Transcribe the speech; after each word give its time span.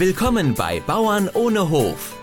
Willkommen 0.00 0.54
bei 0.54 0.80
Bauern 0.80 1.28
ohne 1.28 1.68
Hof, 1.68 2.16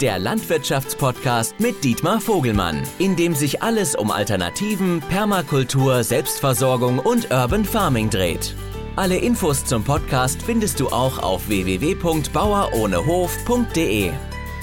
der 0.00 0.20
Landwirtschaftspodcast 0.20 1.58
mit 1.58 1.82
Dietmar 1.82 2.20
Vogelmann, 2.20 2.86
in 3.00 3.16
dem 3.16 3.34
sich 3.34 3.60
alles 3.60 3.96
um 3.96 4.12
Alternativen, 4.12 5.00
Permakultur, 5.00 6.04
Selbstversorgung 6.04 7.00
und 7.00 7.32
Urban 7.32 7.64
Farming 7.64 8.08
dreht. 8.08 8.54
Alle 8.94 9.18
Infos 9.18 9.64
zum 9.64 9.82
Podcast 9.82 10.42
findest 10.42 10.78
du 10.78 10.90
auch 10.90 11.18
auf 11.18 11.48
www.bauerohnehof.de. 11.48 14.12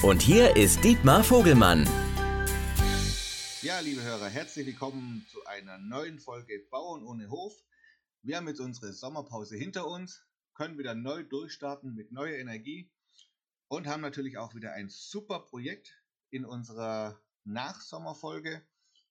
Und 0.02 0.22
hier 0.22 0.56
ist 0.56 0.82
Dietmar 0.82 1.24
Vogelmann. 1.24 1.86
Ja, 3.60 3.80
liebe 3.80 4.02
Hörer, 4.02 4.30
herzlich 4.30 4.64
willkommen 4.64 5.26
zu 5.30 5.44
einer 5.44 5.76
neuen 5.76 6.18
Folge 6.18 6.58
Bauern 6.70 7.04
ohne 7.04 7.28
Hof. 7.28 7.52
Wir 8.22 8.38
haben 8.38 8.48
jetzt 8.48 8.60
unsere 8.60 8.94
Sommerpause 8.94 9.58
hinter 9.58 9.86
uns 9.86 10.22
können 10.54 10.78
wieder 10.78 10.94
neu 10.94 11.22
durchstarten 11.22 11.94
mit 11.94 12.12
neuer 12.12 12.36
Energie 12.36 12.90
und 13.68 13.86
haben 13.86 14.02
natürlich 14.02 14.38
auch 14.38 14.54
wieder 14.54 14.72
ein 14.72 14.88
super 14.88 15.40
Projekt 15.40 16.02
in 16.30 16.44
unserer 16.44 17.20
Nachsommerfolge. 17.44 18.62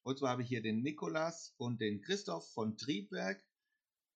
Und 0.03 0.19
zwar 0.19 0.31
habe 0.31 0.43
ich 0.43 0.49
hier 0.49 0.61
den 0.61 0.81
Nikolas 0.81 1.53
und 1.57 1.81
den 1.81 2.01
Christoph 2.01 2.51
von 2.53 2.77
Triebwerk. 2.77 3.43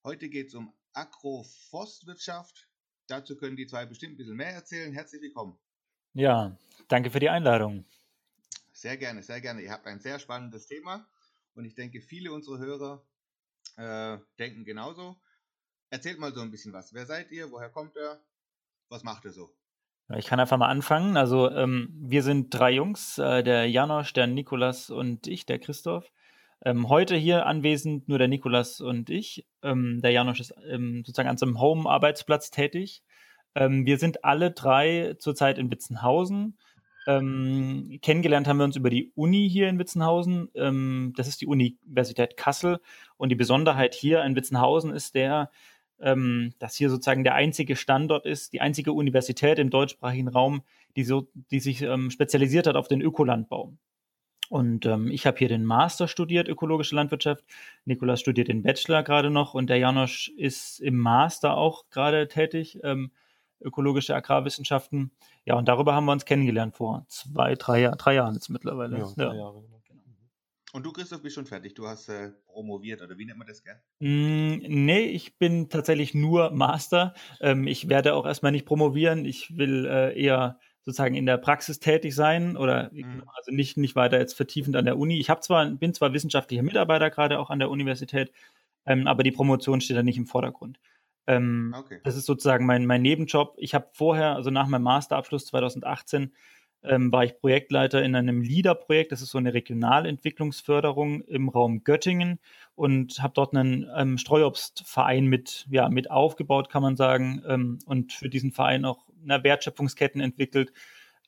Heute 0.04 0.30
geht 0.30 0.48
es 0.48 0.56
um 0.56 0.74
Agroforstwirtschaft. 0.94 2.68
Dazu 3.08 3.38
können 3.38 3.56
die 3.56 3.68
zwei 3.68 3.86
bestimmt 3.86 4.14
ein 4.14 4.18
bisschen 4.18 4.36
mehr 4.36 4.54
erzählen. 4.54 4.94
Herzlich 4.94 5.22
willkommen. 5.22 5.58
Ja, 6.14 6.58
danke 6.88 7.12
für 7.12 7.20
die 7.20 7.30
Einladung. 7.30 7.86
Sehr 8.72 8.98
gerne, 8.98 9.22
sehr 9.22 9.42
gerne. 9.42 9.62
Ihr 9.62 9.72
habt 9.72 9.86
ein 9.86 10.00
sehr 10.00 10.20
spannendes 10.20 10.68
Thema 10.68 11.08
und 11.54 11.66
ich 11.66 11.76
denke, 11.76 12.02
viele 12.02 12.32
unserer 12.32 12.58
Hörer 12.58 13.06
äh, 13.78 14.18
denken 14.40 14.66
genauso. 14.66 15.20
Erzählt 15.90 16.20
mal 16.20 16.34
so 16.34 16.42
ein 16.42 16.52
bisschen 16.52 16.74
was. 16.74 16.94
Wer 16.94 17.06
seid 17.06 17.32
ihr? 17.32 17.52
Woher 17.52 17.70
kommt 17.70 17.96
ihr? 17.96 18.20
Was 18.90 19.04
macht 19.04 19.26
ihr 19.26 19.32
so? 19.32 19.50
Ich 20.16 20.26
kann 20.28 20.40
einfach 20.40 20.58
mal 20.58 20.68
anfangen. 20.68 21.18
Also 21.18 21.50
ähm, 21.50 21.90
wir 22.00 22.22
sind 22.22 22.54
drei 22.54 22.72
Jungs, 22.72 23.18
äh, 23.18 23.44
der 23.44 23.68
Janosch, 23.68 24.14
der 24.14 24.28
Nikolas 24.28 24.92
und 24.92 25.26
ich, 25.26 25.46
der 25.48 25.58
Christoph. 25.58 26.12
Ähm, 26.64 26.90
heute 26.90 27.16
hier 27.16 27.48
anwesend 27.48 28.08
nur 28.08 28.20
der 28.20 28.28
Nikolas 28.28 28.82
und 28.82 29.10
ich. 29.10 29.48
Ähm, 29.64 30.02
der 30.02 30.12
Janosch 30.12 30.40
ist 30.40 30.54
ähm, 30.70 31.04
sozusagen 31.06 31.30
an 31.30 31.38
seinem 31.38 31.60
Home-Arbeitsplatz 31.60 32.52
tätig. 32.52 33.04
Ähm, 33.56 33.86
wir 33.88 33.98
sind 33.98 34.24
alle 34.24 34.52
drei 34.52 35.16
zurzeit 35.18 35.58
in 35.58 35.72
Witzenhausen. 35.72 36.58
Ähm, 37.08 37.98
kennengelernt 38.02 38.48
haben 38.48 38.58
wir 38.58 38.66
uns 38.66 38.76
über 38.76 38.92
die 38.92 39.12
Uni 39.16 39.50
hier 39.50 39.70
in 39.70 39.80
Witzenhausen. 39.80 40.50
das 41.16 41.28
ist 41.28 41.42
die 41.42 41.48
Universität 41.48 42.38
Kassel. 42.38 42.80
Und 43.18 43.30
die 43.30 43.36
Besonderheit 43.36 43.94
hier 43.96 44.24
in 44.24 44.36
Witzenhausen 44.36 44.92
ist 44.92 45.14
der, 45.16 45.52
ähm, 46.00 46.54
dass 46.60 46.76
hier 46.76 46.90
sozusagen 46.90 47.24
der 47.24 47.36
einzige 47.36 47.76
Standort 47.76 48.26
ist, 48.26 48.54
die 48.54 48.62
einzige 48.62 48.94
Universität 48.94 49.60
im 49.60 49.70
deutschsprachigen 49.70 50.28
Raum, 50.28 50.64
die, 50.96 51.04
so, 51.04 51.28
die 51.52 51.60
sich 51.60 51.82
ähm, 51.82 52.12
spezialisiert 52.12 52.68
hat 52.68 52.76
auf 52.76 52.88
den 52.88 53.02
Ökolandbau. 53.02 53.74
Und 54.50 54.86
ähm, 54.86 55.10
ich 55.10 55.26
habe 55.26 55.38
hier 55.38 55.48
den 55.48 55.66
Master 55.66 56.08
studiert, 56.08 56.48
ökologische 56.48 56.96
Landwirtschaft. 56.96 57.44
Nikolas 57.86 58.20
studiert 58.20 58.48
den 58.48 58.62
Bachelor 58.62 59.02
gerade 59.04 59.32
noch 59.32 59.54
und 59.54 59.70
der 59.70 59.78
Janosch 59.78 60.30
ist 60.38 60.80
im 60.80 60.98
Master 60.98 61.58
auch 61.58 61.90
gerade 61.90 62.28
tätig, 62.28 62.80
ähm, 62.84 63.12
ökologische 63.60 64.16
Agrarwissenschaften. 64.16 65.12
Ja, 65.46 65.56
und 65.56 65.68
darüber 65.68 65.96
haben 65.96 66.06
wir 66.06 66.12
uns 66.12 66.26
kennengelernt 66.26 66.76
vor 66.76 67.06
zwei, 67.08 67.56
drei, 67.56 67.90
drei 67.98 68.16
Jahren 68.16 68.36
jetzt 68.36 68.50
mittlerweile. 68.50 69.00
Ja, 69.00 69.12
drei 69.16 69.36
Jahre. 69.36 69.62
Genau. 69.62 69.76
Und 70.76 70.86
du, 70.86 70.92
Christoph, 70.92 71.22
bist 71.22 71.36
schon 71.36 71.46
fertig. 71.46 71.74
Du 71.74 71.88
hast 71.88 72.10
äh, 72.10 72.32
promoviert 72.48 73.02
oder 73.02 73.18
wie 73.18 73.24
nennt 73.24 73.38
man 73.38 73.48
das 73.48 73.64
gern? 73.64 73.78
Mm, 74.00 74.58
nee, 74.86 75.06
ich 75.06 75.38
bin 75.38 75.70
tatsächlich 75.70 76.14
nur 76.14 76.52
Master. 76.52 77.14
Ähm, 77.40 77.66
ich 77.66 77.88
werde 77.88 78.14
auch 78.14 78.26
erstmal 78.26 78.52
nicht 78.52 78.66
promovieren. 78.66 79.24
Ich 79.24 79.58
will 79.58 79.86
äh, 79.86 80.22
eher 80.22 80.60
sozusagen 80.84 81.16
in 81.16 81.26
der 81.26 81.38
Praxis 81.38 81.80
tätig 81.80 82.14
sein 82.14 82.58
oder 82.58 82.90
mhm. 82.92 83.24
also 83.38 83.54
nicht, 83.54 83.78
nicht 83.78 83.96
weiter 83.96 84.20
jetzt 84.20 84.34
vertiefend 84.34 84.76
an 84.76 84.84
der 84.84 84.98
Uni. 84.98 85.18
Ich 85.18 85.30
habe 85.30 85.40
zwar, 85.40 85.66
bin 85.66 85.94
zwar 85.94 86.12
wissenschaftlicher 86.12 86.62
Mitarbeiter 86.62 87.10
gerade 87.10 87.40
auch 87.40 87.52
an 87.52 87.60
der 87.60 87.70
Universität, 87.70 88.34
ähm, 88.86 89.08
aber 89.08 89.24
die 89.24 89.32
Promotion 89.32 89.80
steht 89.80 89.96
da 89.96 90.04
nicht 90.04 90.18
im 90.18 90.28
Vordergrund. 90.28 90.82
Ähm, 91.26 91.74
okay. 91.78 92.02
Das 92.04 92.18
ist 92.18 92.26
sozusagen 92.26 92.66
mein, 92.66 92.86
mein 92.86 93.02
Nebenjob. 93.02 93.56
Ich 93.60 93.74
habe 93.74 93.88
vorher, 93.94 94.36
also 94.36 94.50
nach 94.50 94.68
meinem 94.68 94.84
Masterabschluss 94.84 95.46
2018, 95.46 96.34
ähm, 96.88 97.12
war 97.12 97.24
ich 97.24 97.38
Projektleiter 97.38 98.04
in 98.04 98.16
einem 98.16 98.42
LIDA-Projekt. 98.42 99.12
Das 99.12 99.22
ist 99.22 99.30
so 99.30 99.38
eine 99.38 99.54
Regionalentwicklungsförderung 99.54 101.22
im 101.22 101.50
Raum 101.50 101.84
Göttingen 101.84 102.40
und 102.76 103.22
habe 103.22 103.34
dort 103.34 103.56
einen 103.56 103.90
ähm, 103.96 104.18
Streuobstverein 104.18 105.26
mit, 105.26 105.66
ja, 105.70 105.90
mit 105.90 106.12
aufgebaut, 106.12 106.70
kann 106.70 106.82
man 106.82 106.96
sagen, 106.96 107.42
ähm, 107.48 107.80
und 107.86 108.14
für 108.14 108.30
diesen 108.30 108.52
Verein 108.52 108.86
auch 108.86 109.06
eine 109.24 109.44
Wertschöpfungsketten 109.44 110.22
entwickelt, 110.22 110.74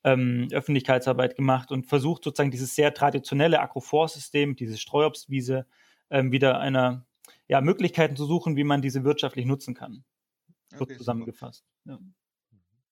ähm, 0.04 0.48
Öffentlichkeitsarbeit 0.52 1.36
gemacht 1.36 1.72
und 1.72 1.86
versucht 1.86 2.24
sozusagen 2.24 2.52
dieses 2.52 2.76
sehr 2.76 2.94
traditionelle 2.94 3.60
Agroforstsystem, 3.62 4.56
diese 4.56 4.78
Streuobstwiese, 4.78 5.66
ähm, 6.10 6.32
wieder 6.32 6.60
einer 6.60 7.06
ja, 7.48 7.62
Möglichkeiten 7.62 8.16
zu 8.16 8.26
suchen, 8.26 8.56
wie 8.56 8.64
man 8.64 8.82
diese 8.82 9.04
wirtschaftlich 9.04 9.46
nutzen 9.46 9.74
kann. 9.74 10.04
Okay, 10.78 10.98
zusammengefasst. 10.98 11.66
Ja. 11.86 12.00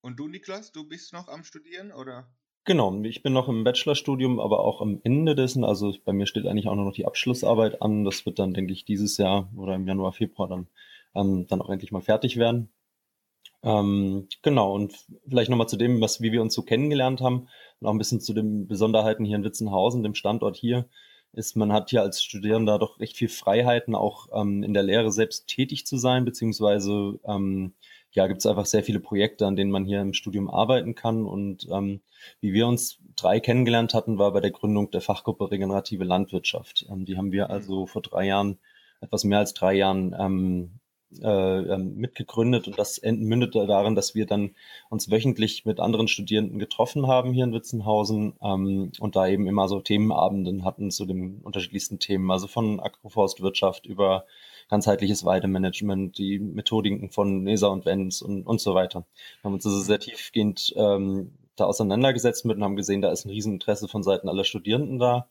Und 0.01 0.19
du, 0.19 0.27
Niklas, 0.27 0.71
du 0.71 0.87
bist 0.87 1.13
noch 1.13 1.27
am 1.27 1.43
Studieren 1.43 1.91
oder? 1.91 2.29
Genau, 2.65 2.99
ich 3.03 3.21
bin 3.21 3.33
noch 3.33 3.47
im 3.47 3.63
Bachelorstudium, 3.63 4.39
aber 4.39 4.59
auch 4.61 4.81
am 4.81 4.99
Ende 5.03 5.35
dessen. 5.35 5.63
Also 5.63 5.93
bei 6.03 6.13
mir 6.13 6.25
steht 6.25 6.47
eigentlich 6.47 6.67
auch 6.67 6.75
noch 6.75 6.91
die 6.93 7.05
Abschlussarbeit 7.05 7.81
an. 7.83 8.03
Das 8.03 8.25
wird 8.25 8.39
dann, 8.39 8.53
denke 8.55 8.73
ich, 8.73 8.85
dieses 8.85 9.17
Jahr 9.17 9.49
oder 9.55 9.75
im 9.75 9.87
Januar, 9.87 10.13
Februar 10.13 10.47
dann, 10.49 10.67
ähm, 11.13 11.45
dann 11.47 11.61
auch 11.61 11.69
endlich 11.69 11.91
mal 11.91 12.01
fertig 12.01 12.37
werden. 12.37 12.69
Ähm, 13.63 14.27
genau, 14.41 14.73
und 14.73 14.95
vielleicht 15.27 15.49
nochmal 15.51 15.69
zu 15.69 15.77
dem, 15.77 16.01
was, 16.01 16.21
wie 16.21 16.31
wir 16.31 16.41
uns 16.41 16.55
so 16.55 16.63
kennengelernt 16.63 17.21
haben 17.21 17.47
und 17.79 17.87
auch 17.87 17.91
ein 17.91 17.97
bisschen 17.99 18.21
zu 18.21 18.33
den 18.33 18.67
Besonderheiten 18.67 19.25
hier 19.25 19.37
in 19.37 19.43
Witzenhausen, 19.43 20.03
dem 20.03 20.15
Standort 20.15 20.55
hier, 20.57 20.87
ist, 21.33 21.55
man 21.55 21.73
hat 21.73 21.89
hier 21.89 22.01
als 22.01 22.23
Studierender 22.23 22.79
doch 22.79 22.99
recht 22.99 23.17
viel 23.17 23.29
Freiheiten, 23.29 23.95
auch 23.95 24.27
ähm, 24.33 24.63
in 24.63 24.73
der 24.73 24.83
Lehre 24.83 25.11
selbst 25.11 25.47
tätig 25.47 25.85
zu 25.85 25.97
sein, 25.97 26.25
beziehungsweise 26.25 27.19
ähm, 27.25 27.73
ja, 28.15 28.27
gibt 28.27 28.39
es 28.39 28.45
einfach 28.45 28.65
sehr 28.65 28.83
viele 28.83 28.99
Projekte, 28.99 29.45
an 29.45 29.55
denen 29.55 29.71
man 29.71 29.85
hier 29.85 30.01
im 30.01 30.13
Studium 30.13 30.49
arbeiten 30.49 30.95
kann. 30.95 31.25
Und 31.25 31.67
ähm, 31.69 32.01
wie 32.39 32.53
wir 32.53 32.65
uns 32.67 32.99
drei 33.15 33.39
kennengelernt 33.39 33.93
hatten, 33.93 34.17
war 34.17 34.31
bei 34.31 34.39
der 34.39 34.51
Gründung 34.51 34.89
der 34.89 35.01
Fachgruppe 35.01 35.51
Regenerative 35.51 36.05
Landwirtschaft. 36.05 36.85
Ähm, 36.89 37.05
die 37.05 37.17
haben 37.17 37.31
wir 37.31 37.49
also 37.49 37.85
vor 37.85 38.01
drei 38.01 38.25
Jahren, 38.25 38.57
etwas 39.01 39.25
mehr 39.25 39.39
als 39.39 39.53
drei 39.53 39.73
Jahren 39.73 40.15
ähm, 40.17 40.79
äh, 41.21 41.27
ähm, 41.27 41.95
mitgegründet 41.95 42.67
und 42.67 42.79
das 42.79 43.01
mündete 43.03 43.67
darin, 43.67 43.95
dass 43.95 44.15
wir 44.15 44.25
dann 44.25 44.55
uns 44.89 45.11
wöchentlich 45.11 45.65
mit 45.65 45.79
anderen 45.79 46.07
Studierenden 46.07 46.59
getroffen 46.59 47.07
haben 47.07 47.31
hier 47.31 47.43
in 47.43 47.53
Witzenhausen 47.53 48.33
ähm, 48.41 48.91
und 48.99 49.15
da 49.15 49.27
eben 49.27 49.47
immer 49.47 49.67
so 49.67 49.79
Themenabenden 49.81 50.65
hatten 50.65 50.91
zu 50.91 51.05
den 51.05 51.41
unterschiedlichsten 51.41 51.99
Themen, 51.99 52.29
also 52.31 52.47
von 52.47 52.79
Agroforstwirtschaft 52.79 53.85
über 53.85 54.25
ganzheitliches 54.69 55.25
Weidemanagement, 55.25 56.17
die 56.17 56.39
Methodiken 56.39 57.09
von 57.09 57.43
Nesa 57.43 57.67
und 57.67 57.85
Wenz 57.85 58.21
und, 58.21 58.43
und 58.43 58.59
so 58.59 58.73
weiter. 58.73 59.05
Wir 59.41 59.43
haben 59.43 59.53
uns 59.53 59.65
also 59.65 59.79
sehr 59.79 59.99
tiefgehend 59.99 60.73
ähm, 60.75 61.31
da 61.55 61.65
auseinandergesetzt 61.65 62.45
mit 62.45 62.57
und 62.57 62.63
haben 62.63 62.75
gesehen, 62.75 63.01
da 63.01 63.11
ist 63.11 63.25
ein 63.25 63.29
Rieseninteresse 63.29 63.87
von 63.87 64.03
Seiten 64.03 64.27
aller 64.27 64.43
Studierenden 64.43 64.99
da. 64.99 65.27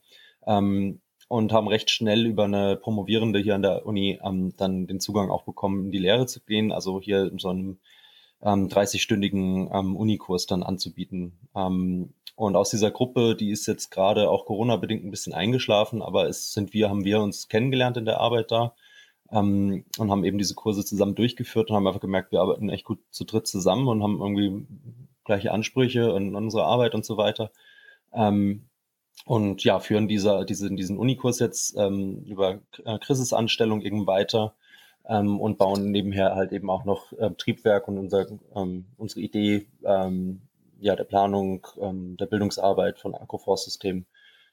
Ähm, 0.47 1.01
und 1.27 1.51
haben 1.51 1.67
recht 1.67 1.89
schnell 1.89 2.27
über 2.27 2.43
eine 2.43 2.75
Promovierende 2.75 3.39
hier 3.39 3.55
an 3.55 3.63
der 3.63 3.85
Uni 3.85 4.19
ähm, 4.23 4.53
dann 4.57 4.85
den 4.85 4.99
Zugang 4.99 5.31
auch 5.31 5.43
bekommen, 5.43 5.85
in 5.85 5.91
die 5.91 5.97
Lehre 5.97 6.27
zu 6.27 6.39
gehen, 6.39 6.71
also 6.71 7.01
hier 7.01 7.31
in 7.31 7.39
so 7.39 7.49
einem 7.49 7.79
ähm, 8.43 8.67
30-stündigen 8.67 9.69
ähm, 9.73 9.95
Unikurs 9.95 10.45
dann 10.45 10.61
anzubieten. 10.61 11.33
Ähm, 11.55 12.13
und 12.35 12.55
aus 12.55 12.69
dieser 12.69 12.91
Gruppe, 12.91 13.35
die 13.35 13.49
ist 13.49 13.65
jetzt 13.65 13.89
gerade 13.89 14.29
auch 14.29 14.45
Corona-bedingt 14.45 15.03
ein 15.03 15.09
bisschen 15.09 15.33
eingeschlafen, 15.33 16.01
aber 16.01 16.27
es 16.27 16.53
sind 16.53 16.73
wir, 16.73 16.89
haben 16.89 17.05
wir 17.05 17.21
uns 17.21 17.47
kennengelernt 17.47 17.97
in 17.97 18.05
der 18.05 18.19
Arbeit 18.19 18.51
da 18.51 18.75
ähm, 19.31 19.85
und 19.97 20.11
haben 20.11 20.23
eben 20.23 20.37
diese 20.37 20.55
Kurse 20.55 20.85
zusammen 20.85 21.15
durchgeführt 21.15 21.69
und 21.69 21.75
haben 21.75 21.87
einfach 21.87 22.01
gemerkt, 22.01 22.31
wir 22.31 22.41
arbeiten 22.41 22.69
echt 22.69 22.85
gut 22.85 22.99
zu 23.11 23.23
dritt 23.23 23.47
zusammen 23.47 23.87
und 23.87 24.03
haben 24.03 24.19
irgendwie 24.19 24.67
gleiche 25.23 25.51
Ansprüche 25.51 26.15
in 26.15 26.35
unsere 26.35 26.65
Arbeit 26.65 26.95
und 26.95 27.05
so 27.05 27.17
weiter. 27.17 27.51
Ähm, 28.13 28.69
und 29.25 29.63
ja, 29.63 29.79
führen 29.79 30.07
dieser, 30.07 30.45
diesen, 30.45 30.77
diesen 30.77 30.97
Unikurs 30.97 31.39
jetzt 31.39 31.75
ähm, 31.77 32.23
über 32.25 32.59
äh, 32.83 32.99
Christusanstellung 32.99 33.81
eben 33.81 34.05
weiter 34.05 34.55
ähm, 35.07 35.39
und 35.39 35.57
bauen 35.57 35.91
nebenher 35.91 36.35
halt 36.35 36.51
eben 36.51 36.69
auch 36.69 36.85
noch 36.85 37.11
äh, 37.13 37.31
Triebwerk 37.31 37.87
und 37.87 37.97
unser, 37.97 38.27
ähm, 38.55 38.85
unsere 38.97 39.21
Idee 39.21 39.67
ähm, 39.83 40.41
ja, 40.79 40.95
der 40.95 41.05
Planung, 41.05 41.65
ähm, 41.79 42.17
der 42.17 42.25
Bildungsarbeit 42.27 42.99
von 42.99 43.15
Agroforstsystemen 43.15 44.05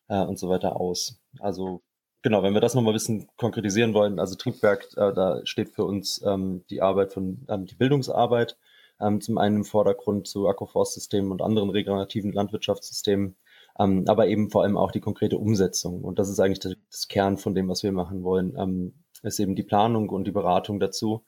äh, 0.09 0.21
und 0.23 0.39
so 0.39 0.49
weiter 0.49 0.81
aus. 0.81 1.21
Also 1.41 1.83
genau, 2.23 2.43
wenn 2.43 2.55
wir 2.55 2.61
das 2.61 2.75
nochmal 2.75 2.93
ein 2.93 2.97
bisschen 2.97 3.29
konkretisieren 3.37 3.95
wollen, 3.95 4.19
also 4.19 4.35
Triebwerk, 4.37 4.89
äh, 4.97 5.13
da 5.13 5.41
steht 5.45 5.71
für 5.71 5.85
uns 5.85 6.23
ähm, 6.25 6.65
die 6.71 6.83
Arbeit 6.83 7.13
von, 7.13 7.45
ähm, 7.49 7.67
die 7.67 7.75
Bildungsarbeit, 7.75 8.57
ähm, 9.01 9.21
zum 9.21 9.39
einen 9.39 9.57
im 9.57 9.65
Vordergrund 9.65 10.27
zu 10.27 10.49
Agroforstsystemen 10.49 11.33
und 11.33 11.43
anderen 11.43 11.71
regenerativen 11.71 12.33
Landwirtschaftssystemen, 12.33 13.37
ähm, 13.79 14.05
aber 14.07 14.29
eben 14.29 14.51
vor 14.51 14.63
allem 14.63 14.77
auch 14.77 14.93
die 14.93 15.01
konkrete 15.01 15.39
Umsetzung. 15.39 16.03
Und 16.03 16.19
das 16.19 16.29
ist 16.29 16.41
eigentlich 16.41 16.61
das, 16.61 16.75
das 16.91 17.09
Kern 17.09 17.37
von 17.37 17.55
dem, 17.55 17.69
was 17.69 17.83
wir 17.83 17.93
machen 17.93 18.23
wollen, 18.23 18.55
ähm, 18.57 18.95
ist 19.23 19.41
eben 19.41 19.55
die 19.57 19.63
Planung 19.63 20.09
und 20.09 20.25
die 20.25 20.33
Beratung 20.33 20.81
dazu. 20.81 21.25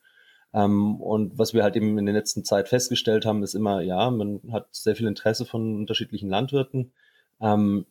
Ähm, 0.53 1.01
und 1.01 1.37
was 1.39 1.53
wir 1.53 1.65
halt 1.65 1.77
eben 1.77 1.99
in 1.99 2.07
der 2.07 2.15
letzten 2.15 2.45
Zeit 2.45 2.69
festgestellt 2.69 3.27
haben, 3.27 3.43
ist 3.43 3.55
immer, 3.55 3.83
ja, 3.83 4.11
man 4.11 4.41
hat 4.53 4.69
sehr 4.71 4.95
viel 4.97 5.09
Interesse 5.09 5.45
von 5.45 5.77
unterschiedlichen 5.77 6.31
Landwirten, 6.31 6.93
ähm, 7.41 7.87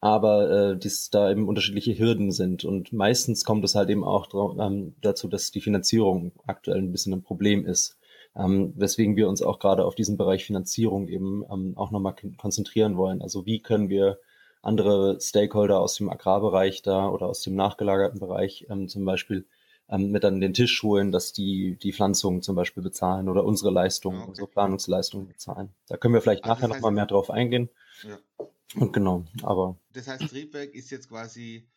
aber 0.00 0.50
äh, 0.50 0.78
dies 0.78 1.10
da 1.10 1.30
eben 1.30 1.46
unterschiedliche 1.46 1.98
Hürden 1.98 2.32
sind. 2.32 2.64
Und 2.64 2.92
meistens 2.92 3.44
kommt 3.44 3.64
es 3.64 3.74
halt 3.74 3.90
eben 3.90 4.04
auch 4.04 4.28
ähm, 4.58 4.94
dazu, 5.02 5.28
dass 5.28 5.50
die 5.50 5.60
Finanzierung 5.60 6.32
aktuell 6.46 6.78
ein 6.78 6.92
bisschen 6.92 7.12
ein 7.12 7.22
Problem 7.22 7.66
ist. 7.66 7.98
Ähm, 8.36 8.72
weswegen 8.76 9.16
wir 9.16 9.28
uns 9.28 9.42
auch 9.42 9.58
gerade 9.58 9.84
auf 9.84 9.94
diesen 9.94 10.16
Bereich 10.16 10.44
Finanzierung 10.44 11.08
eben 11.08 11.44
ähm, 11.50 11.74
auch 11.76 11.90
nochmal 11.90 12.14
konzentrieren 12.38 12.96
wollen. 12.96 13.22
Also 13.22 13.44
wie 13.44 13.60
können 13.60 13.88
wir 13.88 14.18
andere 14.62 15.18
Stakeholder 15.20 15.80
aus 15.80 15.96
dem 15.96 16.08
Agrarbereich 16.10 16.82
da 16.82 17.08
oder 17.08 17.26
aus 17.26 17.42
dem 17.42 17.54
nachgelagerten 17.54 18.20
Bereich 18.20 18.66
ähm, 18.70 18.88
zum 18.88 19.04
Beispiel 19.04 19.46
ähm, 19.88 20.10
mit 20.10 20.24
an 20.24 20.40
den 20.40 20.54
Tisch 20.54 20.82
holen, 20.82 21.12
dass 21.12 21.32
die 21.32 21.76
die 21.82 21.92
Pflanzungen 21.92 22.40
zum 22.40 22.54
Beispiel 22.54 22.82
bezahlen 22.82 23.28
oder 23.28 23.44
unsere 23.44 23.72
Leistungen, 23.72 24.20
okay. 24.20 24.28
unsere 24.28 24.48
Planungsleistungen 24.48 25.26
bezahlen. 25.26 25.70
Da 25.88 25.96
können 25.96 26.14
wir 26.14 26.20
vielleicht 26.20 26.44
also 26.44 26.54
nachher 26.54 26.68
nochmal 26.68 26.92
mehr 26.92 27.06
drauf 27.06 27.30
eingehen. 27.30 27.68
Ja. 28.04 28.46
Und 28.74 28.92
genau, 28.92 29.24
aber. 29.42 29.78
Das 29.92 30.06
heißt, 30.06 30.28
Triebwerk 30.28 30.74
ist 30.74 30.90
jetzt 30.90 31.08
quasi 31.08 31.68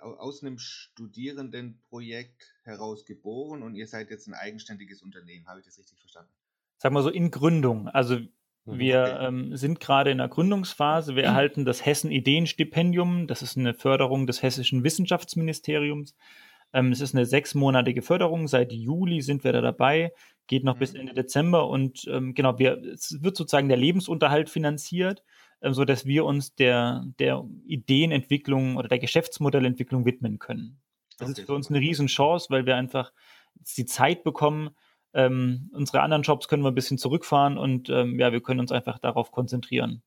aus 0.00 0.42
einem 0.42 0.58
Studierendenprojekt 0.58 2.54
heraus 2.62 3.04
geboren 3.04 3.62
und 3.62 3.74
ihr 3.74 3.86
seid 3.86 4.10
jetzt 4.10 4.26
ein 4.26 4.34
eigenständiges 4.34 5.02
Unternehmen. 5.02 5.46
Habe 5.46 5.60
ich 5.60 5.66
das 5.66 5.78
richtig 5.78 5.98
verstanden? 5.98 6.30
Sagen 6.78 6.94
wir 6.94 7.02
so 7.02 7.10
in 7.10 7.30
Gründung. 7.30 7.88
Also 7.88 8.16
mhm. 8.16 8.28
wir 8.64 9.02
okay. 9.02 9.26
ähm, 9.26 9.56
sind 9.56 9.80
gerade 9.80 10.10
in 10.10 10.18
der 10.18 10.28
Gründungsphase. 10.28 11.14
Wir 11.14 11.24
erhalten 11.24 11.66
das 11.66 11.84
Hessen 11.84 12.10
Ideenstipendium. 12.10 13.26
Das 13.26 13.42
ist 13.42 13.58
eine 13.58 13.74
Förderung 13.74 14.26
des 14.26 14.42
Hessischen 14.42 14.82
Wissenschaftsministeriums. 14.82 16.14
Ähm, 16.72 16.92
es 16.92 17.02
ist 17.02 17.14
eine 17.14 17.26
sechsmonatige 17.26 18.00
Förderung. 18.00 18.48
Seit 18.48 18.72
Juli 18.72 19.20
sind 19.20 19.44
wir 19.44 19.52
da 19.52 19.60
dabei. 19.60 20.14
Geht 20.46 20.64
noch 20.64 20.76
mhm. 20.76 20.80
bis 20.80 20.94
Ende 20.94 21.12
Dezember. 21.12 21.68
Und 21.68 22.06
ähm, 22.08 22.32
genau, 22.32 22.58
wir, 22.58 22.82
es 22.82 23.22
wird 23.22 23.36
sozusagen 23.36 23.68
der 23.68 23.76
Lebensunterhalt 23.76 24.48
finanziert. 24.48 25.22
Ähm, 25.62 25.74
so 25.74 25.84
dass 25.84 26.06
wir 26.06 26.24
uns 26.24 26.54
der, 26.54 27.04
der 27.18 27.44
Ideenentwicklung 27.64 28.76
oder 28.76 28.88
der 28.88 28.98
Geschäftsmodellentwicklung 28.98 30.04
widmen 30.04 30.38
können. 30.38 30.80
Das 31.18 31.30
okay, 31.30 31.40
ist 31.40 31.46
für 31.46 31.54
uns 31.54 31.68
eine 31.68 31.80
Riesenchance, 31.80 32.48
weil 32.50 32.66
wir 32.66 32.76
einfach 32.76 33.12
die 33.76 33.84
Zeit 33.84 34.24
bekommen, 34.24 34.70
ähm, 35.12 35.70
unsere 35.72 36.02
anderen 36.02 36.22
Jobs 36.22 36.48
können 36.48 36.62
wir 36.62 36.70
ein 36.70 36.74
bisschen 36.74 36.98
zurückfahren 36.98 37.58
und 37.58 37.88
ähm, 37.88 38.18
ja, 38.18 38.32
wir 38.32 38.40
können 38.40 38.60
uns 38.60 38.72
einfach 38.72 38.98
darauf 38.98 39.32
konzentrieren. 39.32 40.02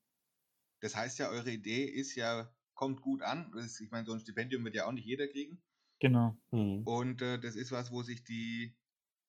Das 0.80 0.96
heißt 0.96 1.20
ja, 1.20 1.30
eure 1.30 1.52
Idee 1.52 1.84
ist 1.84 2.16
ja, 2.16 2.50
kommt 2.74 3.02
gut 3.02 3.22
an. 3.22 3.54
Ich 3.82 3.92
meine, 3.92 4.06
so 4.06 4.14
ein 4.14 4.20
Stipendium 4.20 4.64
wird 4.64 4.76
ja 4.76 4.86
auch 4.86 4.92
nicht 4.92 5.06
jeder 5.06 5.28
kriegen. 5.28 5.62
Genau. 6.00 6.38
Mhm. 6.52 6.84
Und 6.84 7.22
äh, 7.22 7.40
das 7.40 7.56
ist 7.56 7.72
was, 7.72 7.92
wo 7.92 8.02
sich 8.02 8.24
die, 8.24 8.76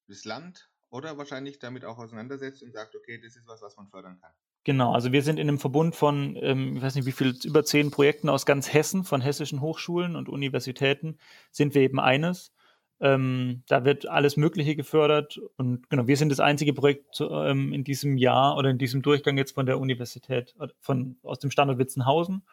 das 0.09 0.25
Land 0.25 0.71
oder 0.95 1.19
wahrscheinlich 1.19 1.59
damit 1.59 1.85
auch 1.85 1.99
auseinandersetzt 1.99 2.63
und 2.63 2.73
sagt, 2.73 2.95
okay, 2.95 3.21
das 3.21 3.35
ist 3.35 3.49
was, 3.49 3.61
was 3.63 3.77
man 3.77 3.89
fördern 3.89 4.17
kann. 4.21 4.31
Genau, 4.63 4.95
also 4.95 5.11
wir 5.11 5.23
sind 5.23 5.41
in 5.41 5.49
einem 5.49 5.59
Verbund 5.59 5.97
von, 5.97 6.39
ähm, 6.41 6.77
ich 6.77 6.83
weiß 6.83 6.95
nicht 6.95 7.07
wie 7.07 7.13
viel, 7.13 7.35
über 7.43 7.65
zehn 7.65 7.91
Projekten 7.91 8.29
aus 8.29 8.47
ganz 8.47 8.73
Hessen, 8.73 9.03
von 9.03 9.21
hessischen 9.21 9.61
Hochschulen 9.61 10.15
und 10.15 10.29
Universitäten, 10.29 11.19
sind 11.51 11.75
wir 11.75 11.83
eben 11.83 11.99
eines. 11.99 12.53
Ähm, 13.01 13.65
da 13.67 13.85
wird 13.85 14.07
alles 14.07 14.37
Mögliche 14.37 14.77
gefördert 14.77 15.41
und 15.57 15.91
genau, 15.91 16.07
wir 16.07 16.17
sind 16.17 16.29
das 16.29 16.39
einzige 16.39 16.73
Projekt 16.73 17.21
ähm, 17.21 17.73
in 17.73 17.83
diesem 17.83 18.17
Jahr 18.17 18.57
oder 18.57 18.71
in 18.71 18.79
diesem 18.79 19.03
Durchgang 19.03 19.37
jetzt 19.37 19.57
von 19.57 19.67
der 19.67 19.81
Universität, 19.81 20.55
von, 20.81 21.17
aus 21.25 21.41
dem 21.41 21.51
Standort 21.51 21.81
Witzenhausen. 21.81 22.45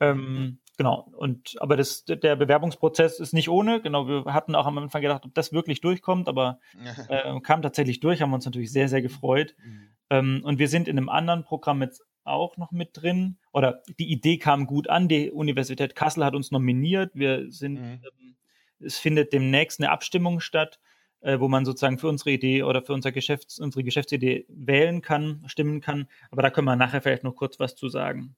Ähm, 0.00 0.58
genau, 0.76 1.12
und 1.16 1.56
aber 1.60 1.76
das, 1.76 2.04
der 2.04 2.36
Bewerbungsprozess 2.36 3.20
ist 3.20 3.32
nicht 3.32 3.48
ohne. 3.48 3.80
Genau, 3.80 4.06
wir 4.06 4.24
hatten 4.32 4.54
auch 4.54 4.66
am 4.66 4.78
Anfang 4.78 5.02
gedacht, 5.02 5.24
ob 5.24 5.34
das 5.34 5.52
wirklich 5.52 5.80
durchkommt, 5.80 6.28
aber 6.28 6.60
äh, 7.08 7.40
kam 7.40 7.62
tatsächlich 7.62 8.00
durch, 8.00 8.22
haben 8.22 8.32
uns 8.32 8.44
natürlich 8.44 8.72
sehr, 8.72 8.88
sehr 8.88 9.02
gefreut. 9.02 9.54
Mhm. 9.64 9.88
Ähm, 10.10 10.40
und 10.44 10.58
wir 10.58 10.68
sind 10.68 10.88
in 10.88 10.98
einem 10.98 11.08
anderen 11.08 11.44
Programm 11.44 11.82
jetzt 11.82 12.02
auch 12.26 12.56
noch 12.56 12.72
mit 12.72 12.90
drin. 12.92 13.38
Oder 13.52 13.82
die 13.98 14.10
Idee 14.10 14.38
kam 14.38 14.66
gut 14.66 14.88
an. 14.90 15.08
Die 15.08 15.30
Universität 15.30 15.94
Kassel 15.94 16.24
hat 16.24 16.34
uns 16.34 16.50
nominiert. 16.50 17.12
Wir 17.14 17.50
sind, 17.50 17.74
mhm. 17.74 18.02
ähm, 18.20 18.36
es 18.80 18.98
findet 18.98 19.32
demnächst 19.32 19.80
eine 19.80 19.90
Abstimmung 19.90 20.40
statt, 20.40 20.80
äh, 21.20 21.40
wo 21.40 21.48
man 21.48 21.64
sozusagen 21.64 21.98
für 21.98 22.08
unsere 22.08 22.30
Idee 22.30 22.62
oder 22.62 22.82
für 22.82 22.92
unser 22.92 23.12
Geschäfts-, 23.12 23.60
unsere 23.60 23.84
Geschäftsidee 23.84 24.46
wählen 24.48 25.02
kann, 25.02 25.42
stimmen 25.46 25.80
kann. 25.80 26.08
Aber 26.30 26.42
da 26.42 26.50
können 26.50 26.66
wir 26.66 26.76
nachher 26.76 27.00
vielleicht 27.00 27.24
noch 27.24 27.34
kurz 27.34 27.58
was 27.58 27.74
zu 27.74 27.88
sagen. 27.88 28.36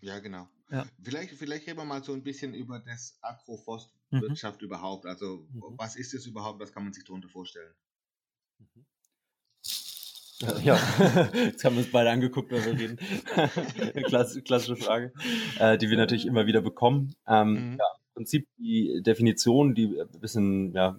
Ja, 0.00 0.18
genau. 0.18 0.48
Ja. 0.70 0.86
Vielleicht, 1.02 1.30
vielleicht 1.32 1.66
reden 1.66 1.78
wir 1.78 1.84
mal 1.84 2.04
so 2.04 2.12
ein 2.12 2.22
bisschen 2.22 2.52
über 2.54 2.78
das 2.80 3.18
Agroforstwirtschaft 3.22 4.60
mhm. 4.60 4.66
überhaupt. 4.66 5.06
Also, 5.06 5.46
mhm. 5.52 5.62
was 5.78 5.96
ist 5.96 6.12
es 6.14 6.26
überhaupt? 6.26 6.60
Was 6.60 6.72
kann 6.72 6.84
man 6.84 6.92
sich 6.92 7.04
darunter 7.04 7.28
vorstellen? 7.28 7.74
Mhm. 8.58 8.84
Ja, 10.62 10.76
jetzt 11.34 11.64
haben 11.64 11.74
wir 11.74 11.82
uns 11.82 11.90
beide 11.90 12.10
angeguckt, 12.10 12.52
wenn 12.52 12.64
wir 12.64 12.78
reden. 12.78 12.98
Klass, 14.04 14.38
klassische 14.44 14.76
Frage, 14.76 15.12
äh, 15.58 15.76
die 15.78 15.90
wir 15.90 15.96
natürlich 15.96 16.26
immer 16.26 16.46
wieder 16.46 16.60
bekommen. 16.60 17.14
Ähm, 17.26 17.72
mhm. 17.72 17.78
ja, 17.78 17.84
Im 17.94 18.14
Prinzip 18.14 18.46
die 18.58 19.02
Definition, 19.02 19.74
die 19.74 20.00
ein 20.00 20.20
bisschen 20.20 20.72
ja, 20.74 20.96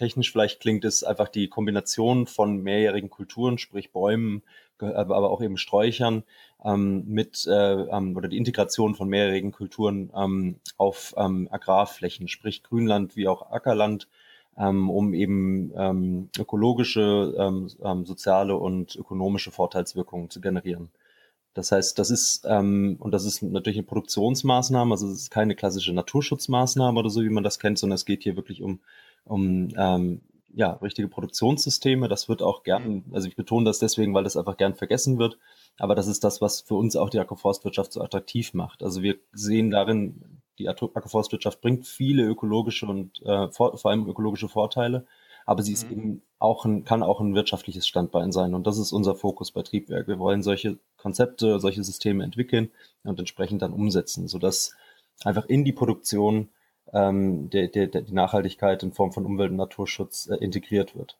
technisch 0.00 0.32
vielleicht 0.32 0.60
klingt, 0.60 0.84
ist 0.84 1.04
einfach 1.04 1.28
die 1.28 1.48
Kombination 1.48 2.26
von 2.26 2.62
mehrjährigen 2.62 3.10
Kulturen, 3.10 3.58
sprich 3.58 3.92
Bäumen, 3.92 4.42
aber 4.78 5.30
auch 5.30 5.42
eben 5.42 5.58
Sträuchern, 5.58 6.24
ähm, 6.64 7.04
mit 7.06 7.46
äh, 7.46 7.52
ähm, 7.52 8.16
oder 8.16 8.28
die 8.28 8.38
Integration 8.38 8.94
von 8.94 9.08
mehrjährigen 9.08 9.52
Kulturen 9.52 10.10
ähm, 10.16 10.56
auf 10.78 11.14
ähm, 11.18 11.48
Agrarflächen, 11.50 12.28
sprich 12.28 12.62
Grünland 12.62 13.14
wie 13.14 13.28
auch 13.28 13.50
Ackerland 13.50 14.08
ähm, 14.56 14.88
um 14.90 15.14
eben 15.14 16.28
ökologische, 16.38 17.70
soziale 18.04 18.56
und 18.56 18.96
ökonomische 18.96 19.52
Vorteilswirkungen 19.52 20.28
zu 20.28 20.40
generieren. 20.40 20.90
Das 21.54 21.72
heißt, 21.72 21.98
das 21.98 22.10
ist, 22.10 22.44
ähm, 22.48 22.96
und 23.00 23.12
das 23.12 23.24
ist 23.24 23.42
natürlich 23.42 23.78
eine 23.78 23.86
Produktionsmaßnahme, 23.86 24.92
also 24.92 25.08
es 25.08 25.22
ist 25.22 25.30
keine 25.30 25.56
klassische 25.56 25.92
Naturschutzmaßnahme 25.92 26.98
oder 26.98 27.10
so, 27.10 27.22
wie 27.22 27.28
man 27.28 27.42
das 27.42 27.58
kennt, 27.58 27.78
sondern 27.78 27.96
es 27.96 28.04
geht 28.04 28.22
hier 28.22 28.36
wirklich 28.36 28.62
um, 28.62 28.80
um 29.24 29.68
ähm, 29.76 30.22
ja, 30.52 30.72
richtige 30.72 31.08
Produktionssysteme. 31.08 32.08
Das 32.08 32.28
wird 32.28 32.42
auch 32.42 32.62
gern, 32.62 32.88
mhm. 32.88 33.04
also 33.12 33.28
ich 33.28 33.36
betone 33.36 33.64
das 33.64 33.78
deswegen, 33.78 34.14
weil 34.14 34.24
das 34.24 34.36
einfach 34.36 34.56
gern 34.56 34.74
vergessen 34.74 35.18
wird. 35.18 35.38
Aber 35.78 35.94
das 35.94 36.06
ist 36.06 36.24
das, 36.24 36.40
was 36.40 36.60
für 36.60 36.74
uns 36.74 36.96
auch 36.96 37.10
die 37.10 37.20
Agroforstwirtschaft 37.20 37.92
so 37.92 38.00
attraktiv 38.00 38.54
macht. 38.54 38.82
Also 38.82 39.02
wir 39.02 39.16
sehen 39.32 39.70
darin 39.70 40.40
die 40.60 40.68
Agroforstwirtschaft 40.68 41.60
bringt 41.60 41.86
viele 41.86 42.24
ökologische 42.24 42.86
und 42.86 43.20
äh, 43.22 43.48
vor, 43.48 43.76
vor, 43.76 43.90
allem 43.90 44.06
ökologische 44.06 44.48
Vorteile, 44.48 45.06
aber 45.46 45.62
sie 45.62 45.72
ist 45.72 45.86
mhm. 45.86 45.92
eben 45.92 46.22
auch 46.38 46.64
ein, 46.64 46.84
kann 46.84 47.02
auch 47.02 47.20
ein 47.20 47.34
wirtschaftliches 47.34 47.86
Standbein 47.88 48.30
sein. 48.30 48.54
Und 48.54 48.66
das 48.66 48.78
ist 48.78 48.92
unser 48.92 49.14
Fokus 49.14 49.50
bei 49.52 49.62
Triebwerk. 49.62 50.06
Wir 50.06 50.18
wollen 50.18 50.42
solche 50.42 50.78
Konzepte, 50.96 51.58
solche 51.58 51.82
Systeme 51.82 52.22
entwickeln 52.22 52.70
und 53.02 53.18
entsprechend 53.18 53.62
dann 53.62 53.72
umsetzen, 53.72 54.28
sodass 54.28 54.76
einfach 55.24 55.46
in 55.46 55.64
die 55.64 55.72
Produktion 55.72 56.50
ähm, 56.92 57.50
der, 57.50 57.68
der, 57.68 57.86
der, 57.86 58.02
die 58.02 58.12
Nachhaltigkeit 58.12 58.82
in 58.82 58.92
Form 58.92 59.12
von 59.12 59.24
Umwelt- 59.24 59.50
und 59.50 59.56
Naturschutz 59.56 60.28
äh, 60.28 60.36
integriert 60.36 60.96
wird. 60.96 61.18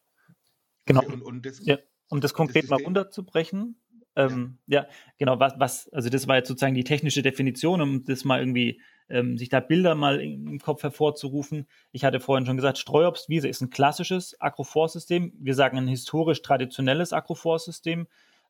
Genau. 0.87 1.03
Und, 1.05 1.23
und 1.23 1.47
das, 1.47 1.65
ja, 1.65 1.79
um 2.09 2.21
das 2.21 2.35
konkret 2.35 2.65
das 2.65 2.71
mal 2.71 2.83
runterzubrechen, 2.83 3.77
ähm, 4.17 4.59
ja. 4.67 4.83
ja. 4.83 4.89
genau, 5.19 5.39
was, 5.39 5.55
was, 5.59 5.89
also 5.93 6.09
das 6.09 6.27
war 6.27 6.37
jetzt 6.37 6.49
sozusagen 6.49 6.75
die 6.75 6.85
technische 6.85 7.23
Definition, 7.23 7.81
um 7.81 8.05
das 8.05 8.25
mal 8.25 8.41
irgendwie 8.41 8.81
ähm, 9.09 9.39
sich 9.39 9.49
da 9.49 9.61
Bilder 9.61 9.95
mal 9.95 10.21
im 10.21 10.59
Kopf 10.59 10.83
hervorzurufen. 10.83 11.67
Ich 11.93 12.05
hatte 12.05 12.21
vorhin 12.21 12.47
schon 12.47 12.57
gesagt, 12.57 12.79
Streuobstwiese 12.79 13.49
ist 13.49 13.61
ein 13.61 13.71
klassisches 13.71 14.41
Agroforstsystem. 14.41 15.33
Wir 15.39 15.55
sagen 15.55 15.79
ein 15.79 15.89
historisch 15.89 16.43
traditionelles 16.43 17.13
Agroforstsystem, 17.13 18.07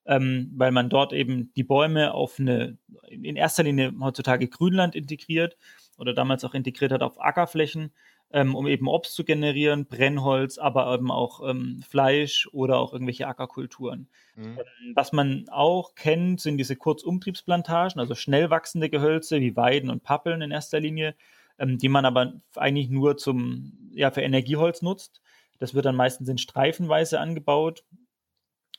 ähm, 0.06 0.50
weil 0.54 0.72
man 0.72 0.88
dort 0.88 1.12
eben 1.12 1.52
die 1.54 1.64
Bäume 1.64 2.14
auf 2.14 2.38
eine, 2.38 2.78
in 3.08 3.36
erster 3.36 3.62
Linie 3.62 3.92
heutzutage 4.00 4.48
Grünland 4.48 4.94
integriert 4.94 5.56
oder 6.00 6.14
damals 6.14 6.45
auch 6.45 6.54
integriert 6.54 6.92
hat 6.92 7.02
auf 7.02 7.21
Ackerflächen 7.21 7.92
ähm, 8.33 8.54
um 8.54 8.66
eben 8.66 8.87
Obst 8.87 9.14
zu 9.14 9.25
generieren, 9.25 9.87
Brennholz, 9.87 10.59
aber 10.59 10.92
eben 10.95 11.11
auch 11.11 11.49
ähm, 11.49 11.83
Fleisch 11.88 12.49
oder 12.52 12.78
auch 12.78 12.92
irgendwelche 12.92 13.26
Ackerkulturen. 13.26 14.09
Mhm. 14.37 14.59
Ähm, 14.59 14.92
was 14.95 15.12
man 15.12 15.49
auch 15.50 15.95
kennt, 15.95 16.40
sind 16.40 16.57
diese 16.57 16.76
Kurzumtriebsplantagen, 16.76 18.00
also 18.00 18.14
schnell 18.14 18.50
wachsende 18.50 18.88
Gehölze 18.88 19.40
wie 19.40 19.57
Weiden 19.57 19.90
und 19.90 20.04
Pappeln 20.04 20.42
in 20.42 20.52
erster 20.52 20.78
Linie, 20.78 21.16
ähm, 21.59 21.78
die 21.78 21.88
man 21.88 22.04
aber 22.04 22.35
eigentlich 22.54 22.88
nur 22.88 23.16
zum, 23.16 23.90
ja, 23.92 24.11
für 24.12 24.23
Energieholz 24.23 24.80
nutzt. 24.80 25.21
Das 25.59 25.75
wird 25.75 25.85
dann 25.85 25.97
meistens 25.97 26.28
in 26.28 26.38
Streifenweise 26.38 27.19
angebaut. 27.19 27.85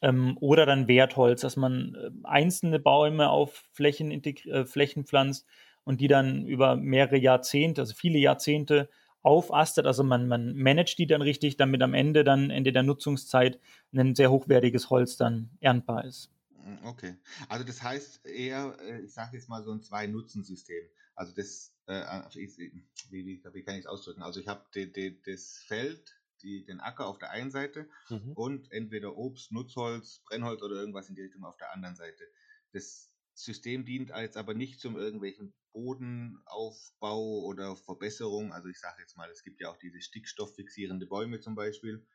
Ähm, 0.01 0.35
oder 0.39 0.65
dann 0.65 0.87
Wertholz, 0.87 1.41
dass 1.41 1.57
man 1.57 1.95
äh, 1.95 2.09
einzelne 2.23 2.79
Bäume 2.79 3.29
auf 3.29 3.65
Flächen, 3.71 4.11
äh, 4.11 4.65
Flächen 4.65 5.05
pflanzt 5.05 5.45
und 5.83 6.01
die 6.01 6.07
dann 6.07 6.45
über 6.45 6.75
mehrere 6.75 7.17
Jahrzehnte, 7.17 7.81
also 7.81 7.93
viele 7.93 8.19
Jahrzehnte, 8.19 8.89
aufastet. 9.23 9.85
Also 9.85 10.03
man, 10.03 10.27
man 10.27 10.55
managt 10.55 10.97
die 10.97 11.07
dann 11.07 11.21
richtig, 11.21 11.57
damit 11.57 11.81
am 11.81 11.93
Ende 11.93 12.23
dann, 12.23 12.49
Ende 12.49 12.71
der 12.71 12.83
Nutzungszeit, 12.83 13.59
ein 13.93 14.15
sehr 14.15 14.31
hochwertiges 14.31 14.89
Holz 14.89 15.17
dann 15.17 15.51
erntbar 15.59 16.05
ist. 16.05 16.31
Mm, 16.49 16.85
okay. 16.85 17.15
Also 17.49 17.65
das 17.65 17.81
heißt 17.81 18.25
eher, 18.25 18.75
äh, 18.81 19.01
ich 19.01 19.13
sage 19.13 19.37
jetzt 19.37 19.49
mal 19.49 19.63
so 19.63 19.71
ein 19.71 19.81
Zwei-Nutzen-System. 19.81 20.83
Also 21.15 21.33
das, 21.33 21.73
äh, 21.87 22.01
wie, 22.33 22.83
wie, 23.09 23.43
wie, 23.53 23.63
kann 23.63 23.75
ich 23.75 23.81
es 23.81 23.85
ausdrücken? 23.85 24.23
Also 24.23 24.39
ich 24.39 24.47
habe 24.47 24.63
das 25.25 25.63
Feld, 25.67 26.15
die, 26.41 26.65
den 26.65 26.79
Acker 26.79 27.05
auf 27.05 27.19
der 27.19 27.29
einen 27.29 27.51
Seite 27.51 27.87
mhm. 28.09 28.31
und 28.33 28.71
entweder 28.71 29.15
Obst, 29.15 29.51
Nutzholz, 29.51 30.23
Brennholz 30.25 30.63
oder 30.63 30.75
irgendwas 30.75 31.09
in 31.09 31.15
die 31.15 31.21
Richtung 31.21 31.43
auf 31.43 31.57
der 31.57 31.71
anderen 31.73 31.95
Seite. 31.95 32.23
Das 32.71 33.13
System 33.35 33.85
dient 33.85 34.11
als 34.11 34.37
aber 34.37 34.55
nicht 34.55 34.79
zum 34.79 34.97
irgendwelchen 34.97 35.53
Bodenaufbau 35.73 37.43
oder 37.43 37.75
Verbesserung. 37.75 38.53
Also 38.53 38.69
ich 38.69 38.79
sage 38.79 39.01
jetzt 39.01 39.17
mal, 39.17 39.29
es 39.29 39.43
gibt 39.43 39.61
ja 39.61 39.69
auch 39.69 39.77
diese 39.77 40.01
stickstofffixierende 40.01 41.05
Bäume 41.07 41.39
zum 41.39 41.55
Beispiel, 41.55 42.05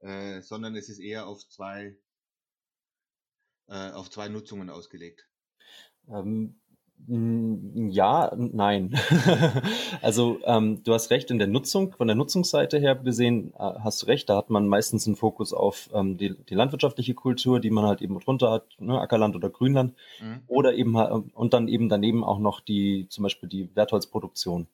äh, 0.00 0.40
sondern 0.42 0.76
es 0.76 0.88
ist 0.88 0.98
eher 0.98 1.26
auf 1.26 1.46
zwei, 1.48 1.96
äh, 3.68 3.90
auf 3.90 4.10
zwei 4.10 4.28
Nutzungen 4.28 4.70
ausgelegt. 4.70 5.28
Ähm, 6.08 6.60
ja, 7.08 8.32
nein. 8.36 8.94
also 10.02 10.38
ähm, 10.44 10.82
du 10.84 10.92
hast 10.92 11.10
recht 11.10 11.30
in 11.30 11.38
der 11.38 11.48
Nutzung, 11.48 11.92
von 11.92 12.06
der 12.06 12.14
Nutzungsseite 12.14 12.78
her 12.78 12.94
gesehen, 12.94 13.52
äh, 13.58 13.72
hast 13.82 14.02
du 14.02 14.06
recht, 14.06 14.28
da 14.28 14.36
hat 14.36 14.50
man 14.50 14.68
meistens 14.68 15.06
einen 15.06 15.16
Fokus 15.16 15.52
auf 15.52 15.90
ähm, 15.92 16.18
die, 16.18 16.36
die, 16.48 16.54
landwirtschaftliche 16.54 17.14
Kultur, 17.14 17.58
die 17.58 17.70
man 17.70 17.84
halt 17.84 18.00
eben 18.00 18.18
drunter 18.20 18.50
hat, 18.50 18.64
ne, 18.78 19.00
Ackerland 19.00 19.34
oder 19.34 19.50
Grünland, 19.50 19.94
mhm. 20.20 20.42
oder 20.46 20.74
eben 20.74 20.94
und 20.96 21.52
dann 21.52 21.68
eben 21.68 21.88
daneben 21.88 22.22
auch 22.22 22.38
noch 22.38 22.60
die, 22.60 23.06
zum 23.08 23.22
Beispiel 23.22 23.48
die 23.48 23.74
Wertholzproduktion. 23.74 24.68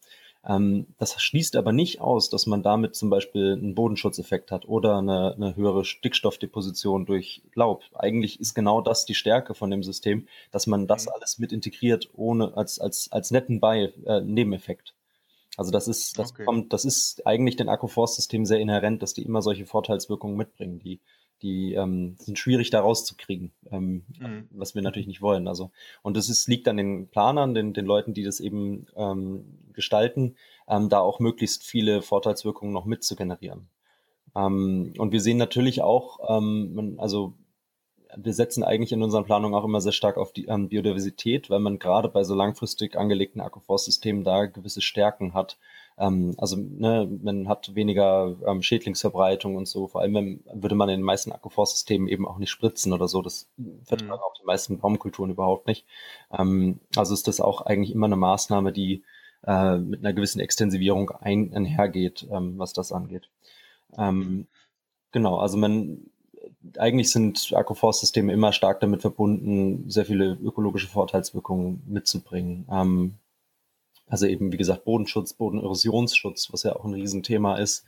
Ähm, 0.49 0.87
das 0.99 1.21
schließt 1.21 1.57
aber 1.57 1.73
nicht 1.73 2.01
aus, 2.01 2.31
dass 2.31 2.47
man 2.47 2.63
damit 2.63 2.95
zum 2.95 3.11
Beispiel 3.11 3.53
einen 3.53 3.75
Bodenschutzeffekt 3.75 4.53
hat 4.53 4.69
oder 4.69 4.99
eine, 4.99 5.35
eine, 5.35 5.57
höhere 5.57 5.85
Stickstoffdeposition 5.85 7.05
durch 7.05 7.43
Laub. 7.55 7.83
Eigentlich 7.95 8.39
ist 8.39 8.55
genau 8.55 8.81
das 8.81 9.07
die 9.07 9.15
Stärke 9.15 9.55
von 9.55 9.71
dem 9.71 9.83
System, 9.83 10.29
dass 10.53 10.67
man 10.67 10.87
das 10.87 11.07
mhm. 11.07 11.13
alles 11.15 11.39
mit 11.39 11.53
integriert, 11.53 12.11
ohne 12.15 12.57
als, 12.57 12.79
als, 12.79 13.11
als 13.11 13.31
netten 13.33 13.59
Bei, 13.59 13.93
äh, 14.05 14.21
Nebeneffekt. 14.21 14.95
Also 15.57 15.73
das 15.73 15.89
ist, 15.89 16.19
das 16.19 16.33
okay. 16.33 16.45
kommt, 16.45 16.73
das 16.73 16.85
ist 16.85 17.27
eigentlich 17.27 17.57
den 17.57 17.69
Akkuforce-Systemen 17.69 18.47
sehr 18.47 18.61
inhärent, 18.61 19.03
dass 19.03 19.15
die 19.15 19.23
immer 19.23 19.43
solche 19.43 19.67
Vorteilswirkungen 19.67 20.37
mitbringen, 20.37 20.79
die 20.79 21.01
die 21.43 21.75
ähm, 21.75 22.17
sind 22.19 22.39
schwierig 22.39 22.71
da 22.71 22.81
rauszukriegen, 22.81 23.53
ähm, 23.71 24.05
mhm. 24.19 24.49
was 24.51 24.75
wir 24.75 24.83
natürlich 24.83 25.07
nicht 25.07 25.23
wollen. 25.23 25.49
Also 25.49 25.71
und 26.03 26.17
es 26.17 26.29
ist, 26.29 26.49
liegt 26.49 26.69
an 26.69 26.77
den 26.77 27.09
Planern, 27.09 27.55
den, 27.55 27.73
den 27.73 27.87
Leuten, 27.87 28.15
die 28.15 28.23
das 28.23 28.41
eben 28.41 28.87
ähm, 28.97 29.45
gestalten, 29.73 30.37
ähm, 30.69 30.89
da 30.89 31.01
auch 31.01 31.21
möglichst 31.21 31.65
viele 31.65 32.03
Vorteilswirkungen 32.03 32.73
noch 32.73 32.87
mit 32.87 33.05
zu 33.05 33.17
generieren. 33.17 33.69
Ähm, 34.35 34.95
und 34.99 35.13
wir 35.13 35.21
sehen 35.21 35.39
natürlich 35.39 35.83
auch, 35.83 36.19
ähm, 36.29 36.97
also 36.99 37.35
wir 38.17 38.33
setzen 38.33 38.63
eigentlich 38.65 38.93
in 38.93 39.03
unseren 39.03 39.25
Planungen 39.25 39.59
auch 39.59 39.65
immer 39.65 39.81
sehr 39.81 39.93
stark 39.93 40.17
auf 40.17 40.33
die 40.33 40.47
ähm, 40.47 40.69
Biodiversität, 40.69 41.51
weil 41.51 41.61
man 41.61 41.79
gerade 41.79 42.09
bei 42.09 42.25
so 42.25 42.35
langfristig 42.35 42.97
angelegten 42.97 43.41
Akkuforstsystemen 43.41 44.25
da 44.25 44.47
gewisse 44.47 44.81
Stärken 44.81 45.35
hat, 45.35 45.59
ähm, 45.99 46.35
also 46.39 46.57
ne, 46.57 47.09
man 47.23 47.49
hat 47.49 47.75
weniger 47.75 48.37
ähm, 48.47 48.63
Schädlingsverbreitung 48.63 49.57
und 49.57 49.67
so. 49.67 49.89
Vor 49.89 50.03
allem 50.03 50.15
wenn, 50.15 50.45
würde 50.53 50.75
man 50.75 50.89
in 50.89 51.01
den 51.01 51.05
meisten 51.05 51.33
Akkuforstsystemen 51.33 52.09
eben 52.09 52.27
auch 52.27 52.39
nicht 52.39 52.51
spritzen 52.51 52.93
oder 52.93 53.09
so. 53.09 53.23
Das 53.23 53.49
vertragen 53.85 54.13
mhm. 54.13 54.25
auch 54.25 54.35
die 54.39 54.45
meisten 54.45 54.79
Baumkulturen 54.79 55.31
überhaupt 55.31 55.67
nicht. 55.67 55.87
Ähm, 56.31 56.81
also 56.97 57.15
ist 57.15 57.29
das 57.29 57.41
auch 57.41 57.63
eigentlich 57.63 57.93
immer 57.95 58.07
eine 58.07 58.17
Maßnahme, 58.17 58.73
die 58.73 59.05
äh, 59.47 59.79
mit 59.79 60.01
einer 60.01 60.13
gewissen 60.13 60.41
Extensivierung 60.41 61.11
ein, 61.11 61.55
einhergeht, 61.55 62.27
ähm, 62.31 62.59
was 62.59 62.73
das 62.75 62.93
angeht. 62.93 63.31
Ähm, 63.97 64.47
genau, 65.13 65.39
also 65.39 65.57
man 65.57 66.11
eigentlich 66.79 67.11
sind 67.11 67.53
Akkuforstsysteme 67.55 68.33
immer 68.33 68.53
stark 68.53 68.81
damit 68.81 69.03
verbunden, 69.03 69.89
sehr 69.89 70.07
viele 70.07 70.39
ökologische 70.43 70.89
Vorteilswirkungen 70.89 71.83
mitzubringen. 71.87 72.67
Ähm, 72.71 73.15
also 74.09 74.27
eben, 74.27 74.53
wie 74.53 74.57
gesagt, 74.57 74.85
Bodenschutz, 74.85 75.33
Bodenerosionsschutz, 75.33 76.53
was 76.53 76.63
ja 76.63 76.77
auch 76.77 76.85
ein 76.85 76.95
Riesenthema 76.95 77.57
ist, 77.57 77.85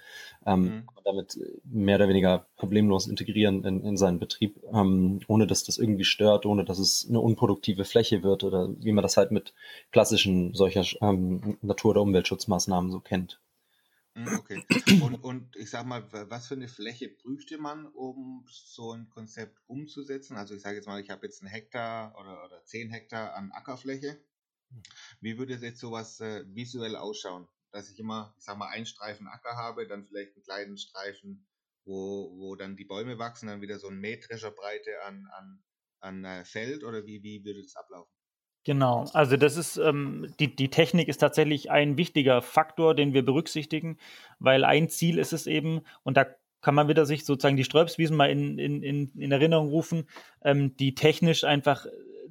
ähm, 0.47 0.63
mhm. 0.63 0.83
damit 1.05 1.39
mehr 1.65 1.97
oder 1.97 2.09
weniger 2.09 2.47
problemlos 2.57 3.07
integrieren 3.07 3.65
in, 3.65 3.85
in 3.85 3.97
seinen 3.97 4.19
Betrieb, 4.19 4.57
ähm, 4.73 5.21
ohne 5.29 5.47
dass 5.47 5.63
das 5.63 5.79
irgendwie 5.79 6.05
stört, 6.05 6.45
ohne 6.45 6.65
dass 6.65 6.81
es 6.81 7.07
eine 7.09 7.21
unproduktive 7.21 7.85
Fläche 7.85 8.25
wird 8.25 8.43
oder 8.43 8.69
wie 8.81 8.93
man 8.93 9.03
das 9.03 9.17
halt 9.17 9.31
mit 9.31 9.55
klassischen 9.93 10.55
solcher 10.55 10.85
ähm, 11.03 11.57
Natur- 11.63 11.93
oder 11.93 12.03
Umweltschutzmaßnahmen 12.03 12.91
so 12.91 12.99
kennt. 12.99 13.39
Mhm, 14.19 14.35
okay. 14.39 14.63
Und, 15.03 15.15
und 15.25 15.57
ich 15.57 15.71
sag 15.71 15.87
mal, 15.87 16.07
was 16.31 16.49
für 16.49 16.55
eine 16.55 16.69
Fläche 16.69 17.09
bräuchte 17.09 17.59
man, 17.59 17.87
um 17.87 18.45
so 18.51 18.93
ein 18.93 19.09
Konzept 19.09 19.59
umzusetzen? 19.67 20.37
Also 20.37 20.55
ich 20.55 20.63
sage 20.63 20.77
jetzt 20.77 20.87
mal, 20.87 21.01
ich 21.01 21.11
habe 21.11 21.27
jetzt 21.27 21.43
einen 21.43 21.51
Hektar 21.51 22.15
oder, 22.19 22.45
oder 22.45 22.65
zehn 22.65 22.91
Hektar 22.91 23.35
an 23.35 23.53
Ackerfläche 23.53 24.19
wie 25.21 25.39
würde 25.39 25.55
jetzt 25.55 25.81
sowas 25.81 26.21
äh, 26.21 26.45
visuell 26.55 26.97
ausschauen? 26.97 27.49
Dass 27.71 27.91
ich 27.91 27.99
immer, 27.99 28.35
ich 28.39 28.45
sag 28.45 28.57
mal, 28.57 28.69
einen 28.69 28.87
Streifen 28.87 29.29
Acker 29.29 29.57
habe, 29.57 29.87
dann 29.87 30.07
vielleicht 30.07 30.35
einen 30.35 30.45
kleinen 30.45 30.79
Streifen, 30.79 31.47
wo, 31.85 32.31
wo 32.39 32.57
dann 32.57 32.77
die 32.77 32.85
Bäume 32.85 33.19
wachsen, 33.19 33.49
dann 33.49 33.61
wieder 33.61 33.79
so 33.79 33.89
ein 33.89 33.99
metrischer 33.99 34.51
Breite 34.51 35.03
an, 35.05 35.27
an, 35.33 35.65
an 36.01 36.25
äh, 36.25 36.45
Feld 36.45 36.85
oder 36.85 37.05
wie, 37.07 37.23
wie 37.23 37.45
würde 37.45 37.63
das 37.63 37.77
ablaufen? 37.77 38.18
Genau, 38.65 39.07
also 39.15 39.37
das 39.37 39.57
ist 39.57 39.79
ähm, 39.79 40.27
die, 40.41 40.55
die 40.55 40.69
Technik 40.69 41.09
ist 41.09 41.19
tatsächlich 41.19 41.71
ein 41.71 41.97
wichtiger 41.97 42.43
Faktor, 42.43 42.95
den 42.95 43.15
wir 43.15 43.25
berücksichtigen, 43.25 43.97
weil 44.39 44.65
ein 44.65 44.89
Ziel 44.89 45.19
ist 45.19 45.33
es 45.33 45.47
eben, 45.47 45.81
und 46.03 46.17
da 46.17 46.27
kann 46.61 46.75
man 46.75 46.89
wieder 46.89 47.07
sich 47.07 47.25
sozusagen 47.25 47.57
die 47.57 47.65
Sträubswiesen 47.65 48.17
mal 48.17 48.31
in, 48.31 48.59
in, 48.59 48.83
in, 48.83 49.11
in 49.17 49.33
Erinnerung 49.33 49.69
rufen, 49.69 50.07
ähm, 50.43 50.77
die 50.77 50.95
technisch 50.95 51.45
einfach 51.45 51.87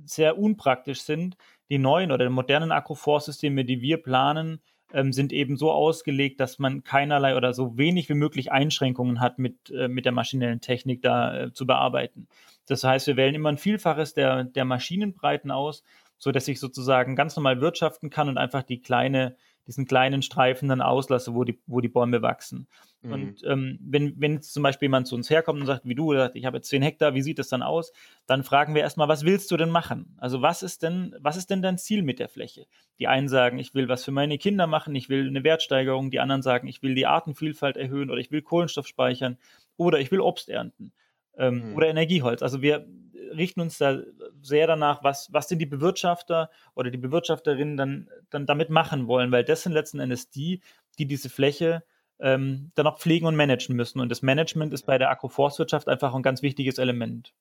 sehr 0.06 0.38
unpraktisch 0.38 1.02
sind, 1.02 1.38
die 1.70 1.80
neuen 1.80 2.12
oder 2.12 2.30
modernen 2.30 2.72
Agroforstsysteme, 2.72 3.66
die 3.66 3.82
wir 3.82 3.98
planen, 3.98 4.62
ähm, 4.94 5.12
sind 5.12 5.34
eben 5.34 5.58
so 5.58 5.72
ausgelegt, 5.72 6.40
dass 6.40 6.60
man 6.60 6.84
keinerlei 6.84 7.36
oder 7.36 7.54
so 7.54 7.78
wenig 7.78 8.10
wie 8.10 8.14
möglich 8.14 8.52
Einschränkungen 8.52 9.20
hat, 9.20 9.38
mit, 9.38 9.70
äh, 9.72 9.88
mit 9.88 10.06
der 10.06 10.14
maschinellen 10.14 10.62
Technik 10.62 11.02
da 11.02 11.44
äh, 11.44 11.54
zu 11.54 11.66
bearbeiten. 11.66 12.28
Das 12.68 12.84
heißt, 12.84 13.08
wir 13.08 13.18
wählen 13.18 13.36
immer 13.36 13.50
ein 13.50 13.58
Vielfaches 13.58 14.14
der, 14.14 14.44
der 14.46 14.66
Maschinenbreiten 14.66 15.52
aus, 15.52 15.84
sodass 16.18 16.48
ich 16.48 16.60
sozusagen 16.60 17.16
ganz 17.16 17.36
normal 17.36 17.62
wirtschaften 17.62 18.10
kann 18.10 18.30
und 18.30 18.38
einfach 18.38 18.64
die 18.64 18.82
kleine, 18.82 19.36
diesen 19.68 19.86
kleinen 19.86 20.22
Streifen 20.22 20.70
dann 20.70 20.82
auslasse, 20.82 21.36
wo 21.36 21.44
die, 21.44 21.60
wo 21.68 21.82
die 21.82 21.90
Bäume 21.90 22.22
wachsen. 22.22 22.68
Mhm. 23.02 23.12
Und 23.12 23.44
ähm, 23.46 23.80
wenn, 23.82 24.20
wenn 24.20 24.34
jetzt 24.34 24.54
zum 24.54 24.64
Beispiel 24.64 24.88
jemand 24.88 25.08
zu 25.08 25.16
uns 25.16 25.30
herkommt 25.30 25.60
und 25.60 25.68
sagt, 25.68 25.86
wie 25.86 25.96
du, 25.96 26.14
sagt, 26.14 26.36
ich 26.36 26.46
habe 26.46 26.58
jetzt 26.58 26.70
10 26.70 26.82
Hektar, 26.82 27.14
wie 27.14 27.22
sieht 27.22 27.38
das 27.38 27.50
dann 27.50 27.62
aus? 27.62 27.92
Dann 28.26 28.44
fragen 28.44 28.74
wir 28.74 28.82
erstmal, 28.82 29.08
was 29.08 29.26
willst 29.26 29.52
du 29.52 29.58
denn 29.58 29.70
machen? 29.70 30.16
Also 30.18 30.42
was 30.42 30.64
ist 30.64 30.84
denn, 30.84 31.16
was 31.20 31.38
ist 31.38 31.50
denn 31.50 31.62
dein 31.62 31.78
Ziel 31.78 32.02
mit 32.02 32.20
der 32.20 32.30
Fläche? 32.30 32.66
Die 33.00 33.08
einen 33.08 33.28
sagen, 33.28 33.60
ich 33.60 33.74
will 33.74 33.88
was 33.88 34.04
für 34.04 34.12
meine 34.12 34.38
Kinder 34.38 34.68
machen, 34.68 34.96
ich 34.96 35.10
will 35.10 35.28
eine 35.28 35.44
Wertsteigerung, 35.44 36.10
die 36.10 36.20
anderen 36.20 36.42
sagen, 36.42 36.68
ich 36.68 36.82
will 36.82 36.96
die 36.96 37.06
Artenvielfalt 37.06 37.78
erhöhen 37.78 38.10
oder 38.10 38.20
ich 38.20 38.32
will 38.32 38.42
Kohlenstoff 38.42 38.88
speichern 38.88 39.38
oder 39.76 40.00
ich 40.00 40.12
will 40.12 40.22
Obst 40.22 40.50
ernten 40.50 40.92
ähm, 41.38 41.70
mhm. 41.70 41.76
oder 41.76 41.88
Energieholz. 41.88 42.42
Also 42.42 42.62
wir 42.62 42.88
richten 43.34 43.62
uns 43.62 43.78
da 43.78 44.02
sehr 44.42 44.68
danach, 44.68 45.04
was, 45.04 45.32
was 45.32 45.48
denn 45.48 45.60
die 45.60 45.66
Bewirtschafter 45.66 46.50
oder 46.76 46.92
die 46.92 46.98
Bewirtschafterinnen 46.98 47.78
dann, 47.78 48.10
dann 48.30 48.46
damit 48.46 48.70
machen 48.70 49.08
wollen, 49.08 49.32
weil 49.32 49.44
das 49.44 49.64
sind 49.64 49.74
letzten 49.74 50.00
Endes 50.00 50.30
die, 50.30 50.62
die 50.98 51.06
diese 51.06 51.30
Fläche 51.30 51.84
ähm, 52.20 52.72
dann 52.76 52.88
auch 52.88 53.00
pflegen 53.00 53.28
und 53.28 53.36
managen 53.36 53.76
müssen. 53.76 54.00
Und 54.00 54.10
das 54.10 54.22
Management 54.22 54.74
ist 54.74 54.86
bei 54.86 54.98
der 54.98 55.10
Agroforstwirtschaft 55.12 55.88
einfach 55.88 56.14
ein 56.14 56.24
ganz 56.24 56.42
wichtiges 56.42 56.78
Element. 56.78 57.34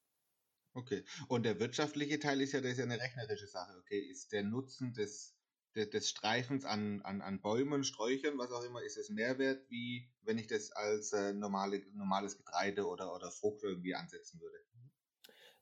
Okay. 0.75 1.05
Und 1.29 1.45
der 1.45 1.59
wirtschaftliche 1.59 2.19
Teil 2.19 2.41
ist 2.43 2.53
ja, 2.53 2.61
das 2.61 2.73
ist 2.73 2.79
ja 2.79 2.85
eine 2.85 3.01
rechnerische 3.01 3.47
Sache. 3.47 3.73
Okay, 3.79 3.99
ist 3.99 4.33
der 4.33 4.45
Nutzen 4.45 4.93
des, 4.93 5.35
des, 5.77 6.09
Streifens 6.09 6.65
an, 6.65 7.03
an, 7.03 7.21
an 7.21 7.41
Bäumen, 7.41 7.85
Sträuchern, 7.85 8.39
was 8.39 8.51
auch 8.51 8.65
immer, 8.65 8.83
ist 8.83 8.97
es 8.97 9.11
Mehrwert, 9.11 9.69
wie 9.69 10.09
wenn 10.23 10.39
ich 10.39 10.47
das 10.47 10.73
als 10.73 11.13
äh, 11.13 11.33
normale, 11.35 11.83
normales 11.95 12.39
Getreide 12.39 12.87
oder, 12.87 13.15
oder 13.15 13.31
Frucht 13.31 13.63
irgendwie 13.63 13.95
ansetzen 13.95 14.41
würde? 14.41 14.57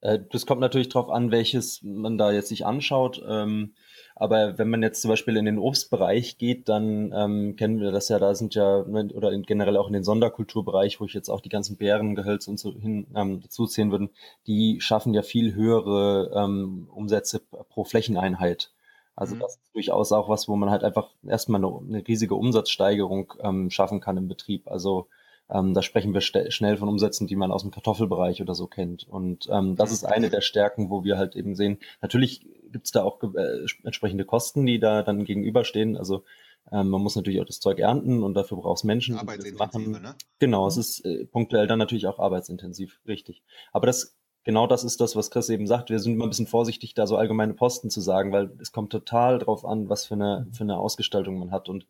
Äh, 0.04 0.20
das 0.30 0.46
kommt 0.46 0.60
natürlich 0.60 0.90
darauf 0.90 1.10
an, 1.10 1.30
welches 1.30 1.82
man 1.82 2.18
da 2.18 2.30
jetzt 2.30 2.50
sich 2.50 2.66
anschaut. 2.66 3.22
Ähm, 3.26 3.74
aber 4.14 4.58
wenn 4.58 4.70
man 4.70 4.82
jetzt 4.82 5.00
zum 5.00 5.08
Beispiel 5.08 5.36
in 5.36 5.46
den 5.46 5.58
Obstbereich 5.58 6.38
geht, 6.38 6.68
dann 6.68 7.12
ähm, 7.12 7.56
kennen 7.56 7.80
wir 7.80 7.90
das 7.90 8.10
ja, 8.10 8.18
da 8.18 8.34
sind 8.34 8.54
ja, 8.54 8.84
ne, 8.84 9.08
oder 9.14 9.36
generell 9.38 9.76
auch 9.76 9.88
in 9.88 9.94
den 9.94 10.04
Sonderkulturbereich, 10.04 11.00
wo 11.00 11.06
ich 11.06 11.14
jetzt 11.14 11.30
auch 11.30 11.40
die 11.40 11.48
ganzen 11.48 11.76
Beeren, 11.78 12.14
Gehölze 12.14 12.50
und 12.50 12.58
so 12.58 12.74
hin 12.74 13.06
ähm, 13.16 13.40
dazu 13.40 13.64
würde, 13.64 14.10
die 14.46 14.80
schaffen 14.80 15.14
ja 15.14 15.22
viel 15.22 15.54
höhere 15.54 16.30
ähm, 16.36 16.88
Umsätze 16.92 17.40
pro 17.40 17.84
Flächeneinheit. 17.84 18.73
Also 19.16 19.36
mhm. 19.36 19.40
das 19.40 19.56
ist 19.56 19.74
durchaus 19.74 20.12
auch 20.12 20.28
was, 20.28 20.48
wo 20.48 20.56
man 20.56 20.70
halt 20.70 20.84
einfach 20.84 21.10
erstmal 21.26 21.64
eine, 21.64 21.78
eine 21.78 22.06
riesige 22.06 22.34
Umsatzsteigerung 22.34 23.32
ähm, 23.40 23.70
schaffen 23.70 24.00
kann 24.00 24.16
im 24.16 24.28
Betrieb. 24.28 24.68
Also 24.68 25.08
ähm, 25.50 25.74
da 25.74 25.82
sprechen 25.82 26.14
wir 26.14 26.20
schnell 26.20 26.76
von 26.76 26.88
Umsätzen, 26.88 27.26
die 27.26 27.36
man 27.36 27.52
aus 27.52 27.62
dem 27.62 27.70
Kartoffelbereich 27.70 28.40
oder 28.40 28.54
so 28.54 28.66
kennt. 28.66 29.06
Und 29.08 29.48
ähm, 29.50 29.76
das 29.76 29.92
ist 29.92 30.04
eine 30.04 30.30
der 30.30 30.40
Stärken, 30.40 30.90
wo 30.90 31.04
wir 31.04 31.18
halt 31.18 31.36
eben 31.36 31.54
sehen, 31.54 31.78
natürlich 32.00 32.46
gibt 32.72 32.86
es 32.86 32.92
da 32.92 33.04
auch 33.04 33.22
äh, 33.22 33.66
entsprechende 33.84 34.24
Kosten, 34.24 34.66
die 34.66 34.80
da 34.80 35.02
dann 35.02 35.24
gegenüberstehen. 35.24 35.96
Also 35.96 36.24
ähm, 36.72 36.88
man 36.88 37.02
muss 37.02 37.14
natürlich 37.14 37.40
auch 37.40 37.46
das 37.46 37.60
Zeug 37.60 37.78
ernten 37.78 38.22
und 38.22 38.34
dafür 38.34 38.56
braucht 38.56 38.78
es 38.78 38.84
Menschen. 38.84 39.18
Arbeitsintensiv, 39.18 40.00
ne? 40.00 40.14
Genau, 40.38 40.66
es 40.66 40.76
ist 40.76 41.04
äh, 41.04 41.26
punktuell 41.26 41.66
dann 41.66 41.78
natürlich 41.78 42.06
auch 42.06 42.18
arbeitsintensiv, 42.18 43.00
richtig. 43.06 43.42
Aber 43.72 43.86
das 43.86 44.16
genau 44.44 44.66
das 44.66 44.84
ist 44.84 45.00
das, 45.00 45.16
was 45.16 45.30
Chris 45.30 45.48
eben 45.48 45.66
sagt. 45.66 45.90
Wir 45.90 45.98
sind 45.98 46.14
immer 46.14 46.24
ein 46.24 46.30
bisschen 46.30 46.46
vorsichtig, 46.46 46.94
da 46.94 47.06
so 47.06 47.16
allgemeine 47.16 47.54
Posten 47.54 47.90
zu 47.90 48.00
sagen, 48.00 48.32
weil 48.32 48.50
es 48.60 48.72
kommt 48.72 48.92
total 48.92 49.38
drauf 49.38 49.64
an, 49.64 49.88
was 49.88 50.06
für 50.06 50.14
eine, 50.14 50.46
für 50.52 50.64
eine 50.64 50.78
Ausgestaltung 50.78 51.38
man 51.38 51.50
hat. 51.50 51.68
Und 51.68 51.86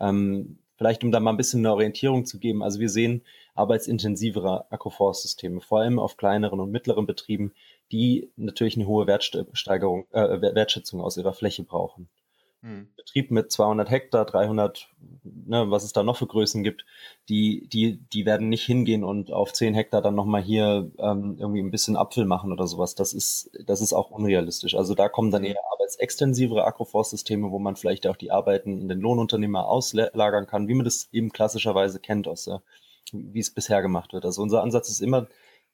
ähm, 0.00 0.58
Vielleicht 0.80 1.04
um 1.04 1.12
da 1.12 1.20
mal 1.20 1.32
ein 1.32 1.36
bisschen 1.36 1.60
eine 1.60 1.74
Orientierung 1.74 2.24
zu 2.24 2.38
geben. 2.38 2.62
Also 2.62 2.80
wir 2.80 2.88
sehen 2.88 3.20
arbeitsintensivere 3.54 4.64
Agroforstsysteme, 4.72 5.60
vor 5.60 5.80
allem 5.80 5.98
auf 5.98 6.16
kleineren 6.16 6.58
und 6.58 6.70
mittleren 6.70 7.06
Betrieben, 7.06 7.52
die 7.92 8.30
natürlich 8.36 8.76
eine 8.76 8.86
hohe 8.86 9.06
Wertsteigerung, 9.06 10.06
äh, 10.12 10.40
Wertschätzung 10.40 11.02
aus 11.02 11.18
ihrer 11.18 11.34
Fläche 11.34 11.64
brauchen. 11.64 12.08
Hm. 12.62 12.88
Betrieb 12.94 13.30
mit 13.30 13.50
200 13.50 13.88
Hektar, 13.88 14.26
300, 14.26 14.88
ne, 15.22 15.70
was 15.70 15.82
es 15.82 15.94
da 15.94 16.02
noch 16.02 16.18
für 16.18 16.26
Größen 16.26 16.62
gibt, 16.62 16.84
die, 17.30 17.66
die, 17.72 17.98
die 18.12 18.26
werden 18.26 18.50
nicht 18.50 18.64
hingehen 18.64 19.02
und 19.02 19.32
auf 19.32 19.54
10 19.54 19.72
Hektar 19.72 20.02
dann 20.02 20.14
nochmal 20.14 20.42
hier 20.42 20.90
ähm, 20.98 21.36
irgendwie 21.38 21.62
ein 21.62 21.70
bisschen 21.70 21.96
Apfel 21.96 22.26
machen 22.26 22.52
oder 22.52 22.66
sowas. 22.66 22.94
Das 22.94 23.14
ist, 23.14 23.50
das 23.64 23.80
ist 23.80 23.94
auch 23.94 24.10
unrealistisch. 24.10 24.74
Also 24.74 24.94
da 24.94 25.08
kommen 25.08 25.30
dann 25.30 25.42
hm. 25.42 25.52
eher 25.52 25.72
arbeitsextensivere 25.72 26.66
Agroforstsysteme, 26.66 27.50
wo 27.50 27.58
man 27.58 27.76
vielleicht 27.76 28.06
auch 28.06 28.16
die 28.16 28.30
Arbeiten 28.30 28.78
in 28.78 28.88
den 28.88 29.00
Lohnunternehmer 29.00 29.66
auslagern 29.66 30.46
kann, 30.46 30.68
wie 30.68 30.74
man 30.74 30.84
das 30.84 31.08
eben 31.12 31.32
klassischerweise 31.32 31.98
kennt 31.98 32.28
aus 32.28 32.44
der, 32.44 32.62
wie 33.12 33.40
es 33.40 33.50
bisher 33.50 33.80
gemacht 33.80 34.12
wird. 34.12 34.26
Also 34.26 34.42
unser 34.42 34.62
Ansatz 34.62 34.90
ist 34.90 35.00
immer, 35.00 35.28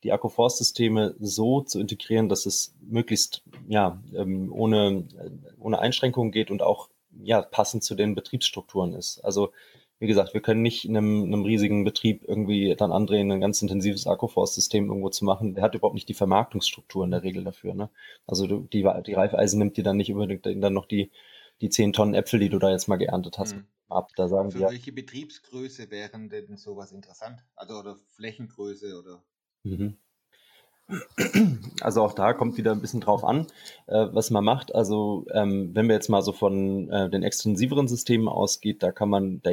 die 0.06 0.12
Akkuforstsysteme 0.12 1.16
so 1.18 1.62
zu 1.62 1.80
integrieren, 1.80 2.28
dass 2.28 2.46
es 2.46 2.76
möglichst 2.80 3.42
ja, 3.66 4.00
ähm, 4.14 4.52
ohne, 4.52 5.08
ohne 5.58 5.80
Einschränkungen 5.80 6.30
geht 6.30 6.52
und 6.52 6.62
auch 6.62 6.88
ja, 7.22 7.42
passend 7.42 7.82
zu 7.82 7.96
den 7.96 8.14
Betriebsstrukturen 8.14 8.94
ist. 8.94 9.18
Also 9.24 9.50
wie 9.98 10.06
gesagt, 10.06 10.32
wir 10.32 10.42
können 10.42 10.62
nicht 10.62 10.84
in 10.84 10.96
einem, 10.96 11.24
einem 11.24 11.42
riesigen 11.42 11.82
Betrieb 11.82 12.22
irgendwie 12.28 12.76
dann 12.76 12.92
andrehen, 12.92 13.32
ein 13.32 13.40
ganz 13.40 13.62
intensives 13.62 14.06
Akkuforstsystem 14.06 14.86
irgendwo 14.86 15.08
zu 15.08 15.24
machen. 15.24 15.54
Der 15.54 15.64
hat 15.64 15.74
überhaupt 15.74 15.94
nicht 15.94 16.08
die 16.08 16.14
Vermarktungsstruktur 16.14 17.04
in 17.04 17.10
der 17.10 17.24
Regel 17.24 17.42
dafür. 17.42 17.74
Ne? 17.74 17.90
Also 18.28 18.46
die, 18.46 18.86
die 19.06 19.14
Reifeisen 19.14 19.58
nimmt 19.58 19.76
dir 19.76 19.84
dann 19.84 19.96
nicht 19.96 20.12
unbedingt 20.12 20.46
dann 20.46 20.72
noch 20.72 20.86
die, 20.86 21.10
die 21.60 21.70
10 21.70 21.94
Tonnen 21.94 22.14
Äpfel, 22.14 22.38
die 22.38 22.50
du 22.50 22.60
da 22.60 22.70
jetzt 22.70 22.86
mal 22.86 22.96
geerntet 22.96 23.38
hast, 23.38 23.56
mhm. 23.56 23.66
ab. 23.88 24.10
Da 24.16 24.28
sagen 24.28 24.52
Für 24.52 24.60
wir. 24.60 24.68
welche 24.68 24.92
Betriebsgröße 24.92 25.90
wären 25.90 26.28
denn 26.28 26.56
sowas 26.56 26.92
interessant? 26.92 27.42
Also 27.56 27.74
oder 27.74 27.96
Flächengröße 28.14 28.96
oder 29.00 29.24
Mhm. 29.66 29.96
Also 31.80 32.02
auch 32.02 32.12
da 32.12 32.32
kommt 32.32 32.56
wieder 32.56 32.70
ein 32.70 32.80
bisschen 32.80 33.00
drauf 33.00 33.24
an, 33.24 33.48
äh, 33.86 34.06
was 34.12 34.30
man 34.30 34.44
macht. 34.44 34.74
Also 34.74 35.26
ähm, 35.32 35.74
wenn 35.74 35.88
wir 35.88 35.94
jetzt 35.94 36.08
mal 36.08 36.22
so 36.22 36.32
von 36.32 36.88
äh, 36.90 37.10
den 37.10 37.24
extensiveren 37.24 37.88
Systemen 37.88 38.28
ausgeht, 38.28 38.82
da 38.82 38.92
kann 38.92 39.08
man, 39.08 39.42
da, 39.42 39.50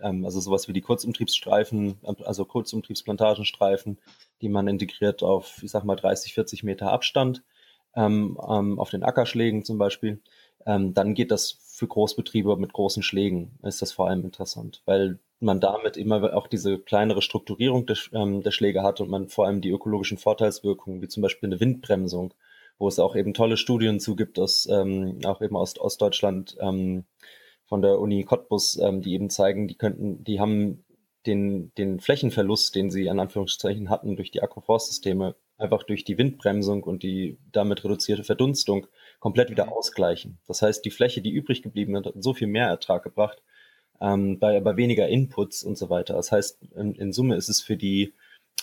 ähm, 0.00 0.24
also 0.24 0.40
sowas 0.40 0.68
wie 0.68 0.72
die 0.72 0.80
Kurzumtriebsstreifen, 0.80 1.98
also 2.24 2.46
Kurzumtriebsplantagenstreifen, 2.46 3.98
die 4.40 4.48
man 4.48 4.66
integriert 4.66 5.22
auf, 5.22 5.62
ich 5.62 5.70
sag 5.70 5.84
mal, 5.84 5.96
30, 5.96 6.32
40 6.32 6.62
Meter 6.62 6.90
Abstand, 6.90 7.42
ähm, 7.94 8.38
ähm, 8.48 8.78
auf 8.78 8.88
den 8.88 9.02
Ackerschlägen 9.02 9.64
zum 9.64 9.76
Beispiel, 9.76 10.20
ähm, 10.64 10.94
dann 10.94 11.14
geht 11.14 11.30
das 11.30 11.58
für 11.60 11.86
Großbetriebe 11.86 12.56
mit 12.56 12.72
großen 12.72 13.02
Schlägen, 13.02 13.58
ist 13.62 13.82
das 13.82 13.92
vor 13.92 14.08
allem 14.08 14.24
interessant, 14.24 14.82
weil 14.86 15.18
man 15.42 15.60
damit 15.60 15.96
immer 15.96 16.34
auch 16.34 16.46
diese 16.46 16.78
kleinere 16.78 17.22
Strukturierung 17.22 17.86
der, 17.86 17.96
ähm, 18.12 18.42
der 18.42 18.50
Schläge 18.50 18.82
hat 18.82 19.00
und 19.00 19.10
man 19.10 19.28
vor 19.28 19.46
allem 19.46 19.60
die 19.60 19.70
ökologischen 19.70 20.18
Vorteilswirkungen, 20.18 21.02
wie 21.02 21.08
zum 21.08 21.22
Beispiel 21.22 21.48
eine 21.48 21.60
Windbremsung, 21.60 22.34
wo 22.78 22.88
es 22.88 22.98
auch 22.98 23.16
eben 23.16 23.34
tolle 23.34 23.56
Studien 23.56 24.00
zu 24.00 24.16
gibt, 24.16 24.38
aus, 24.38 24.66
ähm, 24.70 25.18
auch 25.24 25.40
eben 25.42 25.56
aus 25.56 25.78
Ostdeutschland 25.78 26.56
ähm, 26.60 27.04
von 27.66 27.82
der 27.82 27.98
Uni 27.98 28.24
Cottbus, 28.24 28.78
ähm, 28.78 29.02
die 29.02 29.14
eben 29.14 29.30
zeigen, 29.30 29.68
die 29.68 29.76
könnten, 29.76 30.24
die 30.24 30.40
haben 30.40 30.84
den, 31.26 31.72
den 31.76 32.00
Flächenverlust, 32.00 32.74
den 32.74 32.90
sie 32.90 33.06
in 33.06 33.20
Anführungszeichen 33.20 33.90
hatten 33.90 34.16
durch 34.16 34.30
die 34.30 34.42
Agroforstsysteme, 34.42 35.36
einfach 35.56 35.84
durch 35.84 36.04
die 36.04 36.18
Windbremsung 36.18 36.82
und 36.82 37.02
die 37.02 37.38
damit 37.52 37.84
reduzierte 37.84 38.24
Verdunstung 38.24 38.86
komplett 39.20 39.50
wieder 39.50 39.66
mhm. 39.66 39.72
ausgleichen. 39.72 40.38
Das 40.46 40.62
heißt, 40.62 40.84
die 40.84 40.90
Fläche, 40.90 41.22
die 41.22 41.30
übrig 41.30 41.62
geblieben 41.62 41.96
hat, 41.96 42.06
hat 42.06 42.14
so 42.18 42.34
viel 42.34 42.48
mehr 42.48 42.66
Ertrag 42.66 43.04
gebracht, 43.04 43.42
ähm, 44.02 44.38
bei 44.38 44.56
aber 44.56 44.76
weniger 44.76 45.08
Inputs 45.08 45.62
und 45.62 45.78
so 45.78 45.88
weiter. 45.88 46.14
Das 46.14 46.32
heißt, 46.32 46.58
in, 46.76 46.94
in 46.96 47.12
Summe 47.12 47.36
ist 47.36 47.48
es 47.48 47.62
für 47.62 47.76
die 47.76 48.12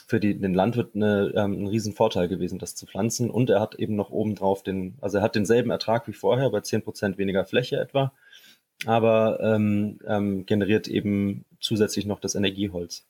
für 0.07 0.19
die, 0.19 0.39
den 0.39 0.55
Landwirt 0.55 0.95
eine, 0.95 1.31
ähm, 1.35 1.63
ein 1.63 1.67
Riesenvorteil 1.67 2.27
gewesen, 2.27 2.57
das 2.57 2.75
zu 2.75 2.87
pflanzen. 2.87 3.29
Und 3.29 3.51
er 3.51 3.59
hat 3.59 3.75
eben 3.75 3.95
noch 3.95 4.09
obendrauf 4.09 4.63
den, 4.63 4.95
also 5.01 5.19
er 5.19 5.23
hat 5.23 5.35
denselben 5.35 5.69
Ertrag 5.69 6.07
wie 6.07 6.13
vorher, 6.13 6.49
bei 6.49 6.61
zehn 6.61 6.81
Prozent 6.81 7.19
weniger 7.19 7.45
Fläche 7.45 7.79
etwa, 7.79 8.11
aber 8.85 9.39
ähm, 9.41 9.99
ähm, 10.07 10.45
generiert 10.47 10.87
eben 10.87 11.45
zusätzlich 11.59 12.07
noch 12.07 12.19
das 12.19 12.33
Energieholz. 12.33 13.05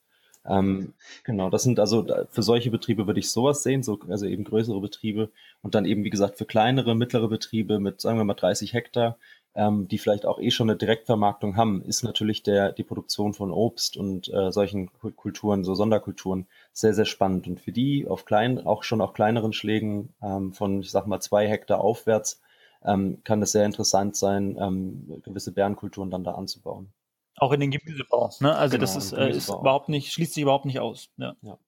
Ähm, 0.50 0.94
genau, 1.24 1.50
das 1.50 1.64
sind 1.64 1.80
also 1.80 2.06
für 2.30 2.44
solche 2.44 2.72
Betriebe 2.72 3.06
würde 3.08 3.20
ich 3.20 3.30
sowas 3.30 3.64
sehen, 3.64 3.84
so, 3.84 4.00
also 4.10 4.26
eben 4.26 4.44
größere 4.44 4.82
Betriebe 4.82 5.30
und 5.62 5.76
dann 5.76 5.86
eben, 5.86 6.04
wie 6.04 6.10
gesagt, 6.10 6.38
für 6.38 6.46
kleinere, 6.46 6.96
mittlere 6.96 7.28
Betriebe 7.28 7.80
mit, 7.80 8.02
sagen 8.02 8.18
wir 8.18 8.24
mal, 8.24 8.34
30 8.34 8.74
Hektar, 8.74 9.18
ähm, 9.56 9.88
die 9.88 9.98
vielleicht 9.98 10.26
auch 10.26 10.40
eh 10.40 10.52
schon 10.52 10.70
eine 10.70 10.78
Direktvermarktung 10.78 11.56
haben, 11.56 11.84
ist 11.84 12.04
natürlich 12.04 12.44
der, 12.44 12.72
die 12.72 12.84
Produktion 12.84 13.34
von 13.34 13.52
Obst 13.52 13.98
und 13.98 14.32
äh, 14.34 14.52
solchen 14.52 14.90
Kulturen, 15.16 15.64
so 15.64 15.76
Sonderkulturen, 15.76 16.48
sehr, 16.74 16.94
sehr 16.94 17.06
spannend. 17.06 17.48
Und 17.48 17.60
für 17.60 17.72
die 17.72 18.08
auf 18.08 18.26
kleinen, 18.26 18.66
auch 18.66 18.84
schon 18.84 19.02
auf 19.02 19.14
kleineren 19.14 19.54
Schlägen 19.54 20.14
ähm, 20.22 20.54
von, 20.54 20.82
ich 20.82 20.92
sag 20.92 21.08
mal, 21.08 21.20
zwei 21.20 21.48
Hektar 21.48 21.82
aufwärts, 21.82 22.42
ähm, 22.84 23.20
kann 23.24 23.42
es 23.42 23.52
sehr 23.52 23.66
interessant 23.66 24.16
sein, 24.16 24.58
ähm, 24.60 25.22
gewisse 25.24 25.52
Bärenkulturen 25.52 26.10
dann 26.10 26.24
da 26.24 26.32
anzubauen. 26.32 26.92
Auch 27.40 27.52
in 27.52 27.60
den 27.60 27.72
Gemüsebau, 27.72 28.32
ne? 28.40 28.56
Also 28.56 28.78
genau, 28.78 28.82
das 28.82 28.96
ist, 28.96 29.12
äh, 29.14 29.30
ist 29.30 29.50
überhaupt 29.50 29.90
nicht, 29.90 30.12
schließt 30.12 30.34
sich 30.34 30.44
überhaupt 30.44 30.66
nicht 30.66 30.80
aus. 30.80 31.10
Ja. 31.18 31.36
ja. 31.42 31.60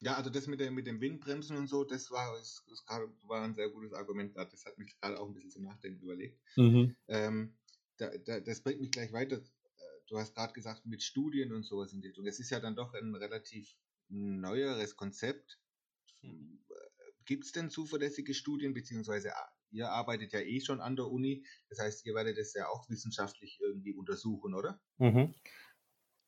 Ja, 0.00 0.16
also 0.16 0.28
das 0.28 0.46
mit, 0.46 0.60
der, 0.60 0.70
mit 0.70 0.86
dem 0.86 1.00
Windbremsen 1.00 1.56
und 1.56 1.66
so, 1.66 1.82
das 1.82 2.10
war, 2.10 2.36
das, 2.36 2.62
das 2.68 2.84
war 3.22 3.42
ein 3.42 3.54
sehr 3.54 3.70
gutes 3.70 3.94
Argument. 3.94 4.36
Das 4.36 4.66
hat 4.66 4.76
mich 4.76 4.94
gerade 5.00 5.18
auch 5.18 5.26
ein 5.26 5.32
bisschen 5.32 5.50
zum 5.50 5.64
Nachdenken 5.64 6.02
überlegt. 6.02 6.38
Mhm. 6.56 6.94
Ähm, 7.08 7.56
da, 7.96 8.10
da, 8.18 8.38
das 8.40 8.60
bringt 8.60 8.82
mich 8.82 8.90
gleich 8.90 9.14
weiter. 9.14 9.36
Äh, 9.36 9.42
du 10.08 10.18
hast 10.18 10.34
gerade 10.34 10.52
gesagt, 10.52 10.84
mit 10.84 11.02
Studien 11.02 11.54
und 11.54 11.64
sowas 11.64 11.94
in 11.94 12.02
die 12.02 12.08
Richtung. 12.08 12.26
Es 12.26 12.38
ist 12.38 12.50
ja 12.50 12.60
dann 12.60 12.76
doch 12.76 12.92
ein 12.92 13.14
relativ 13.14 13.74
neueres 14.10 14.94
Konzept. 14.94 15.58
Mhm. 16.20 16.60
Gibt 17.26 17.44
es 17.44 17.52
denn 17.52 17.70
zuverlässige 17.70 18.34
Studien, 18.34 18.74
beziehungsweise 18.74 19.34
ah, 19.34 19.48
ihr 19.70 19.90
arbeitet 19.90 20.32
ja 20.32 20.40
eh 20.40 20.60
schon 20.60 20.80
an 20.80 20.96
der 20.96 21.06
Uni, 21.06 21.44
das 21.68 21.78
heißt, 21.78 22.06
ihr 22.06 22.14
werdet 22.14 22.38
es 22.38 22.54
ja 22.54 22.68
auch 22.68 22.88
wissenschaftlich 22.88 23.58
irgendwie 23.60 23.94
untersuchen, 23.94 24.54
oder? 24.54 24.80
Mhm. 24.98 25.34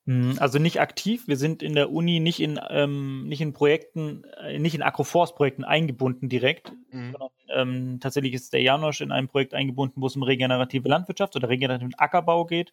Hm, 0.07 0.37
also 0.39 0.59
nicht 0.59 0.81
aktiv. 0.81 1.27
Wir 1.27 1.37
sind 1.37 1.63
in 1.63 1.75
der 1.75 1.91
Uni 1.91 2.21
nicht 2.21 2.41
in, 2.41 2.61
ähm, 2.71 3.27
nicht 3.27 3.41
in 3.41 3.53
Projekten, 3.53 4.25
äh, 4.41 4.59
nicht 4.59 4.75
in 4.75 4.83
Agroforce-Projekten 4.83 5.65
eingebunden 5.65 6.29
direkt, 6.29 6.73
mhm. 6.91 7.13
sondern 7.13 7.31
ähm, 7.49 8.01
tatsächlich 8.01 8.35
ist 8.35 8.53
der 8.53 8.63
Janosch 8.63 9.01
in 9.01 9.11
einem 9.11 9.29
Projekt 9.29 9.53
eingebunden, 9.53 10.01
wo 10.01 10.07
es 10.07 10.17
um 10.17 10.23
regenerative 10.23 10.89
Landwirtschaft 10.89 11.35
oder 11.35 11.49
regenerativen 11.49 11.95
Ackerbau 11.97 12.47
geht. 12.47 12.73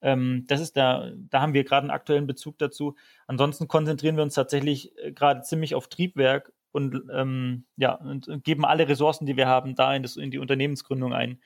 Ähm, 0.00 0.44
das 0.46 0.60
ist 0.60 0.76
da, 0.76 1.10
da 1.14 1.42
haben 1.42 1.52
wir 1.52 1.64
gerade 1.64 1.82
einen 1.82 1.90
aktuellen 1.90 2.26
Bezug 2.26 2.56
dazu. 2.58 2.96
Ansonsten 3.26 3.68
konzentrieren 3.68 4.16
wir 4.16 4.22
uns 4.22 4.34
tatsächlich 4.34 4.96
äh, 4.98 5.12
gerade 5.12 5.42
ziemlich 5.42 5.74
auf 5.74 5.88
Triebwerk 5.88 6.52
und 6.72 7.02
ähm, 7.12 7.64
ja, 7.76 7.94
und, 7.94 8.44
geben 8.44 8.64
alle 8.64 8.88
Ressourcen, 8.88 9.26
die 9.26 9.36
wir 9.36 9.48
haben, 9.48 9.74
da 9.74 9.94
in, 9.94 10.02
das, 10.02 10.16
in 10.16 10.30
die 10.30 10.38
Unternehmensgründung 10.38 11.12
ein 11.12 11.40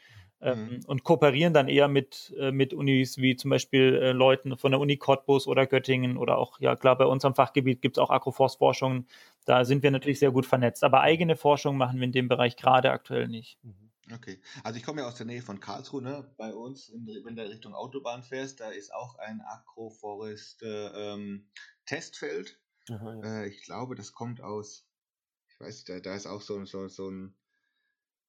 ähm, 0.44 0.68
mhm. 0.68 0.80
und 0.86 1.04
kooperieren 1.04 1.54
dann 1.54 1.68
eher 1.68 1.88
mit, 1.88 2.34
äh, 2.38 2.52
mit 2.52 2.74
Unis 2.74 3.16
wie 3.16 3.34
zum 3.34 3.50
Beispiel 3.50 3.94
äh, 3.96 4.12
Leuten 4.12 4.56
von 4.58 4.72
der 4.72 4.80
Uni 4.80 4.98
Cottbus 4.98 5.46
oder 5.46 5.66
Göttingen 5.66 6.16
oder 6.18 6.36
auch, 6.36 6.60
ja 6.60 6.76
klar, 6.76 6.98
bei 6.98 7.06
unserem 7.06 7.34
Fachgebiet 7.34 7.80
gibt 7.80 7.96
es 7.96 8.02
auch 8.02 8.10
Agroforstforschung. 8.10 9.06
Da 9.46 9.64
sind 9.64 9.82
wir 9.82 9.90
natürlich 9.90 10.18
sehr 10.18 10.32
gut 10.32 10.44
vernetzt. 10.44 10.84
Aber 10.84 11.00
eigene 11.00 11.36
Forschung 11.36 11.78
machen 11.78 11.98
wir 11.98 12.04
in 12.04 12.12
dem 12.12 12.28
Bereich 12.28 12.56
gerade 12.56 12.90
aktuell 12.90 13.28
nicht. 13.28 13.58
Mhm. 13.62 13.90
Okay, 14.12 14.38
also 14.62 14.76
ich 14.76 14.84
komme 14.84 15.00
ja 15.00 15.08
aus 15.08 15.14
der 15.14 15.24
Nähe 15.24 15.40
von 15.40 15.60
Karlsruhe, 15.60 16.02
ne? 16.02 16.30
bei 16.36 16.52
uns, 16.52 16.90
in, 16.90 17.06
wenn 17.24 17.36
du 17.36 17.48
Richtung 17.48 17.74
Autobahn 17.74 18.22
fährst, 18.22 18.60
da 18.60 18.68
ist 18.68 18.92
auch 18.92 19.18
ein 19.18 19.40
Agroforest 19.40 20.62
äh, 20.62 20.88
ähm, 20.88 21.48
Testfeld. 21.86 22.60
Aha, 22.90 23.14
ja. 23.14 23.40
äh, 23.40 23.48
ich 23.48 23.64
glaube, 23.64 23.94
das 23.94 24.12
kommt 24.12 24.42
aus, 24.42 24.86
ich 25.54 25.60
weiß, 25.60 25.84
da, 25.84 26.00
da 26.00 26.14
ist 26.14 26.26
auch 26.26 26.42
so, 26.42 26.64
so, 26.64 26.88
so 26.88 27.10
ein 27.10 27.34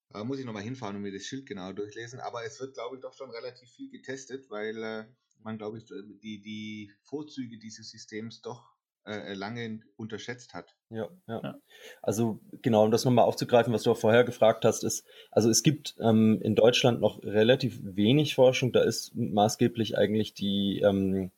da 0.10 0.24
muss 0.24 0.40
ich 0.40 0.46
nochmal 0.46 0.64
hinfahren 0.64 0.96
und 0.96 1.02
mir 1.02 1.12
das 1.12 1.24
Schild 1.24 1.46
genau 1.46 1.74
durchlesen. 1.74 2.20
Aber 2.20 2.46
es 2.46 2.60
wird, 2.62 2.74
glaube 2.74 2.96
ich, 2.96 3.02
doch 3.02 3.14
schon 3.14 3.32
relativ 3.32 3.70
viel 3.70 3.90
getestet, 3.90 4.50
weil 4.50 4.82
äh, 4.82 5.06
man, 5.44 5.58
glaube 5.58 5.78
ich, 5.78 5.86
die, 6.22 6.42
die 6.42 6.92
Vorzüge 7.04 7.58
dieses 7.58 7.92
Systems 7.92 8.42
doch 8.42 8.76
äh, 9.06 9.34
lange 9.34 9.82
unterschätzt 9.98 10.54
hat. 10.54 10.76
Ja, 10.90 11.10
ja. 11.28 11.60
Also 12.02 12.40
genau, 12.62 12.86
um 12.86 12.92
das 12.92 13.06
nochmal 13.06 13.26
aufzugreifen, 13.26 13.74
was 13.74 13.84
du 13.84 13.92
auch 13.92 13.98
vorher 13.98 14.24
gefragt 14.24 14.64
hast, 14.64 14.84
ist, 14.84 15.06
also 15.32 15.50
es 15.50 15.64
gibt 15.64 15.96
ähm, 16.00 16.40
in 16.42 16.56
Deutschland 16.56 17.02
noch 17.02 17.22
relativ 17.24 17.80
wenig 17.84 18.36
Forschung. 18.36 18.72
Da 18.72 18.84
ist 18.84 19.14
maßgeblich 19.16 19.98
eigentlich 19.98 20.34
die 20.34 20.82
ähm, 20.84 21.32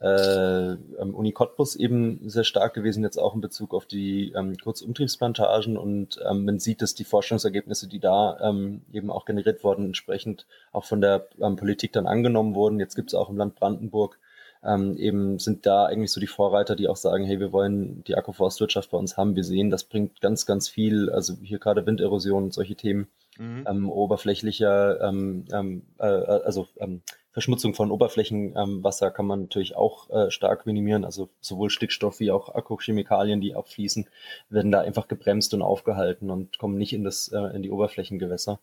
äh, 0.00 0.76
Uni 0.98 1.32
Cottbus 1.32 1.76
eben 1.76 2.28
sehr 2.28 2.44
stark 2.44 2.74
gewesen, 2.74 3.04
jetzt 3.04 3.18
auch 3.18 3.34
in 3.34 3.40
Bezug 3.40 3.74
auf 3.74 3.86
die 3.86 4.32
ähm, 4.32 4.56
Kurzumtriebsplantagen. 4.56 5.76
Und 5.76 6.18
ähm, 6.28 6.44
man 6.44 6.58
sieht, 6.58 6.82
dass 6.82 6.94
die 6.94 7.04
Forschungsergebnisse, 7.04 7.88
die 7.88 8.00
da 8.00 8.38
ähm, 8.40 8.82
eben 8.92 9.10
auch 9.10 9.24
generiert 9.24 9.62
wurden, 9.62 9.86
entsprechend 9.86 10.46
auch 10.72 10.84
von 10.84 11.00
der 11.00 11.28
ähm, 11.40 11.56
Politik 11.56 11.92
dann 11.92 12.06
angenommen 12.06 12.54
wurden. 12.54 12.80
Jetzt 12.80 12.96
gibt 12.96 13.10
es 13.10 13.14
auch 13.14 13.28
im 13.28 13.36
Land 13.36 13.56
Brandenburg 13.56 14.18
ähm, 14.62 14.96
eben 14.98 15.38
sind 15.38 15.64
da 15.64 15.86
eigentlich 15.86 16.12
so 16.12 16.20
die 16.20 16.26
Vorreiter, 16.26 16.76
die 16.76 16.88
auch 16.88 16.96
sagen, 16.96 17.24
hey, 17.24 17.40
wir 17.40 17.52
wollen 17.52 18.04
die 18.04 18.14
Agroforstwirtschaft 18.14 18.90
bei 18.90 18.98
uns 18.98 19.16
haben. 19.16 19.36
Wir 19.36 19.44
sehen, 19.44 19.70
das 19.70 19.84
bringt 19.84 20.20
ganz, 20.20 20.44
ganz 20.44 20.68
viel, 20.68 21.08
also 21.10 21.34
hier 21.42 21.58
gerade 21.58 21.86
Winderosion 21.86 22.44
und 22.44 22.54
solche 22.54 22.74
Themen 22.74 23.08
mhm. 23.40 23.64
ähm, 23.66 23.90
oberflächlicher, 23.90 25.00
ähm, 25.00 25.44
ähm, 25.52 25.82
äh, 25.98 26.04
also 26.04 26.68
ähm, 26.78 27.02
Verschmutzung 27.32 27.74
von 27.74 27.90
Oberflächenwasser 27.90 29.10
kann 29.10 29.26
man 29.26 29.42
natürlich 29.42 29.76
auch 29.76 30.10
äh, 30.10 30.30
stark 30.30 30.66
minimieren. 30.66 31.04
Also 31.04 31.30
sowohl 31.40 31.70
Stickstoff 31.70 32.20
wie 32.20 32.30
auch 32.30 32.54
Akkuchemikalien, 32.54 33.40
die 33.40 33.54
abfließen, 33.54 34.08
werden 34.48 34.72
da 34.72 34.80
einfach 34.80 35.08
gebremst 35.08 35.54
und 35.54 35.62
aufgehalten 35.62 36.30
und 36.30 36.58
kommen 36.58 36.76
nicht 36.76 36.92
in, 36.92 37.04
das, 37.04 37.28
äh, 37.28 37.54
in 37.54 37.62
die 37.62 37.70
Oberflächengewässer. 37.70 38.60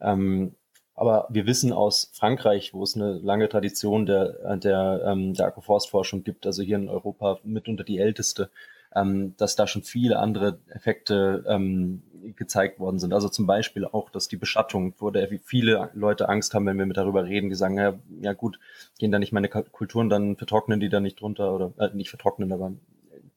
Ähm, 0.00 0.54
aber 0.94 1.26
wir 1.28 1.46
wissen 1.46 1.74
aus 1.74 2.10
Frankreich, 2.14 2.72
wo 2.72 2.82
es 2.82 2.96
eine 2.96 3.18
lange 3.18 3.50
Tradition 3.50 4.06
der, 4.06 4.56
der, 4.56 5.02
ähm, 5.06 5.34
der 5.34 5.46
Agroforstforschung 5.46 6.24
gibt, 6.24 6.46
also 6.46 6.62
hier 6.62 6.76
in 6.76 6.88
Europa 6.88 7.38
mitunter 7.44 7.84
die 7.84 7.98
älteste, 7.98 8.48
ähm, 8.94 9.34
dass 9.36 9.56
da 9.56 9.66
schon 9.66 9.82
viele 9.82 10.18
andere 10.18 10.58
Effekte 10.68 11.44
ähm, 11.48 12.02
gezeigt 12.34 12.80
worden 12.80 12.98
sind. 12.98 13.12
Also 13.12 13.28
zum 13.28 13.46
Beispiel 13.46 13.84
auch, 13.84 14.10
dass 14.10 14.28
die 14.28 14.36
Beschattung, 14.36 14.94
wo 14.98 15.10
der, 15.10 15.28
viele 15.44 15.90
Leute 15.94 16.28
Angst 16.28 16.54
haben, 16.54 16.66
wenn 16.66 16.78
wir 16.78 16.86
mit 16.86 16.96
darüber 16.96 17.24
reden, 17.24 17.48
die 17.48 17.54
sagen, 17.54 17.78
ja, 17.78 17.98
ja 18.20 18.32
gut, 18.32 18.58
gehen 18.98 19.12
da 19.12 19.18
nicht 19.18 19.32
meine 19.32 19.48
Kulturen, 19.48 20.08
dann 20.08 20.36
vertrocknen 20.36 20.80
die 20.80 20.88
da 20.88 21.00
nicht 21.00 21.20
drunter 21.20 21.54
oder 21.54 21.72
äh, 21.78 21.94
nicht 21.94 22.10
vertrocknen, 22.10 22.52
aber 22.52 22.72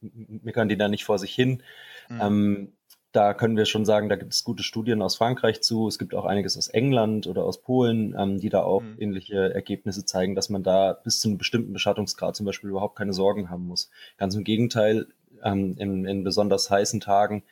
meckern 0.00 0.68
die 0.68 0.78
da 0.78 0.88
nicht 0.88 1.04
vor 1.04 1.18
sich 1.18 1.34
hin. 1.34 1.62
Mhm. 2.08 2.20
Ähm, 2.20 2.72
da 3.12 3.34
können 3.34 3.56
wir 3.56 3.66
schon 3.66 3.84
sagen, 3.84 4.08
da 4.08 4.14
gibt 4.14 4.32
es 4.32 4.44
gute 4.44 4.62
Studien 4.62 5.02
aus 5.02 5.16
Frankreich 5.16 5.62
zu. 5.62 5.88
Es 5.88 5.98
gibt 5.98 6.14
auch 6.14 6.24
einiges 6.24 6.56
aus 6.56 6.68
England 6.68 7.26
oder 7.26 7.44
aus 7.44 7.60
Polen, 7.60 8.14
ähm, 8.16 8.38
die 8.38 8.50
da 8.50 8.62
auch 8.62 8.82
mhm. 8.82 8.96
ähnliche 8.98 9.52
Ergebnisse 9.52 10.04
zeigen, 10.04 10.36
dass 10.36 10.48
man 10.48 10.62
da 10.62 10.92
bis 10.92 11.20
zu 11.20 11.28
einem 11.28 11.38
bestimmten 11.38 11.72
Beschattungsgrad 11.72 12.36
zum 12.36 12.46
Beispiel 12.46 12.70
überhaupt 12.70 12.96
keine 12.96 13.12
Sorgen 13.12 13.50
haben 13.50 13.66
muss. 13.66 13.90
Ganz 14.16 14.36
im 14.36 14.44
Gegenteil, 14.44 15.08
ähm, 15.44 15.76
in, 15.78 16.04
in 16.06 16.24
besonders 16.24 16.70
heißen 16.70 17.00
Tagen 17.00 17.42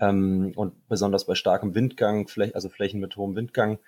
ähm, 0.00 0.52
und 0.56 0.88
besonders 0.88 1.26
bei 1.26 1.34
starkem 1.34 1.74
Windgang, 1.74 2.28
also 2.54 2.68
Flächen 2.68 3.00
mit 3.00 3.16
hohem 3.16 3.34
Windgang, 3.36 3.78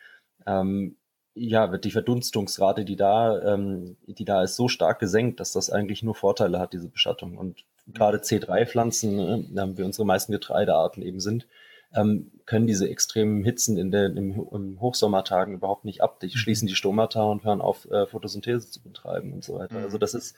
ähm, 0.47 0.97
ja, 1.35 1.71
wird 1.71 1.85
die 1.85 1.91
Verdunstungsrate, 1.93 2.85
die 2.85 2.97
da, 2.97 3.55
ähm, 3.55 3.97
die 4.07 4.25
da 4.25 4.43
ist, 4.43 4.57
so 4.57 4.69
stark 4.69 4.99
gesenkt, 4.99 5.41
dass 5.41 5.53
das 5.53 5.71
eigentlich 5.71 6.03
nur 6.03 6.15
Vorteile 6.15 6.59
hat, 6.59 6.73
diese 6.73 6.89
Beschattung. 6.89 7.39
Und 7.39 7.65
gerade 7.87 8.19
C3-Pflanzen, 8.19 9.53
ne, 9.53 9.73
wie 9.77 9.83
unsere 9.83 10.05
meisten 10.05 10.33
Getreidearten 10.33 11.03
eben 11.03 11.21
sind, 11.21 11.47
ähm, 11.95 12.31
können 12.47 12.67
diese 12.67 12.89
extremen 12.89 13.45
Hitzen 13.45 13.77
in 13.77 13.91
den 13.91 14.17
im, 14.17 14.49
im 14.53 14.81
Hochsommertagen 14.81 15.55
überhaupt 15.55 15.85
nicht 15.85 16.03
ab. 16.03 16.21
Die 16.21 16.27
mhm. 16.27 16.31
schließen 16.31 16.69
die 16.69 16.75
Stomata 16.75 17.23
und 17.23 17.45
hören 17.45 17.61
auf, 17.61 17.91
äh, 17.91 18.07
Photosynthese 18.07 18.71
zu 18.71 18.83
betreiben 18.83 19.33
und 19.33 19.45
so 19.45 19.55
weiter. 19.55 19.79
Mhm. 19.79 19.85
Also 19.85 19.99
das 19.99 20.15
ist, 20.15 20.37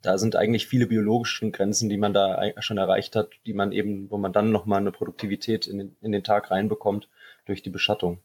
da 0.00 0.18
sind 0.18 0.36
eigentlich 0.36 0.66
viele 0.66 0.86
biologische 0.86 1.50
Grenzen, 1.50 1.88
die 1.88 1.98
man 1.98 2.12
da 2.14 2.40
schon 2.60 2.78
erreicht 2.78 3.16
hat, 3.16 3.30
die 3.46 3.54
man 3.54 3.72
eben, 3.72 4.10
wo 4.10 4.18
man 4.18 4.32
dann 4.32 4.52
nochmal 4.52 4.80
eine 4.80 4.92
Produktivität 4.92 5.66
in 5.66 5.78
den, 5.78 5.96
in 6.00 6.12
den 6.12 6.24
Tag 6.24 6.50
reinbekommt 6.50 7.08
durch 7.46 7.62
die 7.62 7.70
Beschattung. 7.70 8.20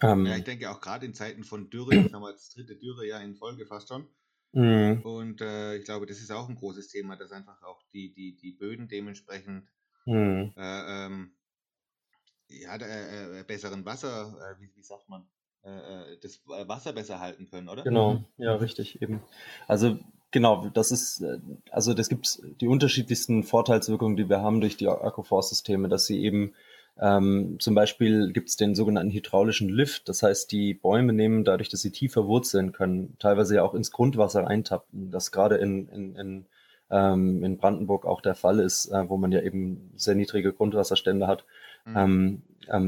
Ähm, 0.00 0.26
ja, 0.26 0.36
ich 0.36 0.44
denke 0.44 0.70
auch 0.70 0.80
gerade 0.80 1.06
in 1.06 1.14
Zeiten 1.14 1.44
von 1.44 1.68
Dürre, 1.68 1.94
jetzt 1.94 2.12
haben 2.14 2.22
wir 2.22 2.32
das 2.32 2.50
dritte 2.50 2.76
Dürrejahr 2.76 3.22
in 3.22 3.34
Folge 3.34 3.66
fast 3.66 3.88
schon. 3.88 4.06
Mhm. 4.52 5.00
Und 5.02 5.40
äh, 5.40 5.76
ich 5.76 5.84
glaube, 5.84 6.06
das 6.06 6.18
ist 6.18 6.30
auch 6.30 6.48
ein 6.48 6.56
großes 6.56 6.88
Thema, 6.88 7.16
dass 7.16 7.32
einfach 7.32 7.62
auch 7.62 7.82
die, 7.92 8.12
die, 8.12 8.36
die 8.36 8.52
Böden 8.52 8.88
dementsprechend 8.88 9.68
mhm. 10.06 10.52
äh, 10.56 11.06
ähm, 11.06 11.32
ja, 12.60 12.76
äh, 12.76 13.40
äh, 13.40 13.44
besseren 13.44 13.84
Wasser, 13.84 14.34
äh, 14.38 14.60
wie, 14.60 14.70
wie, 14.74 14.82
sagt 14.82 15.08
man, 15.08 15.26
äh, 15.62 16.16
das 16.22 16.40
Wasser 16.46 16.92
besser 16.92 17.20
halten 17.20 17.48
können, 17.48 17.68
oder? 17.68 17.82
Genau, 17.82 18.14
mhm. 18.14 18.24
ja, 18.36 18.54
richtig, 18.54 19.00
eben. 19.00 19.22
Also 19.68 19.98
genau, 20.30 20.68
das 20.74 20.90
ist, 20.90 21.24
also 21.70 21.94
das 21.94 22.08
gibt 22.08 22.42
die 22.60 22.68
unterschiedlichsten 22.68 23.44
Vorteilswirkungen, 23.44 24.16
die 24.16 24.28
wir 24.28 24.40
haben 24.40 24.60
durch 24.60 24.76
die 24.76 24.88
Agroforstsysteme, 24.88 25.88
dass 25.88 26.06
sie 26.06 26.22
eben 26.22 26.54
ähm, 27.00 27.56
zum 27.58 27.74
Beispiel 27.74 28.32
gibt 28.32 28.50
es 28.50 28.56
den 28.56 28.74
sogenannten 28.74 29.12
hydraulischen 29.12 29.68
Lift. 29.68 30.08
Das 30.08 30.22
heißt, 30.22 30.52
die 30.52 30.74
Bäume 30.74 31.12
nehmen 31.12 31.44
dadurch, 31.44 31.68
dass 31.68 31.80
sie 31.80 31.90
tiefer 31.90 32.26
wurzeln 32.26 32.72
können, 32.72 33.16
teilweise 33.18 33.56
ja 33.56 33.62
auch 33.62 33.74
ins 33.74 33.90
Grundwasser 33.90 34.46
eintappen. 34.46 35.10
Das 35.10 35.32
gerade 35.32 35.56
in, 35.56 35.88
in, 35.88 36.16
in, 36.16 36.46
ähm, 36.90 37.42
in 37.42 37.56
Brandenburg 37.56 38.04
auch 38.04 38.20
der 38.20 38.34
Fall 38.34 38.60
ist, 38.60 38.86
äh, 38.86 39.08
wo 39.08 39.16
man 39.16 39.32
ja 39.32 39.40
eben 39.40 39.90
sehr 39.96 40.14
niedrige 40.14 40.52
Grundwasserstände 40.52 41.26
hat. 41.26 41.44
Mhm. 41.84 41.96
Ähm, 41.96 42.42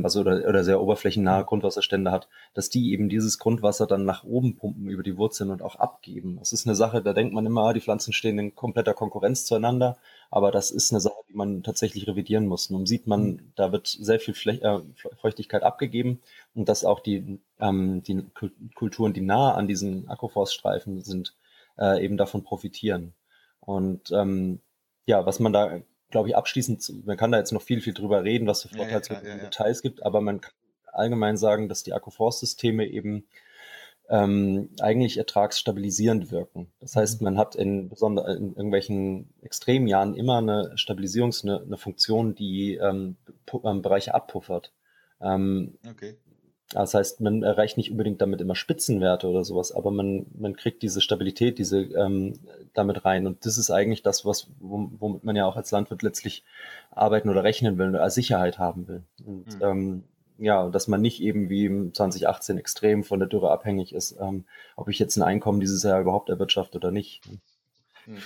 also 0.04 0.20
oder, 0.20 0.48
oder 0.48 0.64
sehr 0.64 0.80
oberflächennahe 0.80 1.42
mhm. 1.42 1.46
Grundwasserstände 1.46 2.11
hat, 2.11 2.28
dass 2.54 2.70
die 2.70 2.92
eben 2.92 3.09
dieses 3.09 3.38
Grundwasser 3.38 3.87
dann 3.87 4.04
nach 4.04 4.24
oben 4.24 4.57
pumpen 4.57 4.88
über 4.88 5.02
die 5.02 5.16
Wurzeln 5.16 5.50
und 5.50 5.62
auch 5.62 5.76
abgeben. 5.76 6.37
Das 6.38 6.52
ist 6.52 6.66
eine 6.66 6.76
Sache, 6.76 7.02
da 7.02 7.12
denkt 7.12 7.35
man 7.35 7.46
immer, 7.46 7.72
die 7.72 7.80
Pflanzen 7.80 8.12
stehen 8.12 8.38
in 8.38 8.54
kompletter 8.54 8.94
Konkurrenz 8.94 9.44
zueinander, 9.44 9.96
aber 10.30 10.50
das 10.50 10.70
ist 10.70 10.92
eine 10.92 11.00
Sache, 11.00 11.20
die 11.28 11.35
man 11.35 11.62
tatsächlich 11.62 12.07
revidieren 12.07 12.46
muss. 12.46 12.70
Nun 12.70 12.87
sieht 12.87 13.07
man, 13.07 13.24
mhm. 13.24 13.52
da 13.57 13.72
wird 13.72 13.87
sehr 13.88 14.20
viel 14.20 14.35
Fläch 14.35 14.62
äh, 14.62 14.80
Feuchtigkeit 15.20 15.62
abgegeben 15.62 16.20
und 16.54 16.68
dass 16.68 16.85
auch 16.85 17.00
die, 17.00 17.40
ähm, 17.59 18.02
die 18.02 18.24
Kulturen, 18.74 19.12
die 19.12 19.22
nahe 19.22 19.54
an 19.54 19.68
diesen 19.68 20.09
Agroforststreifen 20.09 21.02
sind, 21.02 21.35
äh, 21.78 22.04
eben 22.04 22.16
davon 22.16 22.44
profitieren. 22.44 23.14
Und 23.61 24.11
ähm, 24.12 24.61
ja, 25.07 25.26
was 25.26 25.40
man 25.40 25.52
da 25.52 25.80
glaube 26.14 26.29
ich, 26.29 26.37
abschließend, 26.37 27.07
man 27.07 27.16
kann 27.16 27.33
da 27.33 27.38
jetzt 27.38 27.50
noch 27.50 27.61
viel, 27.61 27.81
viel 27.81 27.92
drüber 27.92 28.22
reden, 28.22 28.46
was 28.46 28.62
für 28.62 28.68
Vorteile 28.68 29.03
ja, 29.09 29.20
ja, 29.20 29.37
ja, 29.37 29.42
Details 29.42 29.83
gibt, 29.83 30.05
aber 30.05 30.20
man 30.20 30.40
kann 30.40 30.53
allgemein 30.92 31.37
sagen, 31.37 31.68
dass 31.68 31.83
die 31.83 31.92
Agroforst-Systeme 31.92 32.87
eben 32.87 33.27
ähm, 34.09 34.70
eigentlich 34.81 35.16
ertragsstabilisierend 35.16 36.31
wirken. 36.31 36.70
Das 36.79 36.94
heißt, 36.94 37.20
mhm. 37.20 37.24
man 37.24 37.37
hat 37.37 37.57
in, 37.57 37.88
besonder, 37.88 38.29
in 38.29 38.50
irgendwelchen 38.50 39.35
Extremjahren 39.42 40.14
immer 40.14 40.38
eine 40.38 40.77
Stabilisierungs-, 40.77 41.42
eine, 41.42 41.62
eine 41.62 41.79
Funktion, 41.79 42.37
die 42.37 42.77
ähm, 42.77 43.16
ähm, 43.64 43.83
Bereiche 43.83 44.14
abpuffert. 44.14 44.72
Ähm, 45.20 45.79
okay. 45.85 46.16
Das 46.74 46.92
heißt, 46.92 47.20
man 47.20 47.44
erreicht 47.44 47.76
nicht 47.76 47.92
unbedingt 47.92 48.20
damit 48.20 48.40
immer 48.40 48.56
Spitzenwerte 48.56 49.28
oder 49.28 49.44
sowas, 49.44 49.70
aber 49.70 49.92
man, 49.92 50.26
man 50.37 50.56
kriegt 50.56 50.82
diese 50.82 51.00
Stabilität, 51.00 51.58
diese 51.58 51.82
ähm, 51.82 52.34
damit 52.72 53.04
rein. 53.04 53.28
Und 53.28 53.46
das 53.46 53.58
ist 53.58 53.70
eigentlich 53.70 54.02
das, 54.02 54.24
was, 54.24 54.48
womit 54.58 55.22
man 55.22 55.37
ja 55.37 55.46
auch 55.46 55.54
als 55.54 55.70
Landwirt 55.70 56.02
letztlich 56.02 56.44
arbeiten 56.90 57.28
oder 57.28 57.44
rechnen 57.44 57.78
will, 57.78 57.94
als 57.96 58.16
Sicherheit 58.16 58.58
haben 58.58 58.88
will. 58.88 59.04
Und 59.24 59.54
mhm. 59.54 59.62
ähm, 59.62 60.04
ja, 60.38 60.68
dass 60.68 60.88
man 60.88 61.00
nicht 61.00 61.22
eben 61.22 61.48
wie 61.48 61.66
im 61.66 61.94
2018 61.94 62.58
extrem 62.58 63.04
von 63.04 63.20
der 63.20 63.28
Dürre 63.28 63.52
abhängig 63.52 63.94
ist, 63.94 64.16
ähm, 64.20 64.44
ob 64.74 64.88
ich 64.88 64.98
jetzt 64.98 65.16
ein 65.16 65.22
Einkommen 65.22 65.60
dieses 65.60 65.84
Jahr 65.84 66.00
überhaupt 66.00 66.28
erwirtschafte 66.28 66.78
oder 66.78 66.90
nicht. 66.90 67.22
Mhm. 67.28 68.18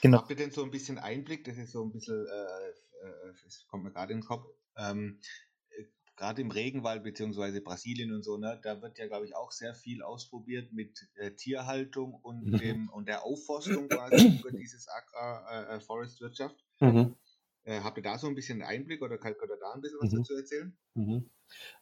Genau. 0.00 0.18
Habt 0.18 0.30
ihr 0.30 0.36
denn 0.36 0.50
so 0.50 0.64
ein 0.64 0.72
bisschen 0.72 0.98
Einblick? 0.98 1.44
Das 1.44 1.56
ist 1.56 1.70
so 1.70 1.84
ein 1.84 1.92
bisschen, 1.92 2.26
äh, 2.26 3.06
äh, 3.06 3.32
das 3.44 3.64
kommt 3.68 3.84
mir 3.84 3.92
gerade 3.92 4.12
in 4.12 4.18
den 4.18 4.26
Kopf. 4.26 4.44
Ähm, 4.76 5.20
gerade 6.16 6.42
im 6.42 6.50
Regenwald 6.50 7.02
beziehungsweise 7.02 7.60
Brasilien 7.60 8.12
und 8.12 8.22
so, 8.22 8.36
ne, 8.36 8.60
da 8.62 8.80
wird 8.82 8.98
ja, 8.98 9.06
glaube 9.06 9.26
ich, 9.26 9.34
auch 9.34 9.50
sehr 9.50 9.74
viel 9.74 10.02
ausprobiert 10.02 10.72
mit 10.72 11.08
äh, 11.14 11.32
Tierhaltung 11.32 12.14
und, 12.22 12.46
mhm. 12.46 12.58
dem, 12.58 12.88
und 12.90 13.08
der 13.08 13.24
Aufforstung 13.24 13.88
quasi 13.88 14.16
über 14.40 14.50
dieses 14.52 14.86
Agrar-Forest-Wirtschaft. 14.88 16.56
Äh, 16.80 16.86
äh 16.86 16.92
mhm. 16.92 17.16
äh, 17.64 17.80
habt 17.80 17.96
ihr 17.96 18.02
da 18.02 18.18
so 18.18 18.26
ein 18.26 18.34
bisschen 18.34 18.62
Einblick 18.62 19.02
oder 19.02 19.18
könnt 19.18 19.36
ihr 19.36 19.58
da 19.58 19.72
ein 19.72 19.80
bisschen 19.80 19.98
was 20.00 20.12
mhm. 20.12 20.18
dazu 20.18 20.34
erzählen? 20.34 20.76
Mhm. 20.94 21.30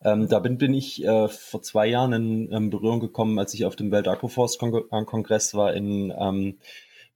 Ähm, 0.03 0.29
da 0.29 0.41
bin, 0.41 0.59
bin 0.59 0.75
ich 0.75 1.05
äh, 1.05 1.29
vor 1.29 1.63
zwei 1.63 1.87
Jahren 1.87 2.13
in, 2.13 2.51
in, 2.51 2.71
Berührung 2.71 3.01
gekommen, 3.01 3.39
als 3.39 3.55
ich 3.55 3.65
auf 3.65 3.77
dem 3.77 3.91
Welt-Agroforst-Kongress 3.93 5.55
war 5.55 5.75
in 5.75 6.13
ähm, 6.17 6.59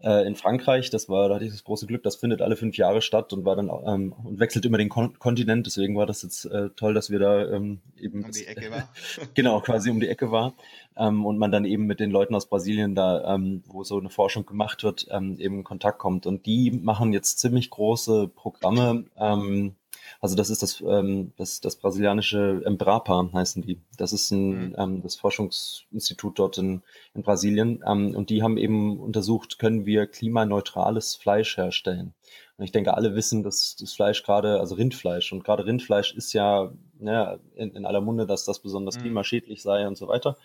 äh, 0.01 0.27
in 0.27 0.35
Frankreich. 0.35 0.91
Das 0.91 1.09
war, 1.09 1.29
da 1.29 1.37
hatte 1.37 1.45
ich 1.45 1.51
das 1.51 1.65
große 1.65 1.87
Glück, 1.87 2.03
das 2.03 2.17
findet 2.17 2.43
alle 2.43 2.57
fünf 2.57 2.77
Jahre 2.77 3.03
statt 3.03 3.33
und 3.33 3.45
war 3.45 3.57
dann 3.57 3.71
ähm, 3.87 4.13
und 4.25 4.41
wechselt 4.41 4.65
immer 4.65 4.79
den 4.79 4.89
Kon 4.89 5.19
Kontinent. 5.19 5.67
Deswegen 5.67 5.97
war 5.97 6.07
das 6.07 6.23
jetzt 6.23 6.45
äh, 6.47 6.71
toll, 6.77 6.95
dass 6.95 7.11
wir 7.11 7.19
da 7.19 7.49
ähm, 7.51 7.81
eben 7.99 8.25
um 8.25 8.31
die 8.31 8.47
Ecke 8.47 8.71
war. 8.71 8.89
genau, 9.35 9.61
quasi 9.61 9.91
um 9.91 10.01
die 10.01 10.09
Ecke 10.09 10.31
war. 10.31 10.55
Ähm, 10.97 11.25
und 11.27 11.39
man 11.39 11.51
dann 11.51 11.65
eben 11.65 11.87
mit 11.87 12.01
den 12.01 12.11
Leuten 12.11 12.35
aus 12.35 12.49
Brasilien 12.49 12.95
da, 12.95 13.35
ähm, 13.35 13.63
wo 13.67 13.83
so 13.85 13.99
eine 13.99 14.11
Forschung 14.11 14.47
gemacht 14.47 14.85
wird, 14.85 15.07
ähm, 15.11 15.39
eben 15.39 15.59
in 15.59 15.65
Kontakt 15.65 15.99
kommt. 15.99 16.27
Und 16.27 16.47
die 16.47 16.71
machen 16.71 17.13
jetzt 17.13 17.39
ziemlich 17.39 17.71
große 17.71 18.29
Programme. 18.29 19.05
Ähm, 19.17 19.75
also 20.21 20.37
das 20.37 20.51
ist 20.51 20.63
das, 20.63 20.81
ähm, 20.81 21.33
das, 21.37 21.61
das 21.61 21.77
brasilianische 21.77 22.63
Embrapa 22.65 23.29
heißen 23.33 23.63
die. 23.63 23.81
Das 23.97 24.13
ist 24.13 24.31
ein, 24.31 24.69
mhm. 24.69 24.77
ähm, 24.79 25.03
das 25.03 25.17
Forschungsinstitut 25.17 26.39
dort 26.39 26.59
in, 26.59 26.83
in 27.15 27.23
Brasilien. 27.23 27.83
Ähm, 27.87 28.15
und 28.15 28.31
die 28.31 28.43
haben 28.43 28.57
eben 28.57 28.99
untersucht, 28.99 29.59
können 29.59 29.87
wir 29.87 30.07
klimaneutrales 30.07 31.15
Fleisch 31.15 31.57
herstellen. 31.57 32.15
Und 32.57 32.65
ich 32.65 32.73
denke, 32.73 32.95
alle 32.95 33.15
wissen, 33.15 33.43
dass 33.43 33.77
das 33.77 33.93
Fleisch 33.93 34.23
gerade, 34.23 34.61
also 34.61 34.77
Rindfleisch, 34.77 35.33
und 35.33 35.43
gerade 35.45 35.67
Rindfleisch 35.67 36.15
ist 36.15 36.33
ja, 36.33 36.73
ja 37.01 37.39
in, 37.57 37.73
in 37.75 37.85
aller 37.85 38.01
Munde, 38.01 38.27
dass 38.27 38.45
das 38.45 38.61
besonders 38.61 38.97
mhm. 38.97 39.03
klimaschädlich 39.03 39.63
sei 39.63 39.87
und 39.87 39.97
so 39.97 40.07
weiter. 40.07 40.37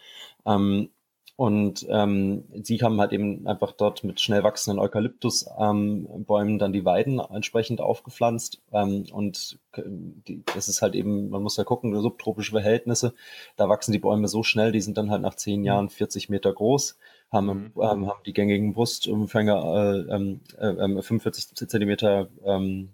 Ähm, 0.45 0.89
und 1.39 1.87
ähm, 1.89 2.43
sie 2.63 2.79
haben 2.79 2.99
halt 2.99 3.13
eben 3.13 3.47
einfach 3.47 3.71
dort 3.71 4.03
mit 4.03 4.19
schnell 4.19 4.43
wachsenden 4.43 4.77
Eukalyptusbäumen 4.77 6.27
ähm, 6.27 6.59
dann 6.59 6.73
die 6.73 6.83
Weiden 6.83 7.19
entsprechend 7.19 7.79
aufgepflanzt. 7.79 8.61
Ähm, 8.73 9.05
und 9.13 9.57
die, 9.77 10.43
das 10.53 10.67
ist 10.67 10.81
halt 10.81 10.95
eben, 10.95 11.29
man 11.29 11.41
muss 11.41 11.55
ja 11.55 11.63
gucken, 11.63 11.97
subtropische 11.97 12.51
Verhältnisse, 12.51 13.13
da 13.55 13.69
wachsen 13.69 13.93
die 13.93 13.99
Bäume 13.99 14.27
so 14.27 14.43
schnell, 14.43 14.73
die 14.73 14.81
sind 14.81 14.97
dann 14.97 15.11
halt 15.11 15.21
nach 15.21 15.35
zehn 15.35 15.63
Jahren 15.63 15.87
40 15.87 16.27
Meter 16.27 16.51
groß, 16.51 16.97
haben, 17.31 17.45
mhm. 17.45 17.71
ähm, 17.81 18.07
haben 18.07 18.23
die 18.25 18.33
gängigen 18.33 18.73
Brustumfänger 18.73 20.07
äh, 20.09 20.15
ähm, 20.15 20.41
äh, 20.57 21.01
45 21.01 21.55
Zentimeter 21.55 22.29
ähm, 22.43 22.89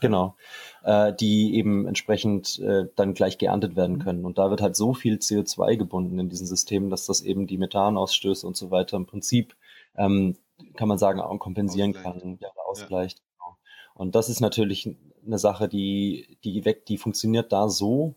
genau, 0.00 0.34
äh, 0.82 1.12
die 1.12 1.54
eben 1.56 1.86
entsprechend 1.86 2.58
äh, 2.58 2.86
dann 2.96 3.14
gleich 3.14 3.38
geerntet 3.38 3.76
werden 3.76 3.96
mhm. 3.96 4.02
können. 4.02 4.24
Und 4.24 4.38
da 4.38 4.50
wird 4.50 4.62
halt 4.62 4.76
so 4.76 4.94
viel 4.94 5.16
CO2 5.16 5.76
gebunden 5.76 6.18
in 6.18 6.28
diesen 6.28 6.46
Systemen, 6.46 6.90
dass 6.90 7.06
das 7.06 7.22
eben 7.22 7.46
die 7.46 7.58
Methanausstöße 7.58 8.46
und 8.46 8.56
so 8.56 8.70
weiter 8.70 8.96
im 8.96 9.06
Prinzip 9.06 9.54
ähm, 9.96 10.36
kann 10.74 10.88
man 10.88 10.98
sagen, 10.98 11.20
auch 11.20 11.38
kompensieren 11.38 11.94
ausgleicht. 11.94 12.20
kann, 12.20 12.38
ja, 12.40 12.48
ausgleicht. 12.66 13.18
Ja. 13.18 13.24
Genau. 13.38 13.56
Und 13.94 14.14
das 14.14 14.28
ist 14.28 14.40
natürlich 14.40 14.96
eine 15.26 15.38
Sache, 15.38 15.68
die, 15.68 16.38
die 16.44 16.64
weg, 16.64 16.86
die 16.86 16.98
funktioniert 16.98 17.52
da 17.52 17.68
so. 17.68 18.14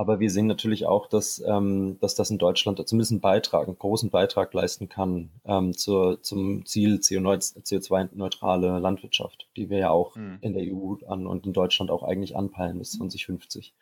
Aber 0.00 0.18
wir 0.18 0.30
sehen 0.30 0.46
natürlich 0.46 0.86
auch, 0.86 1.08
dass, 1.08 1.42
ähm, 1.46 1.98
dass 2.00 2.14
das 2.14 2.30
in 2.30 2.38
Deutschland 2.38 2.78
zumindest 2.88 3.12
einen 3.12 3.20
Beitrag, 3.20 3.66
einen 3.66 3.78
großen 3.78 4.08
Beitrag 4.08 4.54
leisten 4.54 4.88
kann 4.88 5.28
ähm, 5.44 5.76
zur, 5.76 6.22
zum 6.22 6.64
Ziel 6.64 7.00
CO2-neutrale 7.00 8.78
Landwirtschaft, 8.78 9.46
die 9.58 9.68
wir 9.68 9.76
ja 9.76 9.90
auch 9.90 10.16
mhm. 10.16 10.38
in 10.40 10.54
der 10.54 10.62
EU 10.74 10.94
an 11.06 11.26
und 11.26 11.44
in 11.44 11.52
Deutschland 11.52 11.90
auch 11.90 12.02
eigentlich 12.02 12.34
anpeilen 12.34 12.78
bis 12.78 12.92
2050. 12.92 13.74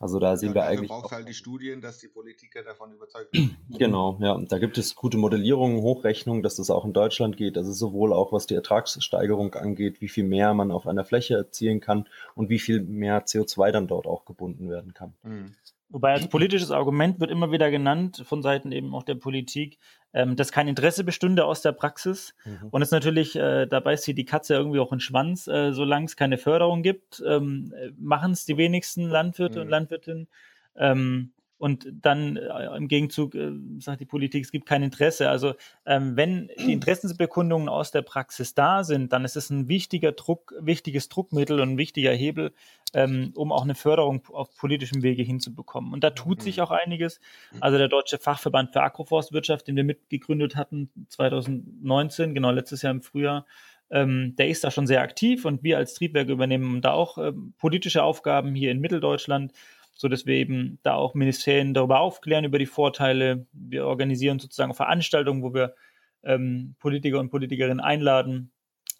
Also 0.00 0.18
da 0.18 0.36
sehen 0.36 0.50
ja, 0.50 0.54
wir 0.56 0.64
eigentlich. 0.64 0.88
braucht 0.88 1.12
halt 1.12 1.28
die 1.28 1.34
Studien, 1.34 1.80
dass 1.80 1.98
die 1.98 2.08
Politiker 2.08 2.62
davon 2.62 2.92
überzeugt 2.92 3.32
werden. 3.32 3.56
Genau, 3.70 4.18
ja. 4.20 4.38
Da 4.48 4.58
gibt 4.58 4.76
es 4.76 4.96
gute 4.96 5.16
Modellierungen, 5.16 5.80
Hochrechnungen, 5.82 6.42
dass 6.42 6.56
das 6.56 6.70
auch 6.70 6.84
in 6.84 6.92
Deutschland 6.92 7.36
geht. 7.36 7.56
Also 7.56 7.72
sowohl 7.72 8.12
auch 8.12 8.32
was 8.32 8.46
die 8.46 8.54
Ertragssteigerung 8.54 9.54
angeht, 9.54 10.00
wie 10.00 10.08
viel 10.08 10.24
mehr 10.24 10.52
man 10.52 10.72
auf 10.72 10.86
einer 10.86 11.04
Fläche 11.04 11.34
erzielen 11.34 11.80
kann 11.80 12.08
und 12.34 12.48
wie 12.48 12.58
viel 12.58 12.80
mehr 12.80 13.24
CO2 13.24 13.70
dann 13.70 13.86
dort 13.86 14.06
auch 14.06 14.24
gebunden 14.24 14.68
werden 14.68 14.94
kann. 14.94 15.14
Mhm. 15.22 15.54
Wobei 15.90 16.12
als 16.12 16.28
politisches 16.28 16.70
Argument 16.70 17.20
wird 17.20 17.30
immer 17.30 17.52
wieder 17.52 17.70
genannt, 17.70 18.24
von 18.26 18.42
Seiten 18.42 18.72
eben 18.72 18.94
auch 18.94 19.04
der 19.04 19.14
Politik, 19.14 19.78
ähm, 20.12 20.34
dass 20.34 20.50
kein 20.50 20.66
Interesse 20.66 21.04
bestünde 21.04 21.44
aus 21.44 21.62
der 21.62 21.72
Praxis. 21.72 22.34
Mhm. 22.44 22.68
Und 22.70 22.82
es 22.82 22.90
natürlich, 22.90 23.36
äh, 23.36 23.66
da 23.66 23.80
beißt 23.80 24.04
sie 24.04 24.14
die 24.14 24.24
Katze 24.24 24.54
irgendwie 24.54 24.80
auch 24.80 24.92
in 24.92 24.96
den 24.96 25.00
Schwanz, 25.00 25.46
äh, 25.46 25.72
solange 25.72 26.06
es 26.06 26.16
keine 26.16 26.38
Förderung 26.38 26.82
gibt, 26.82 27.22
ähm, 27.26 27.72
äh, 27.76 27.90
machen 27.98 28.32
es 28.32 28.44
die 28.44 28.56
wenigsten 28.56 29.08
Landwirte 29.08 29.58
mhm. 29.58 29.62
und 29.62 29.68
Landwirtinnen. 29.68 30.28
Ähm, 30.76 31.32
und 31.64 31.88
dann 32.02 32.36
äh, 32.36 32.76
im 32.76 32.88
Gegenzug 32.88 33.34
äh, 33.34 33.52
sagt 33.78 34.02
die 34.02 34.04
Politik, 34.04 34.44
es 34.44 34.52
gibt 34.52 34.66
kein 34.66 34.82
Interesse. 34.82 35.30
Also 35.30 35.54
ähm, 35.86 36.14
wenn 36.14 36.50
die 36.58 36.74
Interessensbekundungen 36.74 37.70
aus 37.70 37.90
der 37.90 38.02
Praxis 38.02 38.52
da 38.52 38.84
sind, 38.84 39.14
dann 39.14 39.24
ist 39.24 39.34
es 39.34 39.48
ein 39.48 39.66
wichtiger 39.66 40.12
Druck, 40.12 40.52
wichtiges 40.60 41.08
Druckmittel 41.08 41.60
und 41.60 41.70
ein 41.70 41.78
wichtiger 41.78 42.12
Hebel, 42.12 42.52
ähm, 42.92 43.32
um 43.34 43.50
auch 43.50 43.62
eine 43.62 43.74
Förderung 43.74 44.20
auf 44.30 44.54
politischem 44.58 45.02
Wege 45.02 45.22
hinzubekommen. 45.22 45.94
Und 45.94 46.04
da 46.04 46.10
tut 46.10 46.42
sich 46.42 46.58
mhm. 46.58 46.64
auch 46.64 46.70
einiges. 46.70 47.18
Also 47.60 47.78
der 47.78 47.88
Deutsche 47.88 48.18
Fachverband 48.18 48.74
für 48.74 48.82
Agroforstwirtschaft, 48.82 49.66
den 49.66 49.76
wir 49.76 49.84
mitgegründet 49.84 50.56
hatten 50.56 50.90
2019, 51.08 52.34
genau 52.34 52.50
letztes 52.50 52.82
Jahr 52.82 52.92
im 52.92 53.00
Frühjahr, 53.00 53.46
ähm, 53.90 54.34
der 54.36 54.48
ist 54.48 54.64
da 54.64 54.70
schon 54.70 54.86
sehr 54.86 55.00
aktiv 55.00 55.44
und 55.46 55.62
wir 55.62 55.78
als 55.78 55.94
Triebwerk 55.94 56.28
übernehmen 56.28 56.82
da 56.82 56.92
auch 56.92 57.16
ähm, 57.16 57.54
politische 57.58 58.02
Aufgaben 58.02 58.54
hier 58.54 58.70
in 58.70 58.80
Mitteldeutschland 58.80 59.52
so 59.94 60.08
dass 60.08 60.26
wir 60.26 60.34
eben 60.34 60.78
da 60.82 60.94
auch 60.94 61.14
Ministerien 61.14 61.74
darüber 61.74 62.00
aufklären, 62.00 62.44
über 62.44 62.58
die 62.58 62.66
Vorteile. 62.66 63.46
Wir 63.52 63.86
organisieren 63.86 64.38
sozusagen 64.38 64.74
Veranstaltungen, 64.74 65.42
wo 65.42 65.54
wir 65.54 65.74
ähm, 66.22 66.74
Politiker 66.80 67.20
und 67.20 67.30
Politikerinnen 67.30 67.80
einladen, 67.80 68.52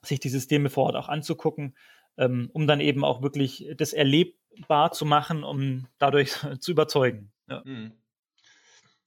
sich 0.03 0.21
die 0.21 0.29
Systeme 0.29 0.71
vor 0.71 0.85
Ort 0.85 0.97
auch 0.97 1.09
anzugucken, 1.09 1.77
ähm, 2.17 2.51
um 2.53 2.67
dann 2.67 2.81
eben 2.81 3.05
auch 3.05 3.23
wirklich 3.23 3.67
das 3.77 3.93
erlebbar 3.93 4.93
zu 4.93 5.05
machen, 5.05 5.43
um 5.43 5.87
dadurch 5.99 6.33
zu 6.61 6.71
überzeugen. 6.71 7.33
Ja. 7.49 7.63
Mhm. 7.65 7.93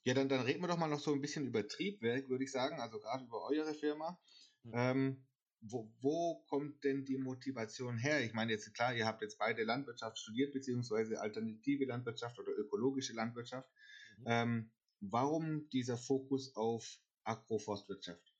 Ja, 0.04 0.13
dann, 0.13 0.30
dann 0.30 0.41
reden 0.41 0.62
wir 0.62 0.69
doch 0.69 0.78
mal 0.78 0.88
noch 0.88 1.00
so 1.00 1.12
ein 1.12 1.21
bisschen 1.21 1.47
über 1.47 1.67
Triebwerk, 1.67 2.30
würde 2.30 2.45
ich 2.45 2.52
sagen, 2.52 2.80
also 2.80 2.97
gerade 3.00 3.26
über 3.26 3.43
eure 3.50 3.73
Firma. 3.73 4.17
Mhm. 4.63 4.71
Ähm, 4.73 5.26
wo, 5.61 5.91
wo 6.01 6.43
kommt 6.47 6.83
denn 6.83 7.05
die 7.05 7.17
Motivation 7.17 7.97
her? 7.97 8.23
Ich 8.23 8.33
meine 8.33 8.51
jetzt 8.51 8.73
klar, 8.73 8.93
ihr 8.93 9.05
habt 9.05 9.21
jetzt 9.21 9.37
beide 9.37 9.63
Landwirtschaft 9.63 10.17
studiert, 10.17 10.53
beziehungsweise 10.53 11.19
alternative 11.19 11.85
Landwirtschaft 11.85 12.39
oder 12.39 12.51
ökologische 12.51 13.13
Landwirtschaft. 13.13 13.69
Mhm. 14.19 14.25
Ähm, 14.27 14.71
warum 14.99 15.69
dieser 15.69 15.97
Fokus 15.97 16.55
auf 16.55 16.99
Agroforstwirtschaft? 17.23 18.33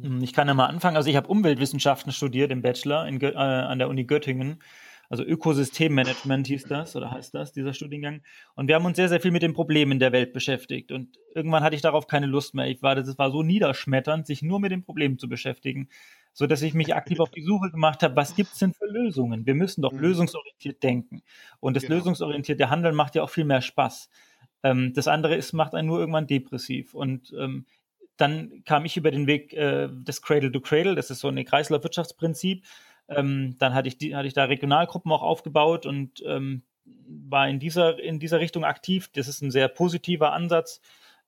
Hm, 0.00 0.22
ich 0.22 0.32
kann 0.32 0.48
ja 0.48 0.54
mal 0.54 0.66
anfangen. 0.66 0.96
Also 0.96 1.10
ich 1.10 1.16
habe 1.16 1.28
Umweltwissenschaften 1.28 2.12
studiert 2.12 2.50
im 2.50 2.62
Bachelor 2.62 3.06
in, 3.06 3.20
äh, 3.20 3.34
an 3.34 3.78
der 3.78 3.88
Uni 3.88 4.04
Göttingen. 4.04 4.62
Also 5.10 5.24
Ökosystemmanagement 5.24 6.46
hieß 6.46 6.62
das 6.68 6.94
oder 6.94 7.10
heißt 7.10 7.34
das, 7.34 7.52
dieser 7.52 7.74
Studiengang. 7.74 8.22
Und 8.54 8.68
wir 8.68 8.76
haben 8.76 8.84
uns 8.84 8.94
sehr, 8.94 9.08
sehr 9.08 9.20
viel 9.20 9.32
mit 9.32 9.42
den 9.42 9.54
Problemen 9.54 9.98
der 9.98 10.12
Welt 10.12 10.32
beschäftigt. 10.32 10.92
Und 10.92 11.18
irgendwann 11.34 11.64
hatte 11.64 11.74
ich 11.74 11.82
darauf 11.82 12.06
keine 12.06 12.26
Lust 12.26 12.54
mehr. 12.54 12.68
Ich 12.68 12.80
war, 12.80 12.94
das 12.94 13.18
war 13.18 13.32
so 13.32 13.42
niederschmetternd, 13.42 14.24
sich 14.24 14.40
nur 14.40 14.60
mit 14.60 14.70
den 14.70 14.84
Problemen 14.84 15.18
zu 15.18 15.28
beschäftigen, 15.28 15.88
so 16.32 16.46
dass 16.46 16.62
ich 16.62 16.74
mich 16.74 16.94
aktiv 16.94 17.18
auf 17.18 17.32
die 17.32 17.42
Suche 17.42 17.72
gemacht 17.72 18.04
habe, 18.04 18.14
was 18.14 18.36
gibt 18.36 18.52
es 18.52 18.60
denn 18.60 18.72
für 18.72 18.86
Lösungen? 18.86 19.46
Wir 19.46 19.56
müssen 19.56 19.82
doch 19.82 19.92
mhm. 19.92 19.98
lösungsorientiert 19.98 20.80
denken. 20.80 21.22
Und 21.58 21.74
das 21.74 21.82
genau. 21.82 21.96
lösungsorientierte 21.96 22.70
Handeln 22.70 22.94
macht 22.94 23.16
ja 23.16 23.24
auch 23.24 23.30
viel 23.30 23.44
mehr 23.44 23.62
Spaß. 23.62 24.10
Ähm, 24.62 24.92
das 24.94 25.08
andere 25.08 25.34
ist, 25.34 25.52
macht 25.52 25.74
einen 25.74 25.88
nur 25.88 25.98
irgendwann 25.98 26.28
depressiv. 26.28 26.94
Und 26.94 27.34
ähm, 27.36 27.66
dann 28.16 28.62
kam 28.64 28.84
ich 28.84 28.96
über 28.96 29.10
den 29.10 29.26
Weg 29.26 29.54
äh, 29.54 29.88
des 29.90 30.22
Cradle 30.22 30.52
to 30.52 30.60
Cradle, 30.60 30.94
das 30.94 31.10
ist 31.10 31.18
so 31.18 31.28
ein 31.28 31.44
Kreislaufwirtschaftsprinzip. 31.44 32.64
Ähm, 33.10 33.56
dann 33.58 33.74
hatte 33.74 33.88
ich, 33.88 33.98
die, 33.98 34.14
hatte 34.14 34.28
ich 34.28 34.34
da 34.34 34.44
Regionalgruppen 34.44 35.10
auch 35.12 35.22
aufgebaut 35.22 35.84
und 35.86 36.22
ähm, 36.26 36.62
war 36.84 37.48
in 37.48 37.58
dieser, 37.58 37.98
in 37.98 38.20
dieser 38.20 38.40
Richtung 38.40 38.64
aktiv. 38.64 39.08
Das 39.12 39.28
ist 39.28 39.42
ein 39.42 39.50
sehr 39.50 39.68
positiver 39.68 40.32
Ansatz. 40.32 40.80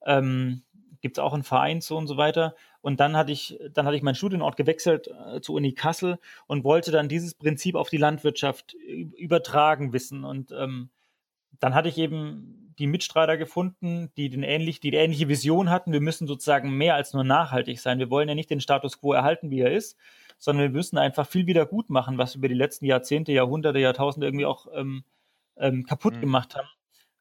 Ähm, 0.04 0.62
Gibt 1.00 1.18
es 1.18 1.22
auch 1.22 1.34
einen 1.34 1.42
Verein 1.42 1.80
so 1.80 1.96
und 1.96 2.06
so 2.06 2.16
weiter. 2.16 2.54
Und 2.80 3.00
dann 3.00 3.16
hatte 3.16 3.32
ich, 3.32 3.58
dann 3.72 3.86
hatte 3.86 3.96
ich 3.96 4.02
meinen 4.02 4.14
Studienort 4.14 4.56
gewechselt 4.56 5.08
äh, 5.08 5.40
zur 5.40 5.56
Uni 5.56 5.72
Kassel 5.72 6.18
und 6.46 6.64
wollte 6.64 6.92
dann 6.92 7.08
dieses 7.08 7.34
Prinzip 7.34 7.74
auf 7.74 7.90
die 7.90 7.96
Landwirtschaft 7.96 8.74
übertragen 8.74 9.92
wissen. 9.92 10.24
Und 10.24 10.52
ähm, 10.52 10.90
dann 11.58 11.74
hatte 11.74 11.88
ich 11.88 11.98
eben 11.98 12.62
die 12.78 12.86
Mitstreiter 12.86 13.36
gefunden, 13.36 14.10
die, 14.16 14.30
den 14.30 14.42
ähnlich, 14.42 14.80
die, 14.80 14.90
die 14.90 14.96
ähnliche 14.96 15.28
Vision 15.28 15.70
hatten. 15.70 15.92
Wir 15.92 16.00
müssen 16.00 16.26
sozusagen 16.26 16.76
mehr 16.76 16.94
als 16.94 17.12
nur 17.12 17.24
nachhaltig 17.24 17.80
sein. 17.80 17.98
Wir 17.98 18.10
wollen 18.10 18.28
ja 18.28 18.34
nicht 18.34 18.50
den 18.50 18.60
Status 18.60 19.00
quo 19.00 19.12
erhalten, 19.12 19.50
wie 19.50 19.60
er 19.60 19.72
ist, 19.72 19.96
sondern 20.42 20.64
wir 20.64 20.70
müssen 20.70 20.98
einfach 20.98 21.24
viel 21.24 21.46
wieder 21.46 21.66
gut 21.66 21.88
machen, 21.88 22.18
was 22.18 22.34
wir 22.34 22.38
über 22.38 22.48
die 22.48 22.54
letzten 22.54 22.84
Jahrzehnte, 22.84 23.30
Jahrhunderte, 23.30 23.78
Jahrtausende 23.78 24.26
irgendwie 24.26 24.44
auch 24.44 24.66
ähm, 24.74 25.04
ähm, 25.56 25.86
kaputt 25.86 26.16
mhm. 26.16 26.20
gemacht 26.20 26.56
haben. 26.56 26.66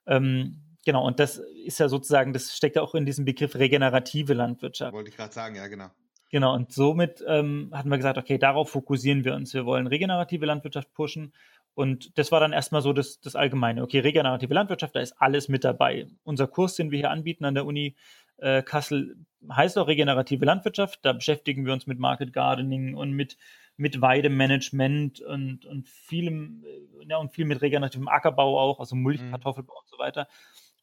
Ähm, 0.07 0.75
genau, 0.83 1.05
und 1.05 1.19
das 1.19 1.37
ist 1.37 1.79
ja 1.79 1.87
sozusagen, 1.87 2.33
das 2.33 2.57
steckt 2.57 2.77
ja 2.77 2.81
auch 2.81 2.95
in 2.95 3.05
diesem 3.05 3.23
Begriff 3.23 3.53
regenerative 3.53 4.33
Landwirtschaft. 4.33 4.93
Wollte 4.93 5.11
ich 5.11 5.17
gerade 5.17 5.31
sagen, 5.31 5.55
ja, 5.55 5.67
genau. 5.67 5.91
Genau, 6.31 6.55
und 6.55 6.71
somit 6.73 7.23
ähm, 7.27 7.69
hatten 7.73 7.89
wir 7.89 7.97
gesagt, 7.97 8.17
okay, 8.17 8.39
darauf 8.39 8.71
fokussieren 8.71 9.23
wir 9.23 9.35
uns. 9.35 9.53
Wir 9.53 9.67
wollen 9.67 9.85
regenerative 9.85 10.47
Landwirtschaft 10.47 10.91
pushen. 10.93 11.31
Und 11.75 12.17
das 12.17 12.31
war 12.31 12.39
dann 12.39 12.53
erstmal 12.53 12.81
so 12.81 12.91
das, 12.91 13.19
das 13.21 13.35
Allgemeine. 13.35 13.83
Okay, 13.83 13.99
regenerative 13.99 14.53
Landwirtschaft, 14.53 14.95
da 14.95 14.99
ist 14.99 15.13
alles 15.19 15.47
mit 15.47 15.63
dabei. 15.63 16.07
Unser 16.23 16.47
Kurs, 16.47 16.75
den 16.75 16.89
wir 16.89 16.97
hier 16.97 17.11
anbieten 17.11 17.45
an 17.45 17.53
der 17.53 17.67
Uni, 17.67 17.95
äh, 18.41 18.61
Kassel 18.63 19.15
heißt 19.49 19.77
auch 19.77 19.87
regenerative 19.87 20.45
Landwirtschaft. 20.45 20.99
Da 21.03 21.13
beschäftigen 21.13 21.65
wir 21.65 21.73
uns 21.73 21.87
mit 21.87 21.99
Market 21.99 22.33
Gardening 22.33 22.95
und 22.95 23.11
mit, 23.11 23.37
mit 23.77 24.01
Weidemanagement 24.01 25.21
und, 25.21 25.65
und 25.65 25.87
vielem, 25.87 26.63
äh, 26.65 27.05
ja, 27.09 27.17
und 27.17 27.31
viel 27.31 27.45
mit 27.45 27.61
regenerativem 27.61 28.07
Ackerbau 28.07 28.59
auch, 28.59 28.79
also 28.79 28.95
Mulch, 28.95 29.21
mhm. 29.21 29.31
Kartoffelbau 29.31 29.73
und 29.79 29.89
so 29.89 29.97
weiter. 29.97 30.27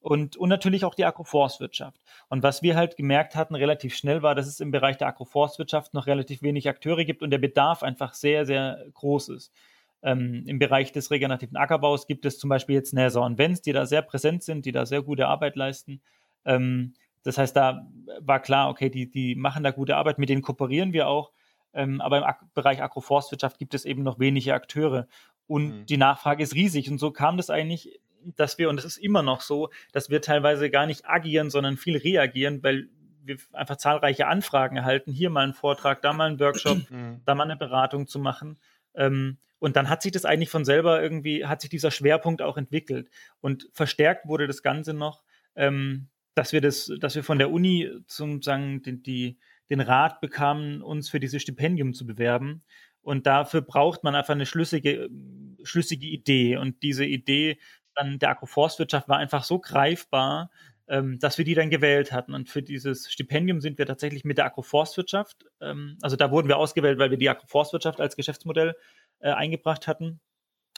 Und, 0.01 0.37
und 0.37 0.49
natürlich 0.49 0.85
auch 0.85 0.95
die 0.95 1.05
Agroforstwirtschaft. 1.05 2.01
Und 2.29 2.45
was 2.45 2.63
wir 2.63 2.77
halt 2.77 2.97
gemerkt 2.97 3.35
hatten 3.35 3.57
relativ 3.57 3.97
schnell 3.97 4.23
war, 4.23 4.37
dass 4.37 4.47
es 4.47 4.61
im 4.61 4.71
Bereich 4.71 4.97
der 4.97 5.09
Agroforstwirtschaft 5.09 5.93
noch 5.93 6.07
relativ 6.07 6.41
wenig 6.41 6.69
Akteure 6.69 7.05
gibt 7.05 7.23
und 7.23 7.31
der 7.31 7.39
Bedarf 7.39 7.83
einfach 7.83 8.15
sehr, 8.15 8.47
sehr 8.47 8.85
groß 8.95 9.31
ist. 9.31 9.53
Ähm, 10.01 10.45
Im 10.47 10.61
Bereich 10.61 10.93
des 10.93 11.11
regenerativen 11.11 11.57
Ackerbaus 11.57 12.07
gibt 12.07 12.25
es 12.25 12.39
zum 12.39 12.49
Beispiel 12.49 12.77
jetzt 12.77 12.95
Näser 12.95 13.23
und 13.23 13.39
Wenz, 13.39 13.61
die 13.61 13.73
da 13.73 13.87
sehr 13.87 14.03
präsent 14.03 14.45
sind, 14.45 14.65
die 14.65 14.73
da 14.73 14.87
sehr 14.87 15.03
gute 15.03 15.27
Arbeit 15.27 15.57
leisten. 15.57 16.01
Ähm, 16.45 16.95
das 17.29 17.37
heißt, 17.37 17.55
da 17.55 17.87
war 18.21 18.41
klar, 18.41 18.71
okay, 18.71 18.89
die, 18.89 19.11
die 19.11 19.35
machen 19.35 19.63
da 19.63 19.71
gute 19.71 19.97
Arbeit, 19.97 20.19
mit 20.19 20.31
denen 20.31 20.41
kooperieren 20.41 20.95
wir 20.95 21.09
auch. 21.09 21.31
Ähm, 21.75 22.01
aber 22.01 22.17
im 22.17 22.25
Ak 22.25 22.41
Bereich 22.55 22.83
Agroforstwirtschaft 22.83 23.59
gibt 23.59 23.75
es 23.75 23.85
eben 23.85 24.03
noch 24.03 24.19
wenige 24.19 24.55
Akteure. 24.55 25.07
Und 25.47 25.81
mhm. 25.81 25.87
die 25.87 25.99
Nachfrage 25.99 26.43
ist 26.43 26.55
riesig. 26.55 26.91
Und 26.91 26.97
so 26.97 27.11
kam 27.11 27.37
das 27.37 27.51
eigentlich, 27.51 28.01
dass 28.25 28.57
wir, 28.57 28.71
und 28.71 28.77
das 28.77 28.87
ist 28.87 28.97
immer 28.97 29.23
noch 29.23 29.43
so, 29.43 29.69
dass 29.93 30.09
wir 30.09 30.23
teilweise 30.23 30.71
gar 30.71 30.87
nicht 30.87 31.07
agieren, 31.07 31.51
sondern 31.51 31.77
viel 31.77 31.99
reagieren, 31.99 32.63
weil 32.63 32.89
wir 33.23 33.37
einfach 33.53 33.77
zahlreiche 33.77 34.27
Anfragen 34.27 34.79
erhalten, 34.79 35.13
hier 35.13 35.29
mal 35.29 35.45
einen 35.45 35.53
Vortrag, 35.53 36.01
da 36.01 36.15
mal 36.15 36.31
einen 36.31 36.41
Workshop, 36.41 36.79
mhm. 36.91 37.21
da 37.27 37.35
mal 37.35 37.45
eine 37.45 37.57
Beratung 37.57 38.07
zu 38.07 38.19
machen. 38.19 38.59
Ähm, 38.95 39.37
und 39.59 39.77
dann 39.77 39.91
hat 39.91 40.01
sich 40.01 40.13
das 40.13 40.25
eigentlich 40.25 40.49
von 40.49 40.65
selber 40.65 41.03
irgendwie, 41.03 41.45
hat 41.45 41.61
sich 41.61 41.69
dieser 41.69 41.91
Schwerpunkt 41.91 42.41
auch 42.41 42.57
entwickelt. 42.57 43.11
Und 43.43 43.69
verstärkt 43.75 44.27
wurde 44.27 44.47
das 44.47 44.63
Ganze 44.63 44.95
noch 44.95 45.25
ähm, 45.57 46.09
dass 46.39 46.53
wir 46.53 46.61
das, 46.61 46.91
dass 47.01 47.15
wir 47.17 47.25
von 47.25 47.39
der 47.39 47.51
Uni 47.51 47.91
sozusagen 48.07 48.83
den, 48.83 49.03
die, 49.03 49.39
den 49.71 49.81
Rat 49.81 50.21
bekamen, 50.21 50.83
uns 50.83 51.09
für 51.09 51.21
dieses 51.21 51.43
Stipendium 51.43 51.93
zu 51.95 52.07
bewerben. 52.07 52.63
Und 53.03 53.27
dafür 53.27 53.61
braucht 53.61 54.05
man 54.05 54.15
einfach 54.15 54.35
eine 54.35 54.47
schlüssige, 54.47 55.09
schlüssige 55.63 56.07
Idee. 56.07 56.57
Und 56.57 56.83
diese 56.83 57.05
Idee 57.05 57.59
dann 57.95 58.19
der 58.19 58.31
Agroforstwirtschaft 58.31 59.09
war 59.09 59.19
einfach 59.19 59.45
so 59.45 59.59
greifbar, 59.59 60.51
ähm, 60.87 61.19
dass 61.19 61.37
wir 61.37 61.45
die 61.45 61.55
dann 61.55 61.71
gewählt 61.71 62.13
hatten. 62.13 62.35
Und 62.35 62.49
für 62.49 62.63
dieses 62.63 63.11
Stipendium 63.11 63.61
sind 63.61 63.79
wir 63.79 63.87
tatsächlich 63.87 64.25
mit 64.25 64.39
der 64.39 64.47
Agroforstwirtschaft, 64.47 65.45
ähm, 65.61 65.99
also 66.01 66.17
da 66.17 66.31
wurden 66.31 66.49
wir 66.49 66.57
ausgewählt, 66.57 66.99
weil 66.99 67.11
wir 67.11 67.19
die 67.19 67.29
Agroforstwirtschaft 67.29 68.01
als 68.01 68.17
Geschäftsmodell 68.17 68.77
äh, 69.19 69.31
eingebracht 69.31 69.89
hatten. 69.89 70.21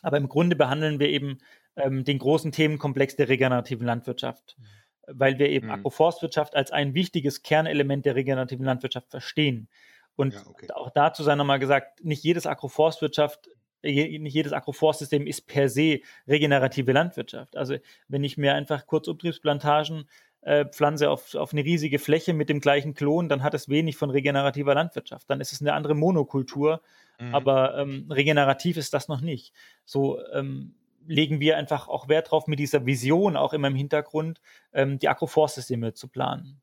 Aber 0.02 0.16
im 0.16 0.28
Grunde 0.28 0.56
behandeln 0.56 0.98
wir 0.98 1.08
eben 1.08 1.38
ähm, 1.76 2.04
den 2.04 2.18
großen 2.18 2.52
Themenkomplex 2.52 3.16
der 3.16 3.28
regenerativen 3.28 3.86
Landwirtschaft, 3.86 4.56
mhm. 4.58 4.64
Weil 5.06 5.38
wir 5.38 5.48
eben 5.48 5.66
mhm. 5.66 5.72
Agroforstwirtschaft 5.72 6.54
als 6.54 6.70
ein 6.70 6.94
wichtiges 6.94 7.42
Kernelement 7.42 8.06
der 8.06 8.14
regenerativen 8.14 8.64
Landwirtschaft 8.64 9.10
verstehen. 9.10 9.68
Und 10.16 10.34
ja, 10.34 10.42
okay. 10.46 10.68
auch 10.72 10.90
dazu 10.90 11.22
sei 11.22 11.34
nochmal 11.34 11.58
gesagt, 11.58 12.04
nicht 12.04 12.22
jedes 12.22 12.46
Agroforstwirtschaft 12.46 13.48
nicht 13.82 14.34
jedes 14.34 14.52
Agroforstsystem 14.52 15.26
ist 15.26 15.46
per 15.46 15.68
se 15.68 16.00
regenerative 16.28 16.92
Landwirtschaft. 16.92 17.56
Also 17.56 17.76
wenn 18.08 18.24
ich 18.24 18.36
mir 18.36 18.54
einfach 18.54 18.86
Kurzumtriebsplantagen 18.86 20.06
äh, 20.42 20.64
pflanze 20.66 21.10
auf, 21.10 21.34
auf 21.34 21.52
eine 21.52 21.64
riesige 21.64 21.98
Fläche 21.98 22.32
mit 22.32 22.48
dem 22.48 22.60
gleichen 22.60 22.94
Klon, 22.94 23.28
dann 23.28 23.42
hat 23.42 23.54
es 23.54 23.68
wenig 23.68 23.96
von 23.96 24.10
regenerativer 24.10 24.74
Landwirtschaft. 24.74 25.28
Dann 25.28 25.40
ist 25.40 25.52
es 25.52 25.60
eine 25.60 25.74
andere 25.74 25.94
Monokultur, 25.94 26.82
mhm. 27.18 27.34
aber 27.34 27.78
ähm, 27.78 28.06
regenerativ 28.10 28.76
ist 28.76 28.94
das 28.94 29.08
noch 29.08 29.20
nicht. 29.20 29.52
So 29.84 30.18
ähm, 30.32 30.74
legen 31.06 31.40
wir 31.40 31.56
einfach 31.56 31.88
auch 31.88 32.08
Wert 32.08 32.30
drauf, 32.30 32.46
mit 32.46 32.58
dieser 32.58 32.86
Vision 32.86 33.36
auch 33.36 33.52
immer 33.52 33.68
im 33.68 33.74
Hintergrund 33.74 34.40
ähm, 34.72 34.98
die 34.98 35.08
Agroforstsysteme 35.08 35.94
zu 35.94 36.08
planen. 36.08 36.60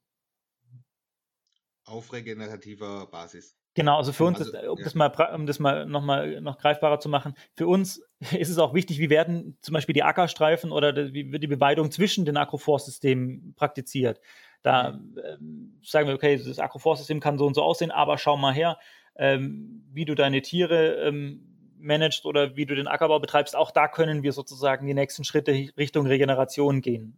Auf 1.86 2.12
regenerativer 2.12 3.08
Basis. 3.08 3.56
Genau, 3.78 3.97
also 3.97 4.12
für 4.12 4.26
uns, 4.26 4.39
also, 4.39 4.58
ist, 4.58 4.67
um, 4.67 4.78
ja. 4.80 4.84
das 4.84 4.95
mal, 4.95 5.36
um 5.36 5.45
das 5.45 5.60
mal 5.60 5.86
nochmal 5.86 6.41
noch 6.41 6.58
greifbarer 6.58 7.00
zu 7.00 7.10
machen, 7.10 7.36
für 7.54 7.67
uns 7.67 8.02
ist 8.38 8.50
es 8.50 8.58
auch 8.58 8.73
wichtig, 8.73 8.97
wie 8.97 9.12
werden 9.12 9.56
zum 9.62 9.73
Beispiel 9.73 9.93
die 9.93 10.02
Ackerstreifen 10.02 10.71
oder 10.71 11.13
wie 11.13 11.32
wird 11.32 11.43
die 11.43 11.47
Beweidung 11.47 11.91
zwischen 11.91 12.26
den 12.26 12.38
Agroforstsystemen 12.38 13.54
praktiziert. 13.56 14.19
Da 14.63 15.00
ähm, 15.23 15.80
sagen 15.84 16.08
wir, 16.08 16.15
okay, 16.15 16.38
das 16.38 16.58
Agroforstsystem 16.58 17.19
kann 17.19 17.38
so 17.38 17.45
und 17.45 17.54
so 17.54 17.62
aussehen, 17.62 17.91
aber 17.91 18.17
schau 18.17 18.36
mal 18.36 18.52
her, 18.52 18.80
ähm, 19.15 19.86
wie 19.93 20.06
du 20.06 20.15
deine 20.15 20.41
Tiere 20.41 20.95
ähm, 20.95 21.57
managst 21.80 22.26
oder 22.26 22.56
wie 22.56 22.66
du 22.66 22.76
den 22.76 22.88
Ackerbau 22.88 23.20
betreibst, 23.20 23.56
auch 23.56 23.72
da 23.72 23.88
können 23.88 24.24
wir 24.24 24.34
sozusagen 24.34 24.88
die 24.88 24.94
nächsten 24.94 25.24
Schritte 25.24 25.52
Richtung 25.78 26.08
Regeneration 26.08 26.82
gehen. 26.82 27.18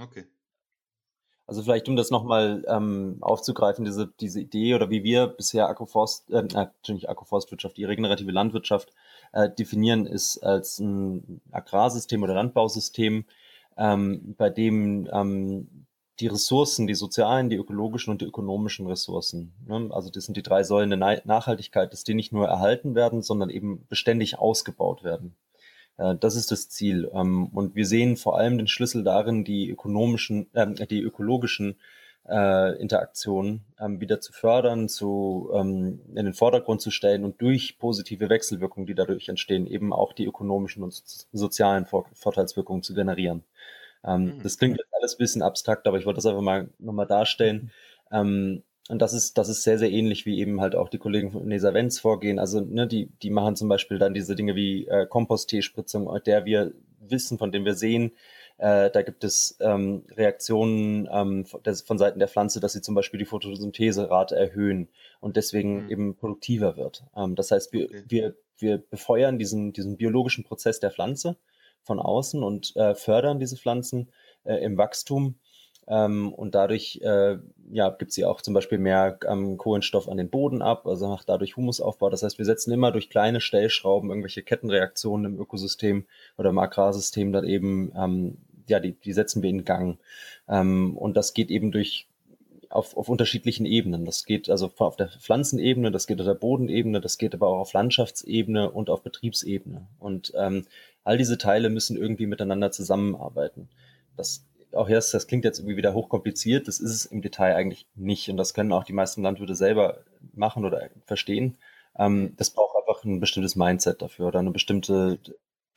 Okay. 0.00 0.26
Also 1.48 1.62
vielleicht, 1.62 1.88
um 1.88 1.96
das 1.96 2.10
nochmal 2.10 2.62
ähm, 2.68 3.16
aufzugreifen, 3.22 3.82
diese, 3.82 4.12
diese 4.20 4.38
Idee 4.38 4.74
oder 4.74 4.90
wie 4.90 5.02
wir 5.02 5.28
bisher 5.28 5.66
Agroforst, 5.66 6.30
äh, 6.30 6.42
natürlich 6.42 7.08
Agroforstwirtschaft, 7.08 7.78
die 7.78 7.84
regenerative 7.84 8.30
Landwirtschaft 8.30 8.92
äh, 9.32 9.48
definieren, 9.48 10.04
ist 10.04 10.38
als 10.38 10.78
ein 10.78 11.40
Agrarsystem 11.50 12.22
oder 12.22 12.34
Landbausystem, 12.34 13.24
ähm, 13.78 14.34
bei 14.36 14.50
dem 14.50 15.08
ähm, 15.10 15.86
die 16.20 16.26
Ressourcen, 16.26 16.86
die 16.86 16.94
sozialen, 16.94 17.48
die 17.48 17.56
ökologischen 17.56 18.10
und 18.10 18.20
die 18.20 18.26
ökonomischen 18.26 18.86
Ressourcen. 18.86 19.52
Ne? 19.66 19.88
Also 19.90 20.10
das 20.10 20.24
sind 20.24 20.36
die 20.36 20.42
drei 20.42 20.64
Säulen 20.64 20.90
der 20.90 21.22
Nachhaltigkeit, 21.24 21.92
dass 21.92 22.04
die 22.04 22.14
nicht 22.14 22.32
nur 22.32 22.48
erhalten 22.48 22.94
werden, 22.94 23.22
sondern 23.22 23.50
eben 23.50 23.86
beständig 23.88 24.38
ausgebaut 24.38 25.04
werden. 25.04 25.36
Äh, 25.96 26.16
das 26.16 26.36
ist 26.36 26.50
das 26.50 26.68
Ziel. 26.68 27.10
Ähm, 27.12 27.48
und 27.48 27.74
wir 27.74 27.86
sehen 27.86 28.16
vor 28.16 28.38
allem 28.38 28.58
den 28.58 28.68
Schlüssel 28.68 29.04
darin, 29.04 29.44
die 29.44 29.70
ökonomischen, 29.70 30.52
äh, 30.54 30.86
die 30.86 31.02
ökologischen 31.02 31.76
äh, 32.28 32.80
Interaktionen 32.80 33.64
ähm, 33.80 34.00
wieder 34.00 34.20
zu 34.20 34.32
fördern, 34.32 34.88
zu 34.88 35.50
ähm, 35.54 36.00
in 36.14 36.24
den 36.24 36.34
Vordergrund 36.34 36.80
zu 36.80 36.90
stellen 36.90 37.24
und 37.24 37.40
durch 37.40 37.78
positive 37.78 38.28
Wechselwirkungen, 38.28 38.86
die 38.86 38.94
dadurch 38.94 39.28
entstehen, 39.28 39.66
eben 39.66 39.92
auch 39.92 40.12
die 40.12 40.26
ökonomischen 40.26 40.82
und 40.82 40.92
sozialen 41.32 41.86
Vor 41.86 42.06
Vorteilswirkungen 42.12 42.82
zu 42.82 42.94
generieren. 42.94 43.44
Ähm, 44.04 44.36
mhm. 44.36 44.42
Das 44.42 44.58
klingt 44.58 44.78
jetzt 44.78 44.92
alles 44.92 45.14
ein 45.14 45.18
bisschen 45.18 45.42
abstrakt, 45.42 45.86
aber 45.86 45.98
ich 45.98 46.06
wollte 46.06 46.18
das 46.18 46.26
einfach 46.26 46.42
mal 46.42 46.70
nochmal 46.78 47.06
darstellen. 47.06 47.70
Ähm, 48.12 48.62
und 48.88 49.02
das 49.02 49.12
ist, 49.12 49.36
das 49.36 49.48
ist 49.48 49.62
sehr, 49.62 49.78
sehr 49.78 49.90
ähnlich, 49.90 50.24
wie 50.24 50.38
eben 50.38 50.60
halt 50.60 50.74
auch 50.74 50.88
die 50.88 50.98
Kollegen 50.98 51.30
von 51.30 51.46
Nesa 51.46 51.74
Wenz 51.74 51.98
vorgehen. 51.98 52.38
Also, 52.38 52.60
ne, 52.60 52.86
die, 52.86 53.10
die 53.22 53.30
machen 53.30 53.54
zum 53.54 53.68
Beispiel 53.68 53.98
dann 53.98 54.14
diese 54.14 54.34
Dinge 54.34 54.54
wie 54.54 54.86
äh, 54.86 55.06
Kompost-Teespritzung, 55.06 56.08
der 56.24 56.46
wir 56.46 56.72
wissen, 57.00 57.38
von 57.38 57.52
dem 57.52 57.64
wir 57.64 57.74
sehen, 57.74 58.12
äh, 58.58 58.90
da 58.90 59.02
gibt 59.02 59.22
es 59.22 59.56
ähm, 59.60 60.04
Reaktionen 60.10 61.08
ähm, 61.12 61.44
von 61.46 61.98
Seiten 61.98 62.18
der 62.18 62.26
Pflanze, 62.26 62.58
dass 62.58 62.72
sie 62.72 62.82
zum 62.82 62.96
Beispiel 62.96 63.18
die 63.18 63.24
Photosyntheserate 63.24 64.34
erhöhen 64.34 64.88
und 65.20 65.36
deswegen 65.36 65.84
mhm. 65.84 65.90
eben 65.90 66.16
produktiver 66.16 66.76
wird. 66.76 67.04
Ähm, 67.16 67.36
das 67.36 67.52
heißt, 67.52 67.72
wir, 67.72 67.84
okay. 67.84 68.02
wir, 68.08 68.36
wir 68.58 68.78
befeuern 68.78 69.38
diesen, 69.38 69.72
diesen 69.72 69.96
biologischen 69.96 70.42
Prozess 70.42 70.80
der 70.80 70.90
Pflanze 70.90 71.36
von 71.82 72.00
außen 72.00 72.42
und 72.42 72.74
äh, 72.76 72.94
fördern 72.94 73.38
diese 73.38 73.56
Pflanzen 73.56 74.08
äh, 74.44 74.56
im 74.56 74.76
Wachstum. 74.76 75.36
Ähm, 75.88 76.34
und 76.34 76.54
dadurch 76.54 77.00
äh, 77.02 77.38
ja, 77.70 77.88
gibt 77.90 78.12
sie 78.12 78.26
auch 78.26 78.42
zum 78.42 78.52
Beispiel 78.52 78.78
mehr 78.78 79.18
ähm, 79.26 79.56
Kohlenstoff 79.56 80.08
an 80.08 80.18
den 80.18 80.28
Boden 80.28 80.60
ab, 80.60 80.86
also 80.86 81.08
macht 81.08 81.28
dadurch 81.28 81.56
Humusaufbau. 81.56 82.10
Das 82.10 82.22
heißt, 82.22 82.36
wir 82.36 82.44
setzen 82.44 82.72
immer 82.72 82.92
durch 82.92 83.08
kleine 83.08 83.40
Stellschrauben 83.40 84.10
irgendwelche 84.10 84.42
Kettenreaktionen 84.42 85.32
im 85.32 85.40
Ökosystem 85.40 86.06
oder 86.36 86.50
im 86.50 86.58
Agrarsystem 86.58 87.32
dann 87.32 87.44
eben, 87.44 87.92
ähm, 87.96 88.38
ja, 88.68 88.80
die, 88.80 88.92
die 88.92 89.14
setzen 89.14 89.42
wir 89.42 89.48
in 89.48 89.64
Gang. 89.64 89.98
Ähm, 90.46 90.96
und 90.96 91.16
das 91.16 91.32
geht 91.32 91.50
eben 91.50 91.72
durch 91.72 92.06
auf, 92.70 92.96
auf 92.96 93.08
unterschiedlichen 93.08 93.66
Ebenen. 93.66 94.04
Das 94.04 94.24
geht 94.24 94.50
also 94.50 94.70
auf 94.78 94.96
der 94.96 95.08
Pflanzenebene, 95.08 95.90
das 95.90 96.06
geht 96.06 96.20
auf 96.20 96.26
der 96.26 96.34
Bodenebene, 96.34 97.00
das 97.00 97.18
geht 97.18 97.34
aber 97.34 97.48
auch 97.48 97.58
auf 97.58 97.72
Landschaftsebene 97.72 98.70
und 98.70 98.90
auf 98.90 99.02
Betriebsebene. 99.02 99.86
Und 99.98 100.32
ähm, 100.36 100.66
all 101.04 101.18
diese 101.18 101.38
Teile 101.38 101.70
müssen 101.70 101.96
irgendwie 101.96 102.26
miteinander 102.26 102.70
zusammenarbeiten. 102.70 103.68
Das 104.16 104.44
auch 104.72 104.88
erst, 104.88 105.14
das 105.14 105.26
klingt 105.26 105.44
jetzt 105.44 105.60
irgendwie 105.60 105.78
wieder 105.78 105.94
hochkompliziert, 105.94 106.68
das 106.68 106.78
ist 106.78 106.92
es 106.92 107.06
im 107.06 107.22
Detail 107.22 107.56
eigentlich 107.56 107.86
nicht. 107.94 108.28
Und 108.28 108.36
das 108.36 108.52
können 108.52 108.72
auch 108.72 108.84
die 108.84 108.92
meisten 108.92 109.22
Landwirte 109.22 109.54
selber 109.54 110.04
machen 110.34 110.64
oder 110.64 110.90
verstehen. 111.06 111.56
Ähm, 111.98 112.34
das 112.36 112.50
braucht 112.50 112.76
einfach 112.76 113.02
ein 113.04 113.20
bestimmtes 113.20 113.56
Mindset 113.56 114.02
dafür 114.02 114.28
oder 114.28 114.40
eine 114.40 114.50
bestimmte 114.50 115.18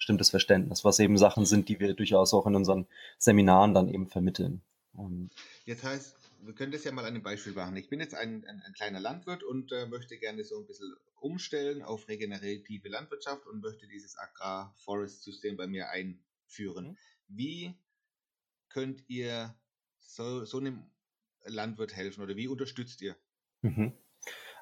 bestimmtes 0.02 0.32
Verständnis, 0.32 0.84
was 0.84 0.98
eben 0.98 1.16
Sachen 1.20 1.46
sind, 1.46 1.70
die 1.70 1.80
wir 1.80 1.94
durchaus 1.94 2.34
auch 2.34 2.48
in 2.48 2.56
unseren 2.56 2.88
Seminaren 3.20 3.76
dann 3.76 3.88
eben 3.88 4.08
vermitteln. 4.08 4.64
Jetzt 5.66 5.84
heißt, 5.84 6.16
wir 6.44 6.54
können 6.54 6.72
das 6.72 6.84
ja 6.84 6.92
mal 6.92 7.02
an 7.02 7.14
einem 7.14 7.24
Beispiel 7.24 7.54
machen. 7.54 7.76
Ich 7.78 7.90
bin 7.90 8.00
jetzt 8.00 8.16
ein, 8.16 8.46
ein, 8.46 8.62
ein 8.66 8.74
kleiner 8.74 9.00
Landwirt 9.00 9.44
und 9.44 9.72
äh, 9.72 9.86
möchte 9.86 10.18
gerne 10.18 10.44
so 10.44 10.60
ein 10.60 10.66
bisschen 10.66 10.94
umstellen 11.20 11.84
auf 11.84 12.08
regenerative 12.08 12.90
Landwirtschaft 12.90 13.46
und 13.48 13.62
möchte 13.62 13.88
dieses 13.88 14.18
Agrar-Forest-System 14.18 15.58
bei 15.58 15.68
mir 15.68 15.90
einführen. 15.90 16.88
Mhm. 16.88 16.98
Wie 17.28 17.74
könnt 18.70 19.04
ihr 19.08 19.56
so, 20.00 20.46
so 20.46 20.58
einem 20.58 20.84
Landwirt 21.46 21.96
helfen 21.96 22.24
oder 22.24 22.36
wie 22.36 22.48
unterstützt 22.48 23.02
ihr? 23.02 23.16
Mhm. 23.62 23.94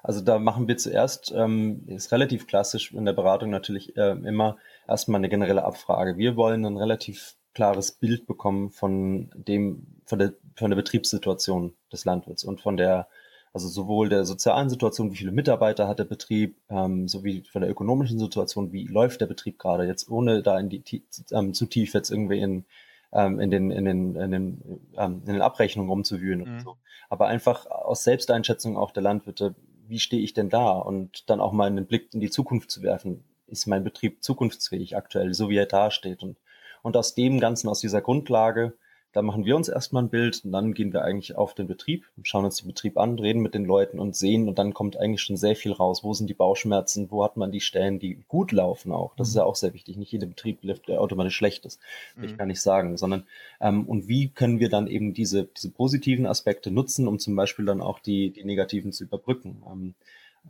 Also 0.02 0.22
da 0.22 0.38
machen 0.38 0.66
wir 0.66 0.78
zuerst, 0.78 1.32
ähm, 1.34 1.86
ist 1.86 2.12
relativ 2.12 2.46
klassisch 2.46 2.92
in 2.92 3.04
der 3.04 3.12
Beratung 3.12 3.50
natürlich 3.50 3.96
äh, 3.96 4.12
immer 4.12 4.58
erstmal 4.88 5.20
eine 5.20 5.28
generelle 5.28 5.64
Abfrage. 5.64 6.16
Wir 6.16 6.36
wollen 6.36 6.64
ein 6.64 6.78
relativ 6.78 7.36
klares 7.54 7.92
Bild 7.92 8.26
bekommen 8.26 8.70
von 8.70 9.30
dem, 9.34 9.86
von 10.04 10.18
der, 10.18 10.34
von 10.54 10.70
der 10.70 10.76
Betriebssituation 10.76 11.74
des 11.92 12.04
Landwirts 12.04 12.44
und 12.44 12.60
von 12.60 12.76
der, 12.76 13.08
also 13.52 13.68
sowohl 13.68 14.08
der 14.08 14.24
sozialen 14.24 14.70
Situation, 14.70 15.10
wie 15.12 15.16
viele 15.16 15.32
Mitarbeiter 15.32 15.88
hat 15.88 15.98
der 15.98 16.04
Betrieb, 16.04 16.56
ähm, 16.68 17.08
sowie 17.08 17.42
von 17.50 17.62
der 17.62 17.70
ökonomischen 17.70 18.18
Situation, 18.18 18.72
wie 18.72 18.86
läuft 18.86 19.20
der 19.20 19.26
Betrieb 19.26 19.58
gerade, 19.58 19.84
jetzt 19.84 20.08
ohne 20.08 20.42
da 20.42 20.58
in 20.58 20.68
die 20.68 21.04
ähm, 21.32 21.54
zu 21.54 21.66
tief 21.66 21.94
jetzt 21.94 22.10
irgendwie 22.10 22.40
in 22.40 22.64
ähm, 23.12 23.40
in, 23.40 23.50
den, 23.50 23.70
in, 23.70 23.84
den, 23.84 24.16
in, 24.16 24.30
den, 24.30 24.80
ähm, 24.96 25.22
in 25.26 25.32
den 25.32 25.42
Abrechnungen 25.42 25.90
rumzuwühlen 25.90 26.40
mhm. 26.40 26.52
und 26.52 26.60
so. 26.60 26.76
Aber 27.08 27.26
einfach 27.26 27.66
aus 27.66 28.04
Selbsteinschätzung 28.04 28.76
auch 28.76 28.92
der 28.92 29.02
Landwirte, 29.02 29.54
wie 29.88 29.98
stehe 29.98 30.22
ich 30.22 30.34
denn 30.34 30.48
da? 30.48 30.70
Und 30.72 31.28
dann 31.28 31.40
auch 31.40 31.52
mal 31.52 31.66
einen 31.66 31.86
Blick 31.86 32.14
in 32.14 32.20
die 32.20 32.30
Zukunft 32.30 32.70
zu 32.70 32.82
werfen. 32.82 33.24
Ist 33.48 33.66
mein 33.66 33.82
Betrieb 33.82 34.22
zukunftsfähig 34.22 34.96
aktuell, 34.96 35.34
so 35.34 35.48
wie 35.48 35.56
er 35.56 35.66
dasteht? 35.66 36.22
Und, 36.22 36.36
und 36.82 36.96
aus 36.96 37.14
dem 37.14 37.40
Ganzen, 37.40 37.68
aus 37.68 37.80
dieser 37.80 38.00
Grundlage, 38.00 38.74
da 39.12 39.22
machen 39.22 39.44
wir 39.44 39.56
uns 39.56 39.68
erstmal 39.68 40.04
ein 40.04 40.08
Bild 40.08 40.44
und 40.44 40.52
dann 40.52 40.72
gehen 40.72 40.92
wir 40.92 41.02
eigentlich 41.02 41.34
auf 41.34 41.54
den 41.54 41.66
Betrieb, 41.66 42.06
schauen 42.22 42.44
uns 42.44 42.58
den 42.58 42.68
Betrieb 42.68 42.96
an, 42.96 43.18
reden 43.18 43.42
mit 43.42 43.54
den 43.54 43.64
Leuten 43.64 43.98
und 43.98 44.14
sehen 44.14 44.48
und 44.48 44.58
dann 44.58 44.72
kommt 44.72 44.96
eigentlich 44.96 45.22
schon 45.22 45.36
sehr 45.36 45.56
viel 45.56 45.72
raus. 45.72 46.04
Wo 46.04 46.14
sind 46.14 46.30
die 46.30 46.34
Bauchschmerzen? 46.34 47.10
Wo 47.10 47.24
hat 47.24 47.36
man 47.36 47.50
die 47.50 47.60
Stellen, 47.60 47.98
die 47.98 48.22
gut 48.28 48.52
laufen 48.52 48.92
auch? 48.92 49.16
Das 49.16 49.28
mhm. 49.28 49.30
ist 49.30 49.36
ja 49.36 49.44
auch 49.44 49.56
sehr 49.56 49.74
wichtig. 49.74 49.96
Nicht 49.96 50.12
jeder 50.12 50.28
Betrieb 50.28 50.62
läuft 50.62 50.86
der 50.86 51.00
automatisch 51.00 51.34
schlecht 51.34 51.66
ist. 51.66 51.80
Mhm. 52.14 52.24
Ich 52.24 52.38
kann 52.38 52.48
nicht 52.48 52.62
sagen, 52.62 52.96
sondern 52.96 53.24
ähm, 53.60 53.84
und 53.88 54.06
wie 54.06 54.28
können 54.28 54.60
wir 54.60 54.68
dann 54.68 54.86
eben 54.86 55.12
diese, 55.12 55.44
diese 55.44 55.70
positiven 55.70 56.26
Aspekte 56.26 56.70
nutzen, 56.70 57.08
um 57.08 57.18
zum 57.18 57.34
Beispiel 57.34 57.64
dann 57.64 57.80
auch 57.80 57.98
die, 57.98 58.30
die 58.30 58.44
negativen 58.44 58.92
zu 58.92 59.04
überbrücken? 59.04 59.62
Ähm, 59.68 59.94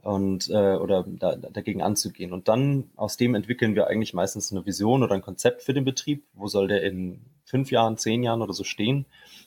und 0.03 0.49
äh, 0.49 0.77
oder 0.77 1.05
da, 1.07 1.37
dagegen 1.37 1.83
anzugehen. 1.83 2.33
Und 2.33 2.49
dann 2.49 2.91
aus 2.97 3.17
dem 3.17 3.35
entwickeln 3.35 3.75
wir 3.75 3.87
eigentlich 3.87 4.15
meistens 4.15 4.51
eine 4.51 4.65
Vision 4.65 5.03
oder 5.03 5.15
ein 5.15 5.23
Konzept 5.23 5.63
für 5.63 5.75
den 5.75 5.85
Betrieb. 5.85 6.25
Wo 6.35 6.47
soll 6.47 6.69
der 6.69 6.83
in 6.83 7.21
fünf 7.45 7.71
Jahren, 7.71 7.99
zehn 7.99 8.23
Jahren 8.23 8.43
oder 8.43 8.53
so 8.53 8.65
stehen? 8.65 9.07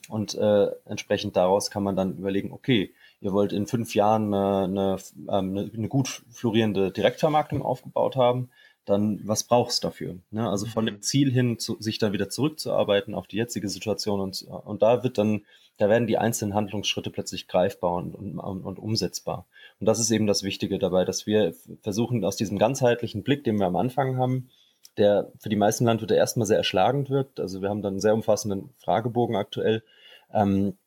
Und 0.10 0.36
äh, 0.36 0.68
entsprechend 0.86 1.36
daraus 1.36 1.72
kann 1.72 1.84
man 1.84 1.96
dann 1.96 2.18
überlegen, 2.18 2.52
okay, 2.52 2.94
ihr 3.22 3.32
wollt 3.32 3.54
in 3.54 3.68
fünf 3.68 3.96
Jahren 3.96 4.34
eine, 4.34 4.64
eine, 4.66 4.98
ähm, 5.30 5.58
eine, 5.58 5.72
eine 5.74 5.88
gut 5.88 6.24
florierende 6.32 6.92
Direktvermarktung 6.92 7.62
aufgebaut 7.62 8.16
haben, 8.16 8.50
dann 8.86 9.22
was 9.24 9.44
brauchst 9.44 9.84
du 9.84 9.88
dafür? 9.88 10.18
Ne? 10.32 10.50
Also 10.50 10.66
von 10.66 10.86
dem 10.86 10.96
mhm. 10.96 11.02
Ziel 11.02 11.32
hin, 11.32 11.60
zu, 11.60 11.78
sich 11.80 12.00
dann 12.00 12.14
wieder 12.14 12.30
zurückzuarbeiten 12.30 13.16
auf 13.16 13.28
die 13.28 13.38
jetzige 13.38 13.70
Situation 13.70 14.20
und, 14.20 14.42
und 14.44 14.82
da 14.82 15.04
wird 15.04 15.18
dann, 15.18 15.46
da 15.78 15.90
werden 15.90 16.08
die 16.08 16.18
einzelnen 16.18 16.54
Handlungsschritte 16.54 17.10
plötzlich 17.10 17.48
greifbar 17.48 17.94
und, 17.94 18.16
und, 18.16 18.40
und 18.40 18.80
umsetzbar. 18.80 19.46
Und 19.80 19.88
das 19.88 20.00
ist 20.00 20.12
eben 20.12 20.28
das 20.28 20.44
Wichtige 20.44 20.80
dabei, 20.80 21.06
dass 21.06 21.26
wir 21.26 21.54
versuchen, 21.82 22.24
aus 22.26 22.36
diesem 22.36 22.60
ganzheitlichen 22.60 23.24
Blick, 23.24 23.44
den 23.44 23.58
wir 23.58 23.66
am 23.66 23.76
Anfang 23.76 24.18
haben, 24.18 24.50
der 24.98 25.32
für 25.40 25.50
die 25.50 25.56
meisten 25.56 25.86
Landwirte 25.86 26.16
erstmal 26.16 26.46
sehr 26.46 26.58
erschlagend 26.58 27.10
wirkt. 27.10 27.40
Also 27.40 27.62
wir 27.62 27.70
haben 27.70 27.82
dann 27.82 27.94
einen 27.94 28.02
sehr 28.02 28.14
umfassenden 28.14 28.70
Fragebogen 28.78 29.36
aktuell. 29.36 29.84
Ähm, 30.32 30.78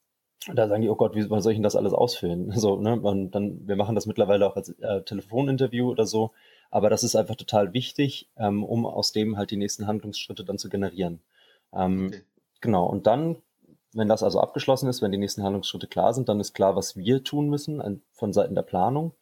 da 0.55 0.69
sagen 0.69 0.83
die, 0.83 0.89
oh 0.89 0.95
Gott, 0.95 1.15
wie 1.15 1.23
soll 1.23 1.53
ich 1.53 1.57
denn 1.57 1.63
das 1.63 1.77
alles 1.77 1.93
ausfüllen? 1.93 2.53
So, 2.57 2.77
ne? 2.81 3.01
Und 3.01 3.33
dann, 3.33 3.67
wir 3.67 3.77
machen 3.77 3.95
das 3.95 4.07
mittlerweile 4.07 4.47
auch 4.47 4.57
als 4.57 4.69
äh, 4.69 5.03
Telefoninterview 5.03 5.91
oder 5.91 6.07
so. 6.07 6.33
Aber 6.71 6.91
das 6.91 7.05
ist 7.05 7.17
einfach 7.17 7.37
total 7.37 7.73
wichtig, 7.73 8.29
ähm, 8.37 8.65
um 8.65 8.87
aus 8.87 9.13
dem 9.13 9.37
halt 9.37 9.51
die 9.51 9.57
nächsten 9.57 9.87
Handlungsschritte 9.87 10.45
dann 10.45 10.59
zu 10.59 10.69
generieren. 10.69 11.21
Ähm, 11.73 12.09
okay. 12.09 12.23
Genau. 12.61 12.87
Und 12.87 13.07
dann, 13.07 13.37
wenn 13.93 14.09
das 14.09 14.23
also 14.23 14.41
abgeschlossen 14.41 14.89
ist, 14.89 15.03
wenn 15.03 15.13
die 15.13 15.19
nächsten 15.19 15.43
Handlungsschritte 15.43 15.87
klar 15.87 16.15
sind, 16.15 16.29
dann 16.29 16.41
ist 16.41 16.55
klar, 16.55 16.77
was 16.77 16.97
wir 16.97 17.23
tun 17.23 17.49
müssen 17.49 17.81
an, 17.81 18.03
von 18.13 18.33
Seiten 18.33 18.55
der 18.55 18.63
Planung. 18.63 19.13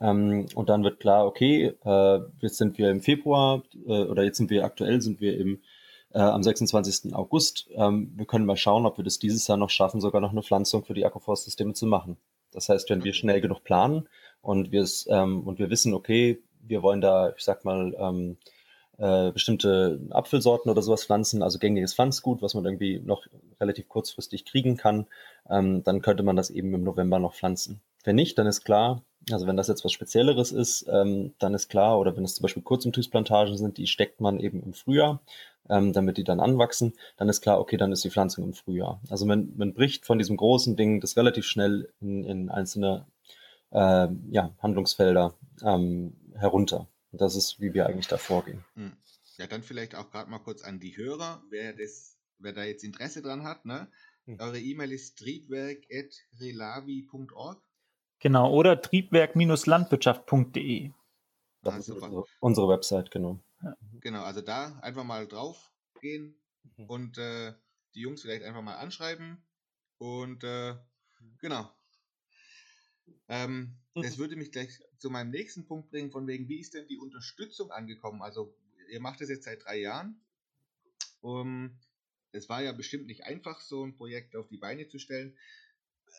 Ähm, 0.00 0.46
und 0.54 0.68
dann 0.68 0.84
wird 0.84 1.00
klar, 1.00 1.26
okay, 1.26 1.74
äh, 1.84 2.20
jetzt 2.40 2.58
sind 2.58 2.78
wir 2.78 2.90
im 2.90 3.00
Februar 3.00 3.62
äh, 3.86 4.04
oder 4.04 4.24
jetzt 4.24 4.38
sind 4.38 4.50
wir 4.50 4.64
aktuell, 4.64 5.00
sind 5.00 5.20
wir 5.20 5.38
im 5.38 5.60
äh, 6.12 6.20
am 6.20 6.42
26. 6.42 7.14
August. 7.14 7.68
Ähm, 7.74 8.12
wir 8.16 8.26
können 8.26 8.46
mal 8.46 8.56
schauen, 8.56 8.86
ob 8.86 8.98
wir 8.98 9.04
das 9.04 9.18
dieses 9.18 9.46
Jahr 9.46 9.58
noch 9.58 9.70
schaffen, 9.70 10.00
sogar 10.00 10.20
noch 10.20 10.32
eine 10.32 10.42
Pflanzung 10.42 10.84
für 10.84 10.94
die 10.94 11.04
Agroforstsysteme 11.04 11.74
zu 11.74 11.86
machen. 11.86 12.16
Das 12.52 12.68
heißt, 12.68 12.88
wenn 12.90 13.04
wir 13.04 13.12
schnell 13.12 13.40
genug 13.40 13.64
planen 13.64 14.08
und 14.40 14.70
ähm, 14.72 15.42
und 15.46 15.58
wir 15.58 15.70
wissen, 15.70 15.92
okay, 15.92 16.42
wir 16.68 16.82
wollen 16.82 17.00
da, 17.00 17.32
ich 17.36 17.44
sag 17.44 17.64
mal, 17.64 17.94
ähm, 17.98 18.36
äh, 18.98 19.30
bestimmte 19.32 20.00
Apfelsorten 20.10 20.70
oder 20.70 20.82
sowas 20.82 21.04
pflanzen, 21.04 21.42
also 21.42 21.58
gängiges 21.58 21.94
Pflanzgut, 21.94 22.42
was 22.42 22.54
man 22.54 22.64
irgendwie 22.64 22.98
noch 22.98 23.26
relativ 23.60 23.88
kurzfristig 23.88 24.44
kriegen 24.44 24.76
kann, 24.76 25.06
ähm, 25.50 25.82
dann 25.82 26.00
könnte 26.02 26.22
man 26.22 26.36
das 26.36 26.50
eben 26.50 26.72
im 26.74 26.82
November 26.82 27.18
noch 27.18 27.34
pflanzen. 27.34 27.80
Wenn 28.04 28.16
nicht, 28.16 28.38
dann 28.38 28.46
ist 28.46 28.64
klar, 28.64 29.02
also 29.30 29.46
wenn 29.46 29.56
das 29.56 29.68
jetzt 29.68 29.84
was 29.84 29.92
Spezielleres 29.92 30.52
ist, 30.52 30.86
ähm, 30.88 31.34
dann 31.38 31.54
ist 31.54 31.68
klar, 31.68 31.98
oder 31.98 32.16
wenn 32.16 32.24
es 32.24 32.36
zum 32.36 32.44
Beispiel 32.44 32.62
Kurzumtriebsplantagen 32.62 33.56
sind, 33.56 33.78
die 33.78 33.86
steckt 33.86 34.20
man 34.20 34.38
eben 34.38 34.62
im 34.62 34.72
Frühjahr, 34.72 35.20
ähm, 35.68 35.92
damit 35.92 36.16
die 36.16 36.24
dann 36.24 36.40
anwachsen, 36.40 36.94
dann 37.16 37.28
ist 37.28 37.40
klar, 37.40 37.58
okay, 37.58 37.76
dann 37.76 37.92
ist 37.92 38.04
die 38.04 38.10
Pflanzung 38.10 38.44
im 38.44 38.54
Frühjahr. 38.54 39.00
Also 39.10 39.26
man, 39.26 39.52
man 39.56 39.74
bricht 39.74 40.06
von 40.06 40.18
diesem 40.18 40.36
großen 40.36 40.76
Ding 40.76 41.00
das 41.00 41.16
relativ 41.16 41.44
schnell 41.44 41.88
in, 42.00 42.24
in 42.24 42.48
einzelne 42.48 43.06
äh, 43.72 44.08
ja, 44.30 44.52
Handlungsfelder 44.62 45.34
ähm, 45.64 46.14
herunter. 46.38 46.88
Und 47.12 47.20
das 47.20 47.36
ist, 47.36 47.60
wie 47.60 47.74
wir 47.74 47.86
eigentlich 47.86 48.08
da 48.08 48.18
vorgehen. 48.18 48.64
Hm. 48.74 48.96
Ja, 49.38 49.46
dann 49.46 49.62
vielleicht 49.62 49.94
auch 49.94 50.10
gerade 50.10 50.28
mal 50.30 50.38
kurz 50.38 50.62
an 50.62 50.80
die 50.80 50.96
Hörer, 50.96 51.42
wer 51.50 51.74
das, 51.74 52.18
wer 52.38 52.52
da 52.52 52.64
jetzt 52.64 52.82
Interesse 52.84 53.22
dran 53.22 53.44
hat, 53.44 53.64
ne? 53.64 53.88
Hm. 54.24 54.40
Eure 54.40 54.58
E-Mail 54.58 54.90
ist 54.92 55.16
triebwerk.relavi.org. 55.18 57.62
Genau, 58.18 58.52
oder 58.52 58.80
triebwerk-landwirtschaft.de. 58.80 60.90
Das 61.62 61.74
ah, 61.74 61.78
ist 61.78 61.90
unsere, 61.90 62.24
unsere, 62.40 62.68
Website, 62.68 63.10
genau. 63.10 63.38
Ja. 63.62 63.76
Genau, 64.00 64.22
also 64.22 64.40
da 64.40 64.78
einfach 64.80 65.04
mal 65.04 65.26
drauf 65.26 65.70
gehen 66.00 66.34
mhm. 66.76 66.86
und 66.86 67.18
äh, 67.18 67.52
die 67.94 68.00
Jungs 68.00 68.22
vielleicht 68.22 68.44
einfach 68.44 68.62
mal 68.62 68.76
anschreiben. 68.76 69.44
Und 69.98 70.44
äh, 70.44 70.76
genau. 71.40 71.70
Ähm, 73.28 73.52
mhm. 73.52 73.78
Das 74.02 74.18
würde 74.18 74.36
mich 74.36 74.52
gleich 74.52 74.80
zu 74.98 75.10
meinem 75.10 75.30
nächsten 75.30 75.66
Punkt 75.66 75.90
bringen, 75.90 76.10
von 76.10 76.26
wegen, 76.26 76.48
wie 76.48 76.60
ist 76.60 76.74
denn 76.74 76.86
die 76.86 76.98
Unterstützung 76.98 77.70
angekommen? 77.70 78.22
Also, 78.22 78.54
ihr 78.90 79.00
macht 79.00 79.20
das 79.20 79.28
jetzt 79.28 79.44
seit 79.44 79.64
drei 79.64 79.78
Jahren. 79.78 80.20
Um, 81.20 81.78
es 82.32 82.48
war 82.48 82.62
ja 82.62 82.72
bestimmt 82.72 83.06
nicht 83.06 83.24
einfach, 83.24 83.60
so 83.60 83.84
ein 83.84 83.96
Projekt 83.96 84.36
auf 84.36 84.48
die 84.48 84.58
Beine 84.58 84.88
zu 84.88 84.98
stellen 84.98 85.36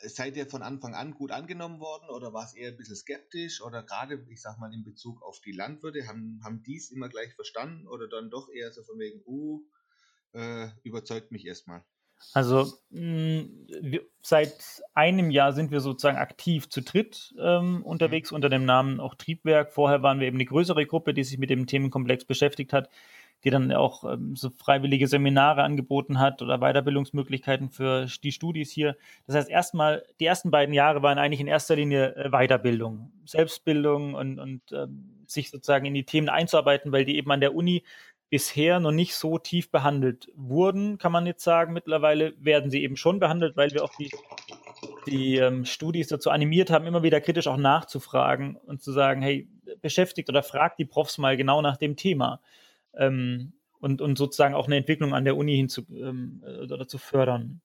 seid 0.03 0.35
ihr 0.35 0.47
von 0.47 0.61
Anfang 0.61 0.93
an 0.93 1.13
gut 1.13 1.31
angenommen 1.31 1.79
worden 1.79 2.09
oder 2.09 2.33
war 2.33 2.45
es 2.45 2.53
eher 2.53 2.69
ein 2.69 2.77
bisschen 2.77 2.95
skeptisch 2.95 3.61
oder 3.61 3.83
gerade, 3.83 4.25
ich 4.29 4.41
sag 4.41 4.57
mal, 4.59 4.73
in 4.73 4.83
Bezug 4.83 5.21
auf 5.23 5.39
die 5.41 5.51
Landwirte, 5.51 6.07
haben, 6.07 6.39
haben 6.43 6.63
die 6.63 6.77
es 6.77 6.91
immer 6.91 7.09
gleich 7.09 7.33
verstanden 7.33 7.87
oder 7.87 8.07
dann 8.07 8.29
doch 8.29 8.49
eher 8.49 8.71
so 8.71 8.83
von 8.83 8.99
wegen, 8.99 9.21
uh, 9.25 9.63
äh, 10.33 10.69
überzeugt 10.83 11.31
mich 11.31 11.45
erstmal? 11.45 11.83
Also 12.33 12.73
mh, 12.89 13.45
wir, 13.81 14.01
seit 14.21 14.83
einem 14.93 15.31
Jahr 15.31 15.53
sind 15.53 15.71
wir 15.71 15.79
sozusagen 15.79 16.17
aktiv 16.17 16.69
zu 16.69 16.81
dritt 16.81 17.33
ähm, 17.39 17.83
unterwegs 17.83 18.31
mhm. 18.31 18.35
unter 18.35 18.49
dem 18.49 18.65
Namen 18.65 18.99
auch 18.99 19.15
Triebwerk. 19.15 19.73
Vorher 19.73 20.03
waren 20.03 20.19
wir 20.19 20.27
eben 20.27 20.37
eine 20.37 20.45
größere 20.45 20.85
Gruppe, 20.85 21.13
die 21.13 21.23
sich 21.23 21.37
mit 21.37 21.49
dem 21.49 21.67
Themenkomplex 21.67 22.25
beschäftigt 22.25 22.73
hat 22.73 22.89
die 23.43 23.49
dann 23.49 23.71
auch 23.71 24.03
ähm, 24.03 24.35
so 24.35 24.49
freiwillige 24.49 25.07
Seminare 25.07 25.63
angeboten 25.63 26.19
hat 26.19 26.41
oder 26.41 26.57
Weiterbildungsmöglichkeiten 26.59 27.69
für 27.69 28.07
die 28.23 28.31
Studis 28.31 28.71
hier. 28.71 28.97
Das 29.25 29.35
heißt, 29.35 29.49
erstmal, 29.49 30.03
die 30.19 30.25
ersten 30.25 30.51
beiden 30.51 30.73
Jahre 30.73 31.03
waren 31.03 31.19
eigentlich 31.19 31.39
in 31.39 31.47
erster 31.47 31.75
Linie 31.75 32.15
äh, 32.15 32.29
Weiterbildung, 32.29 33.11
Selbstbildung 33.25 34.15
und, 34.15 34.39
und 34.39 34.61
ähm, 34.71 35.23
sich 35.27 35.51
sozusagen 35.51 35.85
in 35.85 35.93
die 35.93 36.05
Themen 36.05 36.29
einzuarbeiten, 36.29 36.91
weil 36.91 37.05
die 37.05 37.17
eben 37.17 37.31
an 37.31 37.41
der 37.41 37.53
Uni 37.53 37.83
bisher 38.29 38.79
noch 38.79 38.91
nicht 38.91 39.15
so 39.15 39.37
tief 39.37 39.71
behandelt 39.71 40.29
wurden, 40.35 40.97
kann 40.97 41.11
man 41.11 41.25
jetzt 41.25 41.43
sagen. 41.43 41.73
Mittlerweile 41.73 42.33
werden 42.39 42.69
sie 42.69 42.83
eben 42.83 42.97
schon 42.97 43.19
behandelt, 43.19 43.55
weil 43.55 43.71
wir 43.71 43.83
auch 43.83 43.93
die, 43.97 44.11
die 45.05 45.37
ähm, 45.37 45.65
Studis 45.65 46.07
dazu 46.07 46.29
animiert 46.29 46.69
haben, 46.69 46.85
immer 46.85 47.03
wieder 47.03 47.21
kritisch 47.21 47.47
auch 47.47 47.57
nachzufragen 47.57 48.57
und 48.57 48.81
zu 48.81 48.91
sagen, 48.91 49.21
hey, 49.21 49.47
beschäftigt 49.81 50.29
oder 50.29 50.43
fragt 50.43 50.79
die 50.79 50.85
Profs 50.85 51.17
mal 51.17 51.37
genau 51.37 51.61
nach 51.61 51.77
dem 51.77 51.95
Thema 51.95 52.41
ähm, 52.93 53.53
und, 53.79 54.01
und 54.01 54.17
sozusagen 54.17 54.55
auch 54.55 54.67
eine 54.67 54.77
Entwicklung 54.77 55.13
an 55.13 55.23
der 55.23 55.37
Uni 55.37 55.55
hin 55.55 55.69
zu, 55.69 55.83
ähm, 55.91 56.43
äh, 56.45 56.71
oder 56.71 56.87
zu 56.87 56.97
fördern. 56.97 57.61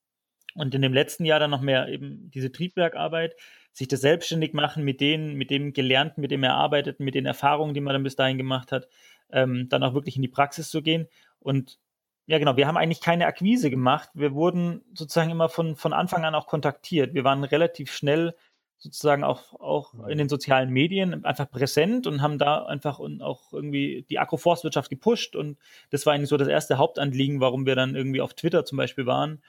Und 0.55 0.75
in 0.75 0.81
dem 0.81 0.93
letzten 0.93 1.25
Jahr 1.25 1.39
dann 1.39 1.51
noch 1.51 1.61
mehr 1.61 1.87
eben 1.87 2.29
diese 2.31 2.51
Triebwerkarbeit, 2.51 3.35
sich 3.71 3.87
das 3.87 4.01
selbstständig 4.01 4.53
machen 4.53 4.83
mit 4.83 5.01
denen, 5.01 5.33
mit 5.35 5.49
dem 5.49 5.73
Gelernten, 5.73 6.21
mit 6.21 6.31
dem 6.31 6.43
er 6.43 6.53
arbeitet, 6.53 6.99
mit 6.99 7.15
den 7.15 7.25
Erfahrungen, 7.25 7.73
die 7.73 7.81
man 7.81 7.93
dann 7.93 8.03
bis 8.03 8.15
dahin 8.15 8.37
gemacht 8.37 8.71
hat, 8.71 8.87
ähm, 9.31 9.67
dann 9.69 9.83
auch 9.83 9.93
wirklich 9.93 10.15
in 10.15 10.21
die 10.21 10.27
Praxis 10.27 10.69
zu 10.69 10.81
gehen. 10.81 11.07
Und 11.39 11.79
ja, 12.25 12.37
genau, 12.37 12.55
wir 12.55 12.67
haben 12.67 12.77
eigentlich 12.77 13.01
keine 13.01 13.25
Akquise 13.25 13.69
gemacht. 13.69 14.09
Wir 14.13 14.33
wurden 14.33 14.83
sozusagen 14.93 15.31
immer 15.31 15.49
von, 15.49 15.75
von 15.75 15.91
Anfang 15.91 16.23
an 16.23 16.35
auch 16.35 16.47
kontaktiert. 16.47 17.13
Wir 17.13 17.23
waren 17.23 17.43
relativ 17.43 17.91
schnell 17.91 18.35
sozusagen 18.83 19.23
auch, 19.23 19.53
auch 19.59 19.93
in 20.07 20.17
den 20.17 20.27
sozialen 20.27 20.69
Medien 20.69 21.23
einfach 21.23 21.49
präsent 21.49 22.05
und 22.05 22.21
haben 22.21 22.37
da 22.37 22.65
einfach 22.65 22.99
und 22.99 23.21
auch 23.21 23.53
irgendwie 23.53 24.05
die 24.09 24.19
Agroforstwirtschaft 24.19 24.89
gepusht 24.89 25.37
und 25.37 25.57
das 25.89 26.05
war 26.05 26.13
eigentlich 26.13 26.27
so 26.27 26.35
das 26.35 26.49
erste 26.49 26.77
Hauptanliegen, 26.77 27.39
warum 27.39 27.65
wir 27.65 27.75
dann 27.75 27.95
irgendwie 27.95 28.19
auf 28.19 28.33
Twitter 28.33 28.65
zum 28.65 28.77
Beispiel 28.77 29.05
waren. 29.05 29.41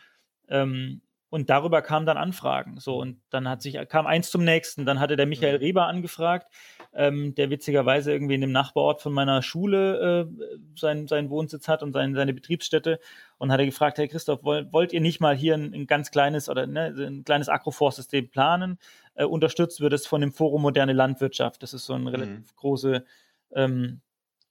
Ähm, 0.49 1.01
und 1.35 1.51
darüber 1.51 1.83
kamen 1.83 2.07
dann 2.07 2.17
Anfragen. 2.17 2.79
So, 2.79 2.97
und 3.01 3.21
dann 3.31 3.49
hat 3.49 3.61
sich, 3.61 3.77
kam 3.89 4.07
eins 4.07 4.31
zum 4.31 4.45
nächsten. 4.45 4.87
Dann 4.87 5.01
hatte 5.01 5.17
der 5.17 5.27
Michael 5.27 5.59
mhm. 5.59 5.65
Reber 5.65 5.87
angefragt, 5.89 6.47
ähm, 6.93 7.35
der 7.35 7.51
witzigerweise 7.51 8.13
irgendwie 8.13 8.37
in 8.37 8.41
dem 8.41 8.53
Nachbarort 8.53 9.03
von 9.03 9.13
meiner 9.13 9.43
Schule 9.43 10.29
äh, 10.31 10.45
sein, 10.79 11.09
seinen 11.09 11.31
Wohnsitz 11.31 11.67
hat 11.67 11.83
und 11.83 11.93
sein, 11.93 12.15
seine 12.15 12.35
Betriebsstätte. 12.35 13.01
Und 13.37 13.51
hat 13.51 13.59
er 13.59 13.67
gefragt, 13.67 13.99
Herr 13.99 14.07
Christoph, 14.07 14.45
wollt, 14.45 14.73
wollt 14.73 14.93
ihr 14.93 15.01
nicht 15.01 15.19
mal 15.19 15.35
hier 15.35 15.55
ein, 15.55 15.75
ein 15.75 15.87
ganz 15.89 16.13
kleines 16.13 16.49
oder 16.49 16.69
ne, 16.69 16.95
ein 16.97 17.25
kleines 17.25 17.49
Agroforstsystem 17.49 18.31
planen? 18.31 18.79
Äh, 19.17 19.25
unterstützt 19.25 19.81
wird 19.81 19.93
es 19.93 20.07
von 20.07 20.21
dem 20.21 20.31
Forum 20.31 20.63
Moderne 20.63 20.93
Landwirtschaft. 20.93 21.65
Das 21.65 21.75
ist 21.75 21.87
so 21.87 21.95
eine 21.95 22.03
mhm. 22.03 22.09
relativ 22.11 22.53
mhm. 22.53 22.57
große 22.57 23.05
ähm, 23.57 24.03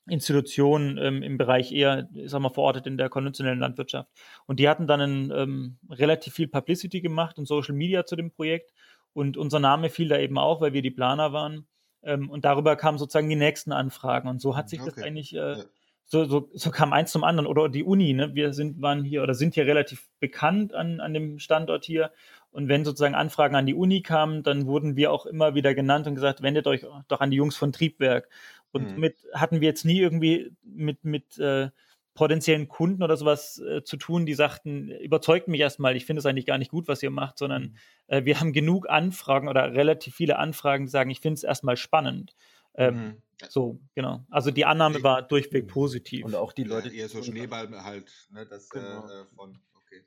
Institutionen 0.07 0.97
ähm, 0.97 1.23
im 1.23 1.37
Bereich 1.37 1.71
eher, 1.71 2.09
ich 2.13 2.29
sag 2.29 2.41
mal, 2.41 2.49
verortet 2.49 2.87
in 2.87 2.97
der 2.97 3.09
konventionellen 3.09 3.59
Landwirtschaft. 3.59 4.09
Und 4.45 4.59
die 4.59 4.67
hatten 4.67 4.85
dann 4.85 5.01
einen, 5.01 5.31
ähm, 5.31 5.77
relativ 5.89 6.33
viel 6.33 6.47
Publicity 6.47 7.01
gemacht 7.01 7.37
und 7.37 7.47
Social 7.47 7.75
Media 7.75 8.05
zu 8.05 8.15
dem 8.15 8.31
Projekt. 8.31 8.73
Und 9.13 9.37
unser 9.37 9.59
Name 9.59 9.89
fiel 9.89 10.09
da 10.09 10.17
eben 10.17 10.37
auch, 10.37 10.59
weil 10.59 10.73
wir 10.73 10.81
die 10.81 10.91
Planer 10.91 11.31
waren. 11.31 11.67
Ähm, 12.03 12.29
und 12.29 12.43
darüber 12.43 12.75
kamen 12.75 12.97
sozusagen 12.97 13.29
die 13.29 13.35
nächsten 13.35 13.71
Anfragen. 13.71 14.27
Und 14.27 14.41
so 14.41 14.57
hat 14.57 14.69
sich 14.69 14.81
okay. 14.81 14.91
das 14.93 15.03
eigentlich, 15.03 15.33
äh, 15.35 15.37
ja. 15.37 15.63
so, 16.05 16.25
so, 16.25 16.49
so 16.53 16.69
kam 16.69 16.91
eins 16.91 17.11
zum 17.11 17.23
anderen. 17.23 17.47
Oder 17.47 17.69
die 17.69 17.83
Uni, 17.83 18.13
ne? 18.13 18.35
Wir 18.35 18.51
sind, 18.51 18.81
waren 18.81 19.05
hier 19.05 19.23
oder 19.23 19.35
sind 19.35 19.53
hier 19.53 19.65
relativ 19.65 20.09
bekannt 20.19 20.73
an, 20.73 20.99
an 20.99 21.13
dem 21.13 21.39
Standort 21.39 21.85
hier. 21.85 22.11
Und 22.51 22.67
wenn 22.67 22.83
sozusagen 22.85 23.15
Anfragen 23.15 23.55
an 23.55 23.65
die 23.65 23.73
Uni 23.73 24.01
kamen, 24.01 24.43
dann 24.43 24.67
wurden 24.67 24.95
wir 24.95 25.11
auch 25.11 25.25
immer 25.25 25.55
wieder 25.55 25.73
genannt 25.73 26.05
und 26.07 26.15
gesagt, 26.15 26.43
wendet 26.43 26.67
euch 26.67 26.85
doch 27.07 27.21
an 27.21 27.31
die 27.31 27.37
Jungs 27.37 27.55
von 27.55 27.71
Triebwerk. 27.71 28.29
Und 28.73 28.93
mhm. 28.93 28.99
mit 28.99 29.17
hatten 29.33 29.61
wir 29.61 29.67
jetzt 29.69 29.85
nie 29.85 29.99
irgendwie 29.99 30.51
mit, 30.63 31.05
mit 31.05 31.37
äh, 31.39 31.69
potenziellen 32.13 32.67
Kunden 32.67 33.01
oder 33.01 33.17
sowas 33.17 33.59
äh, 33.59 33.83
zu 33.83 33.97
tun, 33.97 34.25
die 34.25 34.33
sagten, 34.33 34.89
überzeugt 34.89 35.47
mich 35.47 35.61
erstmal, 35.61 35.95
ich 35.95 36.05
finde 36.05 36.19
es 36.19 36.25
eigentlich 36.25 36.45
gar 36.45 36.57
nicht 36.57 36.71
gut, 36.71 36.87
was 36.87 37.01
ihr 37.01 37.09
macht, 37.09 37.37
sondern 37.37 37.63
mhm. 37.63 37.75
äh, 38.07 38.25
wir 38.25 38.39
haben 38.39 38.53
genug 38.53 38.89
Anfragen 38.89 39.47
oder 39.47 39.73
relativ 39.73 40.15
viele 40.15 40.37
Anfragen, 40.37 40.85
die 40.85 40.91
sagen, 40.91 41.09
ich 41.09 41.21
finde 41.21 41.35
es 41.35 41.43
erstmal 41.43 41.77
spannend. 41.77 42.35
Ähm, 42.75 42.95
mhm. 42.95 43.21
So, 43.49 43.79
genau. 43.95 44.25
Also 44.29 44.51
die 44.51 44.65
Annahme 44.65 45.03
war 45.03 45.21
durchweg 45.21 45.67
positiv. 45.67 46.25
Und 46.25 46.35
auch 46.35 46.53
die 46.53 46.63
Leute. 46.63 46.89
Ja, 46.89 47.03
eher 47.03 47.09
so 47.09 47.21
Schneeball 47.21 47.69
halt, 47.83 48.11
ne, 48.31 48.45
das 48.45 48.69
äh, 48.71 48.79
genau. 48.79 49.07
äh, 49.07 49.25
von, 49.35 49.59
okay. 49.75 50.03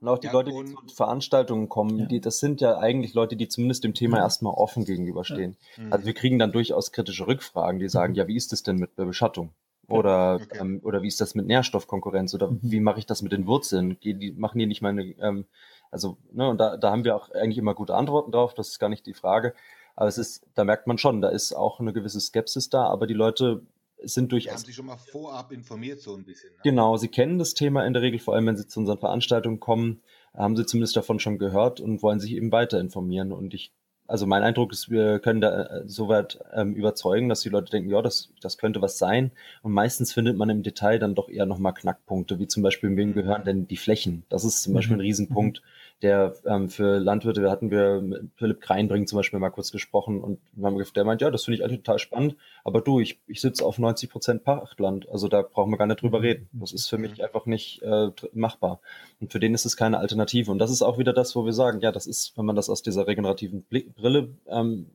Und 0.00 0.08
auch 0.08 0.18
die 0.18 0.28
ja, 0.28 0.32
Leute, 0.32 0.52
die 0.52 0.64
zu 0.86 0.94
Veranstaltungen 0.94 1.68
kommen, 1.68 1.98
ja. 1.98 2.06
die, 2.06 2.20
das 2.20 2.38
sind 2.38 2.60
ja 2.60 2.78
eigentlich 2.78 3.14
Leute, 3.14 3.36
die 3.36 3.48
zumindest 3.48 3.84
dem 3.84 3.94
Thema 3.94 4.18
erstmal 4.18 4.54
offen 4.54 4.84
gegenüberstehen. 4.84 5.56
Mhm. 5.76 5.92
Also 5.92 6.06
wir 6.06 6.14
kriegen 6.14 6.38
dann 6.38 6.52
durchaus 6.52 6.92
kritische 6.92 7.26
Rückfragen, 7.26 7.80
die 7.80 7.88
sagen, 7.88 8.12
mhm. 8.12 8.18
ja, 8.18 8.28
wie 8.28 8.36
ist 8.36 8.52
das 8.52 8.62
denn 8.62 8.76
mit 8.76 8.96
der 8.98 9.04
Beschattung? 9.04 9.50
Oder, 9.88 10.34
okay. 10.42 10.58
ähm, 10.60 10.80
oder 10.84 11.02
wie 11.02 11.08
ist 11.08 11.20
das 11.20 11.34
mit 11.34 11.46
Nährstoffkonkurrenz? 11.46 12.34
Oder 12.34 12.50
mhm. 12.50 12.60
wie 12.62 12.80
mache 12.80 12.98
ich 12.98 13.06
das 13.06 13.22
mit 13.22 13.32
den 13.32 13.46
Wurzeln? 13.46 13.98
Die, 14.00 14.14
die 14.14 14.32
machen 14.32 14.58
die 14.58 14.66
nicht 14.66 14.82
meine, 14.82 15.02
ähm, 15.18 15.46
also, 15.90 16.18
ne, 16.30 16.48
und 16.48 16.58
da, 16.58 16.76
da 16.76 16.90
haben 16.90 17.04
wir 17.04 17.16
auch 17.16 17.30
eigentlich 17.30 17.58
immer 17.58 17.74
gute 17.74 17.94
Antworten 17.94 18.30
drauf, 18.30 18.54
das 18.54 18.68
ist 18.68 18.78
gar 18.78 18.90
nicht 18.90 19.06
die 19.06 19.14
Frage. 19.14 19.54
Aber 19.96 20.08
es 20.08 20.18
ist, 20.18 20.46
da 20.54 20.64
merkt 20.64 20.86
man 20.86 20.98
schon, 20.98 21.22
da 21.22 21.28
ist 21.28 21.54
auch 21.54 21.80
eine 21.80 21.92
gewisse 21.92 22.20
Skepsis 22.20 22.68
da, 22.68 22.84
aber 22.84 23.06
die 23.06 23.14
Leute 23.14 23.62
sind. 24.02 24.32
Die 24.32 24.40
haben 24.50 24.58
sich 24.58 24.74
schon 24.74 24.86
mal 24.86 24.96
vorab 24.96 25.52
informiert, 25.52 26.00
so 26.00 26.14
ein 26.14 26.24
bisschen. 26.24 26.50
Ne? 26.50 26.58
Genau, 26.62 26.96
sie 26.96 27.08
kennen 27.08 27.38
das 27.38 27.54
Thema 27.54 27.86
in 27.86 27.92
der 27.92 28.02
Regel, 28.02 28.18
vor 28.18 28.34
allem 28.34 28.46
wenn 28.46 28.56
sie 28.56 28.66
zu 28.66 28.80
unseren 28.80 28.98
Veranstaltungen 28.98 29.60
kommen, 29.60 30.00
haben 30.34 30.56
sie 30.56 30.66
zumindest 30.66 30.96
davon 30.96 31.18
schon 31.18 31.38
gehört 31.38 31.80
und 31.80 32.02
wollen 32.02 32.20
sich 32.20 32.32
eben 32.32 32.52
weiter 32.52 32.80
informieren. 32.80 33.32
Und 33.32 33.54
ich, 33.54 33.72
also 34.06 34.26
mein 34.26 34.42
Eindruck 34.42 34.72
ist, 34.72 34.90
wir 34.90 35.18
können 35.18 35.40
da 35.40 35.62
äh, 35.62 35.82
soweit 35.86 36.38
ähm, 36.54 36.74
überzeugen, 36.74 37.28
dass 37.28 37.40
die 37.40 37.48
Leute 37.48 37.70
denken, 37.70 37.90
ja, 37.90 38.02
das, 38.02 38.30
das 38.40 38.58
könnte 38.58 38.80
was 38.80 38.98
sein. 38.98 39.32
Und 39.62 39.72
meistens 39.72 40.12
findet 40.12 40.36
man 40.36 40.50
im 40.50 40.62
Detail 40.62 40.98
dann 40.98 41.14
doch 41.14 41.28
eher 41.28 41.46
nochmal 41.46 41.74
Knackpunkte, 41.74 42.38
wie 42.38 42.46
zum 42.46 42.62
Beispiel, 42.62 42.96
wem 42.96 43.10
mhm. 43.10 43.14
gehören 43.14 43.44
denn 43.44 43.66
die 43.66 43.76
Flächen? 43.76 44.24
Das 44.28 44.44
ist 44.44 44.62
zum 44.62 44.74
Beispiel 44.74 44.96
ein 44.96 45.00
mhm. 45.00 45.06
Riesenpunkt. 45.06 45.60
Mhm 45.60 45.68
der 46.02 46.34
ähm, 46.46 46.68
für 46.68 46.98
Landwirte, 46.98 47.42
da 47.42 47.50
hatten 47.50 47.70
wir 47.70 48.00
mit 48.00 48.30
Philipp 48.36 48.60
Kreinbring 48.60 49.06
zum 49.06 49.16
Beispiel 49.16 49.40
mal 49.40 49.50
kurz 49.50 49.72
gesprochen 49.72 50.20
und 50.20 50.38
der 50.54 51.04
meint, 51.04 51.20
ja, 51.20 51.30
das 51.30 51.44
finde 51.44 51.56
ich 51.56 51.64
eigentlich 51.64 51.82
total 51.82 51.98
spannend, 51.98 52.36
aber 52.64 52.80
du, 52.80 53.00
ich, 53.00 53.20
ich 53.26 53.40
sitze 53.40 53.64
auf 53.64 53.78
90 53.78 54.08
Prozent 54.08 54.44
Pachtland, 54.44 55.08
also 55.08 55.26
da 55.26 55.42
brauchen 55.42 55.70
wir 55.70 55.78
gar 55.78 55.86
nicht 55.86 56.02
drüber 56.02 56.22
reden. 56.22 56.48
Das 56.52 56.72
ist 56.72 56.88
für 56.88 56.98
mich 56.98 57.22
einfach 57.22 57.46
nicht 57.46 57.82
äh, 57.82 58.10
machbar. 58.32 58.80
Und 59.20 59.32
für 59.32 59.40
den 59.40 59.54
ist 59.54 59.66
es 59.66 59.76
keine 59.76 59.98
Alternative. 59.98 60.50
Und 60.50 60.58
das 60.58 60.70
ist 60.70 60.82
auch 60.82 60.98
wieder 60.98 61.12
das, 61.12 61.34
wo 61.34 61.44
wir 61.44 61.52
sagen, 61.52 61.80
ja, 61.80 61.90
das 61.90 62.06
ist, 62.06 62.36
wenn 62.36 62.44
man 62.44 62.56
das 62.56 62.70
aus 62.70 62.82
dieser 62.82 63.06
regenerativen 63.06 63.64
Brille 63.64 64.36
ähm, 64.46 64.86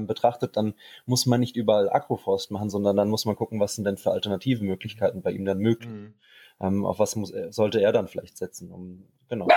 betrachtet, 0.00 0.56
dann 0.58 0.74
muss 1.06 1.24
man 1.24 1.40
nicht 1.40 1.56
überall 1.56 1.88
Agroforst 1.88 2.50
machen, 2.50 2.68
sondern 2.68 2.96
dann 2.96 3.08
muss 3.08 3.24
man 3.24 3.36
gucken, 3.36 3.58
was 3.58 3.74
sind 3.74 3.84
denn 3.84 3.96
für 3.96 4.10
alternative 4.10 4.62
Möglichkeiten 4.62 5.22
bei 5.22 5.32
ihm 5.32 5.46
dann 5.46 5.58
möglich. 5.58 5.90
Mhm. 5.90 6.14
Ähm, 6.60 6.84
auf 6.84 6.98
was 6.98 7.14
muss, 7.16 7.32
sollte 7.50 7.80
er 7.80 7.92
dann 7.92 8.08
vielleicht 8.08 8.36
setzen, 8.36 8.70
um 8.72 9.08
genau. 9.28 9.48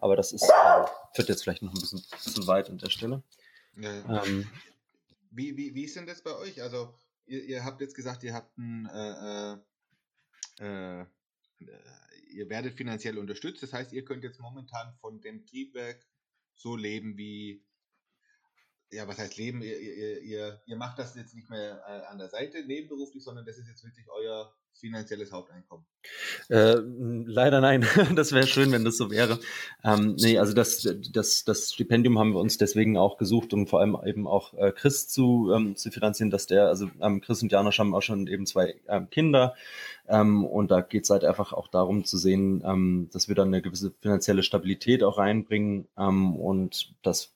Aber 0.00 0.16
das 0.16 0.32
ist, 0.32 0.42
äh, 0.42 0.86
führt 1.14 1.28
jetzt 1.28 1.42
vielleicht 1.42 1.62
noch 1.62 1.72
ein 1.72 1.80
bisschen 1.80 2.02
zu 2.18 2.46
weit 2.46 2.68
an 2.68 2.78
der 2.78 2.90
Stelle. 2.90 3.22
Ja. 3.76 4.24
Ähm, 4.24 4.46
wie, 5.30 5.56
wie, 5.56 5.74
wie 5.74 5.84
ist 5.84 5.96
denn 5.96 6.06
das 6.06 6.22
bei 6.22 6.36
euch? 6.36 6.62
Also, 6.62 6.94
ihr, 7.26 7.42
ihr 7.44 7.64
habt 7.64 7.80
jetzt 7.80 7.94
gesagt, 7.94 8.22
ihr 8.24 8.34
habt 8.34 8.56
ein, 8.58 8.86
äh, 8.92 9.56
äh, 10.60 11.00
äh, 11.00 11.06
ihr 12.30 12.48
werdet 12.48 12.74
finanziell 12.74 13.18
unterstützt. 13.18 13.62
Das 13.62 13.72
heißt, 13.72 13.92
ihr 13.92 14.04
könnt 14.04 14.24
jetzt 14.24 14.40
momentan 14.40 14.92
von 15.00 15.20
dem 15.20 15.46
Triebwerk 15.46 16.06
so 16.54 16.76
leben 16.76 17.16
wie, 17.16 17.64
ja, 18.92 19.06
was 19.06 19.18
heißt 19.18 19.36
leben? 19.36 19.62
Ihr, 19.62 19.78
ihr, 19.78 20.20
ihr, 20.22 20.62
ihr 20.66 20.76
macht 20.76 20.98
das 20.98 21.14
jetzt 21.14 21.34
nicht 21.34 21.48
mehr 21.50 21.82
äh, 21.86 22.06
an 22.10 22.18
der 22.18 22.28
Seite 22.28 22.64
nebenberuflich, 22.64 23.22
sondern 23.22 23.44
das 23.44 23.58
ist 23.58 23.68
jetzt 23.68 23.84
wirklich 23.84 24.06
euer 24.10 24.52
finanzielles 24.80 25.30
Haupteinkommen? 25.30 25.84
Äh, 26.48 26.76
leider 27.26 27.60
nein. 27.60 27.86
Das 28.14 28.32
wäre 28.32 28.46
schön, 28.46 28.72
wenn 28.72 28.84
das 28.84 28.96
so 28.96 29.10
wäre. 29.10 29.38
Ähm, 29.84 30.16
nee, 30.18 30.38
also 30.38 30.54
das, 30.54 30.88
das, 31.12 31.44
das 31.44 31.72
Stipendium 31.72 32.18
haben 32.18 32.32
wir 32.32 32.40
uns 32.40 32.56
deswegen 32.56 32.96
auch 32.96 33.18
gesucht, 33.18 33.52
um 33.52 33.66
vor 33.66 33.80
allem 33.80 33.96
eben 34.04 34.26
auch 34.26 34.54
äh, 34.54 34.72
Chris 34.72 35.08
zu, 35.08 35.52
ähm, 35.54 35.76
zu 35.76 35.90
finanzieren, 35.90 36.30
dass 36.30 36.46
der, 36.46 36.66
also 36.68 36.90
ähm, 37.00 37.20
Chris 37.20 37.42
und 37.42 37.52
Janosch 37.52 37.78
haben 37.78 37.94
auch 37.94 38.02
schon 38.02 38.26
eben 38.26 38.46
zwei 38.46 38.80
ähm, 38.88 39.10
Kinder. 39.10 39.54
Ähm, 40.08 40.44
und 40.44 40.70
da 40.70 40.80
geht 40.80 41.04
es 41.04 41.10
halt 41.10 41.24
einfach 41.24 41.52
auch 41.52 41.68
darum 41.68 42.04
zu 42.04 42.16
sehen, 42.16 42.62
ähm, 42.64 43.10
dass 43.12 43.28
wir 43.28 43.34
dann 43.34 43.48
eine 43.48 43.62
gewisse 43.62 43.92
finanzielle 44.00 44.42
Stabilität 44.42 45.04
auch 45.04 45.18
reinbringen 45.18 45.86
ähm, 45.96 46.34
und 46.36 46.94
das 47.02 47.32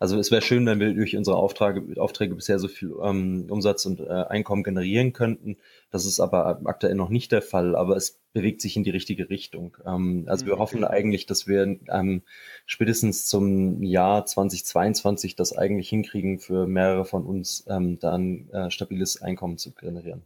also 0.00 0.18
es 0.18 0.30
wäre 0.30 0.40
schön, 0.40 0.64
wenn 0.64 0.80
wir 0.80 0.94
durch 0.94 1.14
unsere 1.14 1.36
Aufträge, 1.36 2.00
Aufträge 2.00 2.34
bisher 2.34 2.58
so 2.58 2.68
viel 2.68 2.94
ähm, 3.02 3.46
Umsatz 3.50 3.84
und 3.84 4.00
äh, 4.00 4.04
Einkommen 4.04 4.62
generieren 4.62 5.12
könnten. 5.12 5.58
Das 5.90 6.06
ist 6.06 6.20
aber 6.20 6.62
aktuell 6.64 6.94
noch 6.94 7.10
nicht 7.10 7.32
der 7.32 7.42
Fall, 7.42 7.76
aber 7.76 7.96
es 7.96 8.18
bewegt 8.32 8.62
sich 8.62 8.78
in 8.78 8.82
die 8.82 8.90
richtige 8.90 9.28
Richtung. 9.28 9.76
Ähm, 9.84 10.24
also 10.26 10.46
wir 10.46 10.54
mhm, 10.54 10.60
okay. 10.60 10.60
hoffen 10.62 10.84
eigentlich, 10.84 11.26
dass 11.26 11.46
wir 11.46 11.78
ähm, 11.90 12.22
spätestens 12.64 13.26
zum 13.26 13.82
Jahr 13.82 14.24
2022 14.24 15.36
das 15.36 15.52
eigentlich 15.52 15.90
hinkriegen, 15.90 16.38
für 16.38 16.66
mehrere 16.66 17.04
von 17.04 17.26
uns 17.26 17.66
ähm, 17.68 17.98
dann 17.98 18.48
äh, 18.52 18.70
stabiles 18.70 19.20
Einkommen 19.20 19.58
zu 19.58 19.72
generieren. 19.72 20.22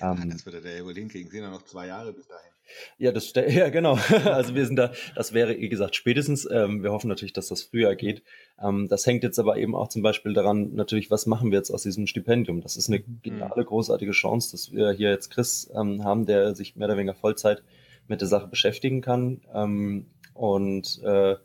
Ja, 0.00 0.12
ähm, 0.12 0.30
das 0.30 0.46
würde 0.46 0.60
der 0.60 0.84
wohl 0.84 0.94
hinkriegen. 0.94 1.28
Sind 1.32 1.42
ja 1.42 1.50
noch 1.50 1.64
zwei 1.64 1.88
Jahre 1.88 2.12
bis 2.12 2.28
dahin. 2.28 2.49
Ja, 2.98 3.12
das 3.12 3.32
ja 3.48 3.68
genau. 3.68 3.98
Also 4.24 4.54
wir 4.54 4.66
sind 4.66 4.76
da, 4.76 4.92
das 5.14 5.32
wäre, 5.32 5.58
wie 5.58 5.68
gesagt, 5.68 5.96
spätestens. 5.96 6.48
Ähm, 6.50 6.82
wir 6.82 6.92
hoffen 6.92 7.08
natürlich, 7.08 7.32
dass 7.32 7.48
das 7.48 7.62
früher 7.62 7.94
geht. 7.94 8.22
Ähm, 8.62 8.88
das 8.88 9.06
hängt 9.06 9.22
jetzt 9.22 9.38
aber 9.38 9.56
eben 9.56 9.74
auch 9.74 9.88
zum 9.88 10.02
Beispiel 10.02 10.32
daran, 10.32 10.74
natürlich, 10.74 11.10
was 11.10 11.26
machen 11.26 11.50
wir 11.50 11.58
jetzt 11.58 11.70
aus 11.70 11.82
diesem 11.82 12.06
Stipendium? 12.06 12.60
Das 12.60 12.76
ist 12.76 12.88
eine 12.88 12.98
mhm. 12.98 13.20
geniale, 13.22 13.64
großartige 13.64 14.12
Chance, 14.12 14.52
dass 14.52 14.72
wir 14.72 14.92
hier 14.92 15.10
jetzt 15.10 15.30
Chris 15.30 15.70
ähm, 15.74 16.04
haben, 16.04 16.26
der 16.26 16.54
sich 16.54 16.76
mehr 16.76 16.88
oder 16.88 16.96
weniger 16.96 17.14
Vollzeit 17.14 17.62
mit 18.08 18.20
der 18.20 18.28
Sache 18.28 18.48
beschäftigen 18.48 19.00
kann 19.00 19.40
ähm, 19.54 20.06
und, 20.34 21.00
äh, 21.04 21.36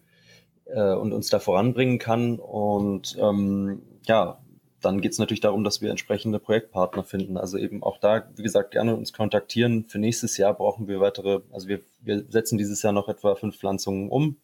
äh, 0.66 0.94
und 0.96 1.14
uns 1.14 1.30
da 1.30 1.40
voranbringen 1.40 2.00
kann. 2.00 2.40
Und 2.40 3.18
ähm, 3.22 3.84
ja, 4.08 4.40
dann 4.86 5.02
geht 5.02 5.14
es 5.14 5.20
natürlich 5.20 5.42
darum, 5.42 5.64
dass 5.64 5.82
wir 5.82 5.90
entsprechende 5.90 6.40
Projektpartner 6.40 7.04
finden. 7.04 7.38
Also 7.38 7.58
eben 7.58 7.82
auch 7.82 7.98
da, 7.98 8.28
wie 8.36 8.44
gesagt, 8.44 8.72
gerne 8.72 8.96
uns 8.96 9.14
kontaktieren. 9.14 9.86
Für 9.86 9.98
nächstes 9.98 10.38
Jahr 10.38 10.54
brauchen 10.54 10.88
wir 10.88 11.00
weitere, 11.00 11.40
also 11.52 11.68
wir, 11.68 11.82
wir 12.02 12.24
setzen 12.30 12.58
dieses 12.60 12.84
Jahr 12.84 12.94
noch 12.94 13.10
etwa 13.10 13.36
fünf 13.36 13.58
Pflanzungen 13.58 14.10
um. 14.10 14.38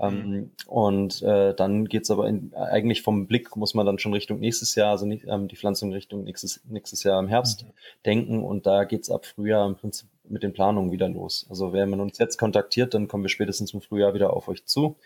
Ähm, 0.00 0.30
mhm. 0.30 0.50
Und 0.66 1.22
äh, 1.22 1.54
dann 1.54 1.84
geht 1.84 2.02
es 2.02 2.10
aber 2.10 2.26
in, 2.28 2.52
eigentlich 2.54 3.02
vom 3.02 3.28
Blick, 3.28 3.54
muss 3.54 3.74
man 3.74 3.86
dann 3.86 4.00
schon 4.00 4.12
Richtung 4.12 4.40
nächstes 4.40 4.74
Jahr, 4.74 4.90
also 4.90 5.06
nicht, 5.06 5.26
ähm, 5.28 5.46
die 5.46 5.54
Pflanzung 5.54 5.92
Richtung 5.92 6.24
nächstes, 6.24 6.60
nächstes 6.68 7.04
Jahr 7.04 7.20
im 7.20 7.28
Herbst 7.28 7.62
mhm. 7.62 7.68
denken. 8.04 8.42
Und 8.42 8.66
da 8.66 8.84
geht 8.84 9.02
es 9.02 9.10
ab 9.10 9.24
Frühjahr 9.26 9.66
im 9.66 9.76
Prinzip 9.76 10.08
mit 10.28 10.42
den 10.42 10.52
Planungen 10.52 10.90
wieder 10.90 11.08
los. 11.08 11.46
Also 11.48 11.72
wenn 11.72 11.90
man 11.90 12.00
uns 12.00 12.18
jetzt 12.18 12.36
kontaktiert, 12.36 12.94
dann 12.94 13.06
kommen 13.06 13.22
wir 13.22 13.28
spätestens 13.28 13.72
im 13.74 13.80
Frühjahr 13.80 14.14
wieder 14.14 14.32
auf 14.32 14.48
euch 14.48 14.64
zu. 14.64 14.96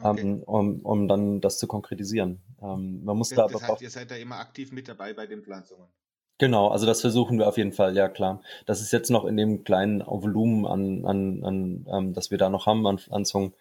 Okay. 0.00 0.20
Ähm, 0.20 0.42
um, 0.44 0.80
um 0.80 1.08
dann 1.08 1.40
das 1.40 1.58
zu 1.58 1.66
konkretisieren. 1.66 2.40
Ähm, 2.62 3.04
man 3.04 3.16
muss 3.16 3.28
das, 3.28 3.36
da 3.36 3.46
das 3.46 3.62
heißt, 3.62 3.82
ihr 3.82 3.90
seid 3.90 4.10
da 4.10 4.16
immer 4.16 4.38
aktiv 4.38 4.72
mit 4.72 4.88
dabei 4.88 5.12
bei 5.12 5.26
den 5.26 5.42
Pflanzungen. 5.42 5.86
Genau, 6.38 6.68
also 6.68 6.86
das 6.86 7.00
versuchen 7.00 7.38
wir 7.38 7.46
auf 7.46 7.56
jeden 7.56 7.72
Fall, 7.72 7.94
ja 7.96 8.08
klar. 8.08 8.40
Das 8.66 8.80
ist 8.80 8.92
jetzt 8.92 9.10
noch 9.10 9.24
in 9.24 9.36
dem 9.36 9.62
kleinen 9.64 10.00
Volumen 10.04 10.66
an, 10.66 11.04
an, 11.04 11.44
an 11.44 11.86
ähm, 11.92 12.14
das 12.14 12.30
wir 12.30 12.38
da 12.38 12.48
noch 12.48 12.66
haben 12.66 12.84
an 12.86 12.98
Pflanzungen, 12.98 13.54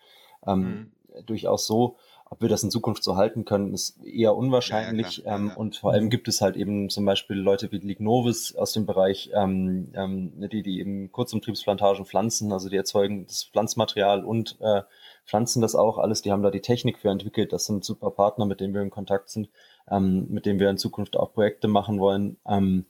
ähm, 0.48 0.92
mhm. 1.14 1.26
durchaus 1.26 1.68
so. 1.68 1.98
Ob 2.32 2.42
wir 2.42 2.48
das 2.48 2.64
in 2.64 2.72
Zukunft 2.72 3.04
so 3.04 3.18
halten 3.18 3.44
können, 3.44 3.74
ist 3.74 4.02
eher 4.06 4.36
unwahrscheinlich. 4.38 5.18
Ja, 5.18 5.32
ja, 5.32 5.36
ähm, 5.36 5.48
ja, 5.50 5.56
und 5.56 5.76
vor 5.76 5.92
allem 5.92 6.10
gibt 6.10 6.30
es 6.30 6.40
halt 6.40 6.56
eben 6.56 6.90
zum 6.90 7.04
Beispiel 7.04 7.36
Leute 7.36 7.72
wie 7.74 7.80
Lignovis 7.80 8.56
aus 8.56 8.72
dem 8.72 8.86
Bereich, 8.86 9.30
ähm, 9.34 9.92
ähm, 9.94 10.32
die, 10.50 10.64
die 10.64 10.80
eben 10.80 11.12
Kurzumtriebsplantagen 11.12 12.06
pflanzen, 12.06 12.54
also 12.54 12.70
die 12.70 12.78
erzeugen 12.78 13.28
das 13.28 13.44
Pflanzmaterial 13.44 14.24
und 14.24 14.58
äh, 14.62 14.82
pflanzen 15.26 15.62
das 15.62 15.76
auch 15.76 15.98
alles. 15.98 16.22
Die 16.22 16.32
haben 16.32 16.44
da 16.44 16.52
die 16.52 16.62
Technik 16.62 17.00
für 17.00 17.10
entwickelt. 17.10 17.54
Das 17.54 17.66
sind 17.66 17.84
super 17.84 18.12
Partner, 18.12 18.46
mit 18.46 18.60
denen 18.60 18.74
wir 18.74 18.82
in 18.82 18.90
Kontakt 18.90 19.30
sind, 19.30 19.50
ähm, 19.90 20.28
mit 20.30 20.46
denen 20.46 20.60
wir 20.60 20.70
in 20.70 20.78
Zukunft 20.78 21.18
auch 21.18 21.34
Projekte 21.34 21.68
machen 21.68 22.00
wollen. 22.00 22.38
Ähm, 22.48 22.86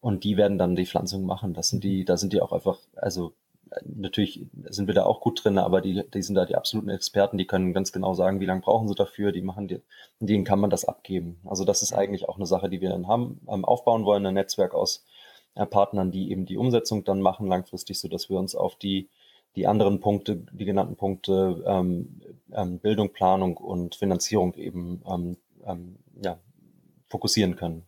und 0.00 0.24
die 0.24 0.36
werden 0.36 0.58
dann 0.58 0.76
die 0.76 0.86
Pflanzung 0.86 1.24
machen. 1.24 1.54
Das 1.54 1.68
sind 1.68 1.82
die, 1.82 2.04
da 2.04 2.16
sind 2.16 2.32
die 2.32 2.42
auch 2.42 2.52
einfach, 2.52 2.78
also 2.96 3.32
natürlich 3.84 4.46
sind 4.64 4.86
wir 4.86 4.94
da 4.94 5.04
auch 5.04 5.20
gut 5.20 5.44
drin, 5.44 5.58
aber 5.58 5.80
die, 5.80 6.02
die 6.12 6.22
sind 6.22 6.34
da 6.34 6.44
die 6.44 6.56
absoluten 6.56 6.90
Experten, 6.90 7.38
die 7.38 7.46
können 7.46 7.72
ganz 7.72 7.92
genau 7.92 8.14
sagen, 8.14 8.40
wie 8.40 8.46
lange 8.46 8.60
brauchen 8.60 8.88
sie 8.88 8.94
dafür, 8.94 9.32
die 9.32 9.42
machen 9.42 9.68
die, 9.68 9.80
denen 10.20 10.44
kann 10.44 10.60
man 10.60 10.70
das 10.70 10.84
abgeben. 10.84 11.40
Also 11.44 11.64
das 11.64 11.82
ist 11.82 11.92
eigentlich 11.92 12.28
auch 12.28 12.36
eine 12.36 12.46
Sache, 12.46 12.68
die 12.68 12.80
wir 12.80 12.90
dann 12.90 13.08
haben, 13.08 13.40
ähm, 13.48 13.64
aufbauen 13.64 14.04
wollen, 14.04 14.26
ein 14.26 14.34
Netzwerk 14.34 14.74
aus 14.74 15.04
äh, 15.54 15.66
Partnern, 15.66 16.10
die 16.10 16.30
eben 16.30 16.46
die 16.46 16.56
Umsetzung 16.56 17.04
dann 17.04 17.20
machen 17.20 17.46
langfristig, 17.46 17.98
so 17.98 18.08
dass 18.08 18.28
wir 18.28 18.38
uns 18.38 18.54
auf 18.54 18.76
die 18.76 19.08
die 19.56 19.66
anderen 19.66 20.00
Punkte, 20.00 20.36
die 20.52 20.64
genannten 20.64 20.96
Punkte, 20.96 21.62
ähm, 21.66 22.20
ähm, 22.52 22.78
Bildung, 22.80 23.12
Planung 23.12 23.56
und 23.56 23.94
Finanzierung 23.94 24.54
eben 24.54 25.02
ähm, 25.06 25.36
ähm, 25.64 25.98
ja, 26.22 26.40
fokussieren 27.08 27.56
können. 27.56 27.86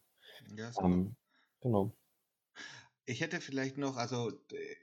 Ja, 0.57 0.71
ähm, 0.81 1.17
genau. 1.61 1.93
Ich 3.05 3.21
hätte 3.21 3.41
vielleicht 3.41 3.79
noch, 3.79 3.97
also 3.97 4.33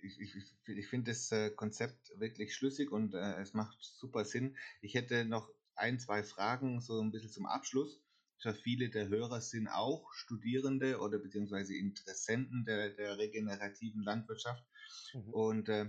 ich, 0.02 0.20
ich, 0.20 0.36
ich 0.66 0.88
finde 0.88 1.12
das 1.12 1.32
äh, 1.32 1.50
Konzept 1.50 2.14
wirklich 2.18 2.56
schlüssig 2.56 2.92
und 2.92 3.14
äh, 3.14 3.42
es 3.42 3.54
macht 3.54 3.78
super 3.82 4.24
Sinn. 4.24 4.56
Ich 4.82 4.94
hätte 4.94 5.26
noch 5.26 5.50
ein, 5.76 6.00
zwei 6.00 6.24
Fragen 6.24 6.80
so 6.80 7.02
ein 7.02 7.12
bisschen 7.12 7.32
zum 7.32 7.46
Abschluss. 7.46 8.02
Für 8.38 8.54
viele 8.54 8.90
der 8.90 9.08
Hörer 9.08 9.42
sind 9.42 9.68
auch 9.68 10.14
Studierende 10.14 11.00
oder 11.00 11.18
beziehungsweise 11.18 11.76
Interessenten 11.76 12.66
der, 12.66 12.90
der 12.90 13.18
regenerativen 13.18 14.04
Landwirtschaft. 14.04 14.66
Mhm. 15.14 15.34
Und 15.34 15.70
äh, 15.70 15.86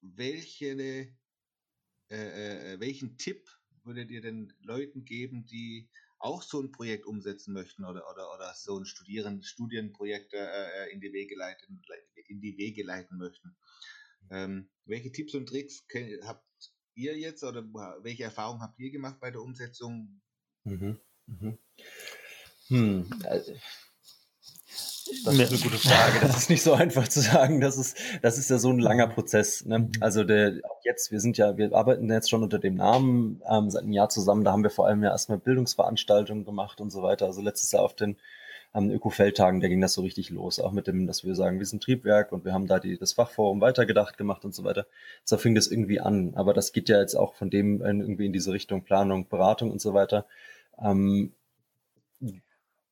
welche, 0.00 0.66
äh, 2.10 2.74
äh, 2.74 2.80
welchen 2.80 3.18
Tipp 3.18 3.48
würdet 3.84 4.10
ihr 4.10 4.20
den 4.20 4.52
Leuten 4.60 5.04
geben, 5.04 5.46
die 5.46 5.88
auch 6.18 6.42
so 6.42 6.60
ein 6.60 6.72
Projekt 6.72 7.06
umsetzen 7.06 7.52
möchten 7.52 7.84
oder, 7.84 8.10
oder, 8.10 8.34
oder 8.34 8.52
so 8.54 8.78
ein 8.78 8.84
Studieren, 8.84 9.42
Studienprojekt 9.42 10.34
äh, 10.34 10.88
in, 10.90 11.00
die 11.00 11.12
Wege 11.12 11.36
leiten, 11.36 11.82
in 12.26 12.40
die 12.40 12.56
Wege 12.56 12.82
leiten 12.82 13.18
möchten? 13.18 13.56
Ähm, 14.30 14.68
welche 14.84 15.12
Tipps 15.12 15.34
und 15.34 15.46
Tricks 15.48 15.84
habt 16.22 16.44
ihr 16.94 17.16
jetzt 17.16 17.44
oder 17.44 17.62
welche 18.02 18.24
Erfahrungen 18.24 18.62
habt 18.62 18.78
ihr 18.78 18.90
gemacht 18.90 19.20
bei 19.20 19.30
der 19.30 19.42
Umsetzung? 19.42 20.20
Mhm. 20.64 21.00
Mhm. 21.26 21.58
Hm. 22.68 23.08
Also, 23.24 23.54
das 25.24 25.34
ist 25.34 25.52
eine 25.52 25.60
gute 25.60 25.78
Frage. 25.78 26.18
Das 26.20 26.36
ist 26.36 26.50
nicht 26.50 26.62
so 26.62 26.74
einfach 26.74 27.08
zu 27.08 27.20
sagen. 27.20 27.60
Das 27.60 27.76
ist, 27.76 27.96
das 28.22 28.38
ist 28.38 28.50
ja 28.50 28.58
so 28.58 28.70
ein 28.70 28.78
langer 28.78 29.08
Prozess. 29.08 29.64
Ne? 29.64 29.80
Mhm. 29.80 29.92
Also 30.00 30.24
der, 30.24 30.60
jetzt, 30.84 31.10
wir 31.10 31.20
sind 31.20 31.38
ja, 31.38 31.56
wir 31.56 31.72
arbeiten 31.74 32.10
jetzt 32.10 32.30
schon 32.30 32.42
unter 32.42 32.58
dem 32.58 32.74
Namen 32.74 33.42
ähm, 33.48 33.70
seit 33.70 33.82
einem 33.82 33.92
Jahr 33.92 34.08
zusammen. 34.08 34.44
Da 34.44 34.52
haben 34.52 34.62
wir 34.62 34.70
vor 34.70 34.86
allem 34.86 35.02
ja 35.02 35.10
erstmal 35.10 35.38
Bildungsveranstaltungen 35.38 36.44
gemacht 36.44 36.80
und 36.80 36.90
so 36.90 37.02
weiter. 37.02 37.26
Also 37.26 37.42
letztes 37.42 37.72
Jahr 37.72 37.82
auf 37.82 37.94
den 37.94 38.16
ähm, 38.74 38.90
Öko-Feldtagen, 38.90 39.60
da 39.60 39.68
ging 39.68 39.80
das 39.80 39.94
so 39.94 40.02
richtig 40.02 40.30
los. 40.30 40.60
Auch 40.60 40.72
mit 40.72 40.86
dem, 40.86 41.06
dass 41.06 41.24
wir 41.24 41.34
sagen, 41.34 41.58
wir 41.58 41.66
sind 41.66 41.82
Triebwerk 41.82 42.32
und 42.32 42.44
wir 42.44 42.52
haben 42.52 42.66
da 42.66 42.78
die, 42.78 42.98
das 42.98 43.14
Fachforum 43.14 43.60
weitergedacht 43.60 44.18
gemacht 44.18 44.44
und 44.44 44.54
so 44.54 44.64
weiter. 44.64 44.86
So 45.24 45.36
fing 45.36 45.54
das 45.54 45.66
irgendwie 45.68 46.00
an. 46.00 46.32
Aber 46.34 46.52
das 46.52 46.72
geht 46.72 46.88
ja 46.88 47.00
jetzt 47.00 47.14
auch 47.14 47.34
von 47.34 47.50
dem 47.50 47.80
irgendwie 47.80 48.26
in 48.26 48.32
diese 48.32 48.52
Richtung 48.52 48.84
Planung, 48.84 49.28
Beratung 49.28 49.70
und 49.70 49.80
so 49.80 49.94
weiter. 49.94 50.26
Ähm, 50.82 51.32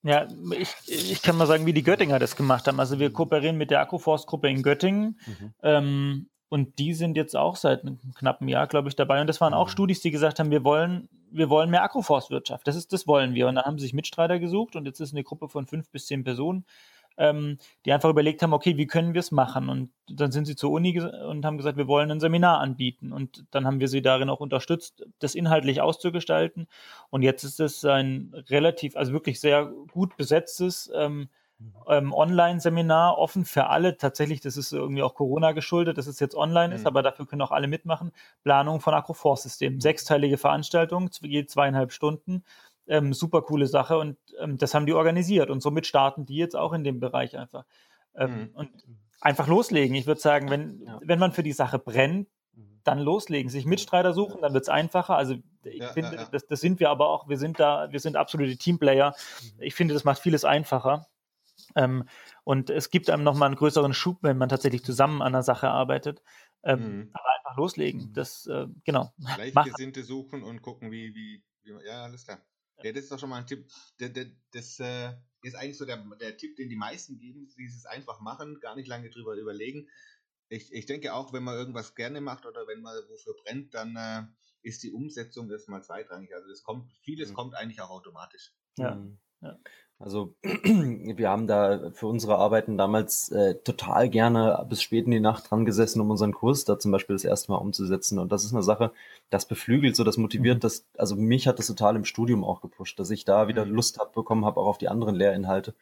ja, 0.06 0.28
ich, 0.58 0.74
ich 0.86 1.22
kann 1.22 1.36
mal 1.36 1.46
sagen, 1.46 1.66
wie 1.66 1.72
die 1.72 1.82
Göttinger 1.82 2.18
das 2.18 2.36
gemacht 2.36 2.66
haben. 2.68 2.78
Also 2.78 2.98
wir 2.98 3.12
kooperieren 3.12 3.56
mit 3.56 3.70
der 3.70 3.80
Akkuforst-Gruppe 3.80 4.48
in 4.48 4.62
Göttingen. 4.62 5.18
Mhm. 5.26 5.54
Ähm, 5.62 6.28
und 6.48 6.78
die 6.78 6.94
sind 6.94 7.16
jetzt 7.16 7.34
auch 7.34 7.56
seit 7.56 7.82
einem 7.82 7.98
knappen 8.14 8.46
Jahr, 8.46 8.68
glaube 8.68 8.88
ich, 8.88 8.94
dabei. 8.94 9.20
Und 9.20 9.26
das 9.26 9.40
waren 9.40 9.52
auch 9.52 9.66
mhm. 9.66 9.72
Studis, 9.72 10.00
die 10.00 10.12
gesagt 10.12 10.38
haben, 10.38 10.50
wir 10.50 10.62
wollen, 10.62 11.08
wir 11.32 11.50
wollen 11.50 11.70
mehr 11.70 11.82
Agroforstwirtschaft. 11.82 12.66
Das 12.68 12.76
ist, 12.76 12.92
das 12.92 13.08
wollen 13.08 13.34
wir. 13.34 13.48
Und 13.48 13.56
da 13.56 13.64
haben 13.64 13.78
sie 13.78 13.86
sich 13.86 13.94
Mitstreiter 13.94 14.38
gesucht 14.38 14.76
und 14.76 14.86
jetzt 14.86 15.00
ist 15.00 15.12
eine 15.12 15.24
Gruppe 15.24 15.48
von 15.48 15.66
fünf 15.66 15.90
bis 15.90 16.06
zehn 16.06 16.22
Personen, 16.22 16.64
ähm, 17.16 17.58
die 17.84 17.92
einfach 17.92 18.10
überlegt 18.10 18.42
haben, 18.42 18.52
okay, 18.52 18.76
wie 18.76 18.86
können 18.86 19.14
wir 19.14 19.20
es 19.20 19.30
machen? 19.30 19.68
Und 19.68 19.90
dann 20.08 20.32
sind 20.32 20.46
sie 20.46 20.56
zur 20.56 20.70
Uni 20.70 21.00
und 21.00 21.44
haben 21.44 21.56
gesagt, 21.56 21.76
wir 21.76 21.88
wollen 21.88 22.10
ein 22.10 22.20
Seminar 22.20 22.60
anbieten. 22.60 23.12
Und 23.12 23.44
dann 23.50 23.66
haben 23.66 23.80
wir 23.80 23.88
sie 23.88 24.02
darin 24.02 24.30
auch 24.30 24.40
unterstützt, 24.40 25.04
das 25.18 25.34
inhaltlich 25.34 25.80
auszugestalten. 25.80 26.68
Und 27.10 27.22
jetzt 27.22 27.44
ist 27.44 27.60
es 27.60 27.84
ein 27.84 28.34
relativ, 28.48 28.96
also 28.96 29.12
wirklich 29.12 29.40
sehr 29.40 29.66
gut 29.92 30.16
besetztes 30.16 30.90
ähm, 30.94 31.28
ähm, 31.88 32.12
Online-Seminar, 32.12 33.18
offen 33.18 33.44
für 33.44 33.68
alle. 33.68 33.96
Tatsächlich, 33.96 34.40
das 34.40 34.56
ist 34.56 34.72
irgendwie 34.72 35.02
auch 35.02 35.14
Corona 35.14 35.52
geschuldet, 35.52 35.96
dass 35.98 36.06
es 36.06 36.20
jetzt 36.20 36.34
online 36.34 36.74
ist, 36.74 36.82
mhm. 36.82 36.88
aber 36.88 37.02
dafür 37.02 37.26
können 37.26 37.42
auch 37.42 37.50
alle 37.50 37.66
mitmachen. 37.66 38.12
Planung 38.42 38.80
von 38.80 38.94
Agroforce-Systemen. 38.94 39.80
Sechsteilige 39.80 40.36
Veranstaltung, 40.36 41.10
je 41.22 41.46
zweieinhalb 41.46 41.92
Stunden. 41.92 42.44
Ähm, 42.88 43.12
super 43.12 43.42
coole 43.42 43.66
Sache 43.66 43.98
und 43.98 44.16
ähm, 44.38 44.58
das 44.58 44.72
haben 44.74 44.86
die 44.86 44.92
organisiert 44.92 45.50
und 45.50 45.60
somit 45.60 45.86
starten 45.86 46.24
die 46.24 46.36
jetzt 46.36 46.54
auch 46.54 46.72
in 46.72 46.84
dem 46.84 47.00
Bereich 47.00 47.36
einfach. 47.36 47.64
Ähm, 48.14 48.30
mhm. 48.30 48.50
Und 48.54 48.70
einfach 49.20 49.48
loslegen. 49.48 49.96
Ich 49.96 50.06
würde 50.06 50.20
sagen, 50.20 50.50
wenn, 50.50 50.82
ja. 50.82 51.00
wenn 51.02 51.18
man 51.18 51.32
für 51.32 51.42
die 51.42 51.52
Sache 51.52 51.78
brennt, 51.78 52.28
mhm. 52.54 52.80
dann 52.84 52.98
loslegen, 52.98 53.50
sich 53.50 53.66
Mitstreiter 53.66 54.12
suchen, 54.12 54.42
dann 54.42 54.54
wird 54.54 54.64
es 54.64 54.68
einfacher. 54.68 55.16
Also 55.16 55.34
ich 55.64 55.80
ja, 55.80 55.88
finde, 55.88 56.16
ja, 56.16 56.24
das, 56.30 56.46
das, 56.46 56.60
sind 56.60 56.80
wir 56.80 56.90
aber 56.90 57.08
auch, 57.08 57.28
wir 57.28 57.38
sind 57.38 57.58
da, 57.58 57.90
wir 57.90 58.00
sind 58.00 58.16
absolute 58.16 58.56
Teamplayer. 58.56 59.14
Mhm. 59.42 59.62
Ich 59.62 59.74
finde, 59.74 59.94
das 59.94 60.04
macht 60.04 60.20
vieles 60.20 60.44
einfacher. 60.44 61.06
Ähm, 61.74 62.04
und 62.44 62.70
es 62.70 62.90
gibt 62.90 63.10
einem 63.10 63.24
nochmal 63.24 63.46
einen 63.46 63.56
größeren 63.56 63.94
Schub, 63.94 64.18
wenn 64.22 64.38
man 64.38 64.48
tatsächlich 64.48 64.84
zusammen 64.84 65.22
an 65.22 65.32
der 65.32 65.42
Sache 65.42 65.68
arbeitet. 65.68 66.22
Ähm, 66.62 66.80
mhm. 66.80 67.10
Aber 67.12 67.28
einfach 67.38 67.56
loslegen. 67.56 68.08
Mhm. 68.08 68.12
Das, 68.12 68.46
äh, 68.46 68.66
genau. 68.84 69.12
Gleichgesinnte 69.36 70.02
suchen 70.04 70.42
und 70.42 70.62
gucken, 70.62 70.90
wie, 70.90 71.14
wie, 71.14 71.42
wie, 71.62 71.72
ja, 71.86 72.04
alles 72.04 72.24
klar. 72.24 72.38
Ja, 72.82 72.92
das 72.92 73.04
ist 73.04 73.12
doch 73.12 73.18
schon 73.18 73.30
mal 73.30 73.38
ein 73.38 73.46
Tipp. 73.46 73.66
Der, 74.00 74.10
der, 74.10 74.26
das 74.52 74.78
äh, 74.80 75.12
ist 75.42 75.54
eigentlich 75.54 75.78
so 75.78 75.84
der, 75.84 75.96
der 76.20 76.36
Tipp, 76.36 76.56
den 76.56 76.68
die 76.68 76.76
meisten 76.76 77.18
geben, 77.18 77.48
dieses 77.56 77.86
einfach 77.86 78.20
machen, 78.20 78.60
gar 78.60 78.76
nicht 78.76 78.88
lange 78.88 79.10
drüber 79.10 79.34
überlegen. 79.34 79.88
Ich, 80.48 80.72
ich 80.72 80.86
denke 80.86 81.14
auch, 81.14 81.32
wenn 81.32 81.42
man 81.42 81.56
irgendwas 81.56 81.94
gerne 81.94 82.20
macht 82.20 82.46
oder 82.46 82.66
wenn 82.66 82.80
man 82.80 82.96
wofür 83.08 83.34
brennt, 83.42 83.74
dann 83.74 83.96
äh, 83.96 84.22
ist 84.62 84.82
die 84.82 84.92
Umsetzung 84.92 85.50
erstmal 85.50 85.82
zweitrangig. 85.82 86.34
Also 86.34 86.48
das 86.48 86.62
kommt, 86.62 86.90
vieles 87.02 87.30
mhm. 87.30 87.34
kommt 87.34 87.54
eigentlich 87.54 87.80
auch 87.80 87.90
automatisch. 87.90 88.52
Ja. 88.76 88.94
Mhm. 88.94 89.18
ja. 89.40 89.58
Also 89.98 90.34
wir 90.42 91.30
haben 91.30 91.46
da 91.46 91.90
für 91.92 92.06
unsere 92.06 92.36
Arbeiten 92.36 92.76
damals 92.76 93.30
äh, 93.30 93.54
total 93.54 94.10
gerne 94.10 94.66
bis 94.68 94.82
spät 94.82 95.06
in 95.06 95.10
die 95.10 95.20
Nacht 95.20 95.50
dran 95.50 95.64
gesessen, 95.64 96.00
um 96.02 96.10
unseren 96.10 96.34
Kurs 96.34 96.64
da 96.66 96.78
zum 96.78 96.92
Beispiel 96.92 97.16
das 97.16 97.24
erste 97.24 97.50
Mal 97.50 97.58
umzusetzen. 97.58 98.18
Und 98.18 98.30
das 98.30 98.44
ist 98.44 98.52
eine 98.52 98.62
Sache, 98.62 98.92
das 99.30 99.48
beflügelt, 99.48 99.96
so 99.96 100.04
das 100.04 100.18
motiviert, 100.18 100.58
mhm. 100.58 100.60
das, 100.60 100.86
also 100.98 101.16
mich 101.16 101.48
hat 101.48 101.58
das 101.58 101.66
total 101.66 101.96
im 101.96 102.04
Studium 102.04 102.44
auch 102.44 102.60
gepusht, 102.60 102.98
dass 102.98 103.10
ich 103.10 103.24
da 103.24 103.48
wieder 103.48 103.64
mhm. 103.64 103.72
Lust 103.72 103.98
hab, 103.98 104.12
bekommen 104.12 104.44
habe, 104.44 104.60
auch 104.60 104.66
auf 104.66 104.78
die 104.78 104.88
anderen 104.88 105.14
Lehrinhalte. 105.14 105.74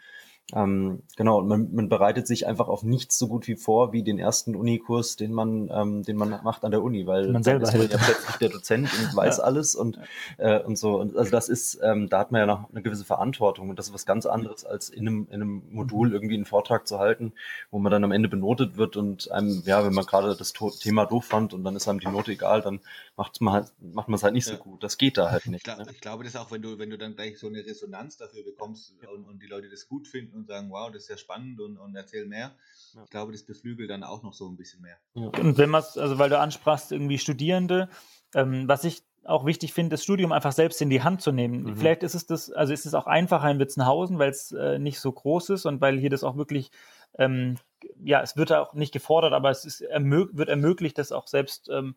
Ähm, 0.53 1.03
genau, 1.17 1.39
und 1.39 1.49
man, 1.49 1.73
man 1.73 1.89
bereitet 1.89 2.27
sich 2.27 2.47
einfach 2.47 2.69
auf 2.69 2.83
nichts 2.83 3.19
so 3.19 3.29
gut 3.29 3.49
wie 3.49 3.57
vor 3.57 3.95
wie 3.95 4.03
den 4.03 4.19
ersten 4.19 4.55
Unikurs, 4.55 5.17
den 5.17 5.33
man, 5.33 5.71
ähm, 5.73 6.03
den 6.03 6.17
man 6.17 6.41
macht 6.45 6.65
an 6.65 6.71
der 6.71 6.83
Uni, 6.83 7.07
weil 7.07 7.33
man 7.33 7.43
selber 7.43 7.67
ist 7.67 7.73
man 7.73 7.89
ja 7.89 7.97
plötzlich 7.97 8.37
der 8.37 8.51
Dozent 8.51 8.91
und 8.93 9.17
weiß 9.17 9.39
ja. 9.39 9.45
alles 9.45 9.75
und, 9.75 9.99
äh, 10.37 10.61
und 10.61 10.77
so. 10.77 11.01
Und 11.01 11.17
also 11.17 11.31
das 11.31 11.49
ist, 11.49 11.81
ähm, 11.83 12.11
da 12.11 12.19
hat 12.19 12.31
man 12.31 12.41
ja 12.41 12.47
noch 12.47 12.69
eine 12.71 12.83
gewisse 12.83 13.07
Verantwortung 13.07 13.71
und 13.71 13.79
das 13.79 13.89
ist 13.89 13.95
was 13.95 14.05
ganz 14.05 14.27
anderes, 14.27 14.67
als 14.67 14.91
in 14.91 15.09
einem, 15.09 15.27
in 15.31 15.41
einem 15.41 15.63
Modul 15.71 16.09
mhm. 16.09 16.15
irgendwie 16.15 16.35
einen 16.35 16.45
Vortrag 16.45 16.87
zu 16.87 16.99
halten, 16.99 17.33
wo 17.71 17.79
man 17.79 17.91
dann 17.91 18.05
am 18.05 18.13
Ende 18.13 18.29
benotet 18.29 18.77
wird 18.77 18.99
und 18.99 19.31
einem, 19.33 19.63
ja, 19.65 19.83
wenn 19.83 19.95
man 19.95 20.05
gerade 20.05 20.37
das 20.37 20.53
Thema 20.53 21.07
doof 21.07 21.25
fand 21.25 21.55
und 21.55 21.65
dann 21.65 21.75
ist 21.75 21.89
einem 21.89 22.01
die 22.01 22.07
Note 22.07 22.33
egal, 22.33 22.61
dann 22.61 22.81
macht 23.17 23.41
man 23.41 23.55
halt, 23.55 23.73
macht 23.81 24.09
man 24.09 24.17
es 24.17 24.23
halt 24.23 24.35
nicht 24.35 24.47
ja. 24.47 24.57
so 24.57 24.59
gut. 24.59 24.83
Das 24.83 24.99
geht 24.99 25.17
da 25.17 25.31
halt 25.31 25.47
nicht. 25.47 25.59
Ich, 25.59 25.65
glaub, 25.65 25.79
ne? 25.79 25.87
ich 25.91 26.01
glaube, 26.03 26.25
das 26.25 26.37
auch, 26.37 26.51
wenn 26.51 26.61
du, 26.61 26.79
wenn 26.79 26.91
du 26.91 26.99
dann 26.99 27.15
gleich 27.15 27.39
so 27.39 27.47
eine 27.47 27.65
Resonanz 27.65 28.19
dafür 28.19 28.45
bekommst 28.45 28.95
und, 29.11 29.25
und 29.25 29.43
die 29.43 29.47
Leute 29.47 29.71
das 29.71 29.89
gut 29.89 30.07
finden 30.07 30.34
und 30.37 30.47
sagen, 30.47 30.71
wow, 30.71 30.91
das 30.91 31.03
ist 31.03 31.09
ja 31.09 31.17
spannend 31.17 31.61
und, 31.61 31.79
und 31.79 31.95
erzähl 31.95 32.27
mehr. 32.27 32.55
Ja. 32.95 33.05
Ich 33.05 33.11
glaube, 33.11 33.33
das 33.33 33.43
beflügelt 33.43 33.91
dann 33.91 34.03
auch 34.03 34.23
noch 34.23 34.35
so 34.35 34.49
ein 34.49 34.57
bisschen 34.57 34.83
mehr. 34.83 34.97
Ja. 35.15 35.29
Und 35.41 35.59
wenn 35.59 35.71
man 35.71 35.83
also 35.83 36.19
weil 36.19 36.31
du 36.31 36.39
ansprachst, 36.39 36.93
irgendwie 36.93 37.19
Studierende, 37.19 37.89
ähm, 38.35 38.69
was 38.69 38.85
ich 38.85 39.03
auch 39.25 39.47
wichtig 39.47 39.73
finde, 39.73 39.95
das 39.95 40.05
Studium 40.05 40.33
einfach 40.33 40.53
selbst 40.53 40.81
in 40.83 40.91
die 40.91 41.03
Hand 41.03 41.23
zu 41.23 41.33
nehmen. 41.33 41.63
Mhm. 41.63 41.77
Vielleicht 41.77 42.03
ist 42.03 42.15
es 42.15 42.27
das, 42.27 42.51
also 42.51 42.73
ist 42.73 42.87
es 42.87 42.95
auch 42.95 43.07
einfacher 43.07 43.51
in 43.51 43.59
Witzenhausen, 43.59 44.19
weil 44.19 44.31
es 44.31 44.53
äh, 44.53 44.79
nicht 44.79 45.01
so 45.01 45.11
groß 45.13 45.51
ist 45.51 45.67
und 45.67 45.81
weil 45.81 45.99
hier 45.99 46.11
das 46.11 46.25
auch 46.25 46.37
wirklich, 46.37 46.71
ähm, 47.19 47.57
ja, 48.03 48.21
es 48.21 48.37
wird 48.37 48.53
auch 48.53 48.75
nicht 48.75 48.93
gefordert, 48.93 49.33
aber 49.33 49.51
es 49.51 49.65
ist 49.65 49.81
ermög 49.81 50.37
wird 50.37 50.49
ermöglicht, 50.49 50.99
das 50.99 51.13
auch 51.13 51.27
selbst 51.27 51.69
ähm, 51.71 51.97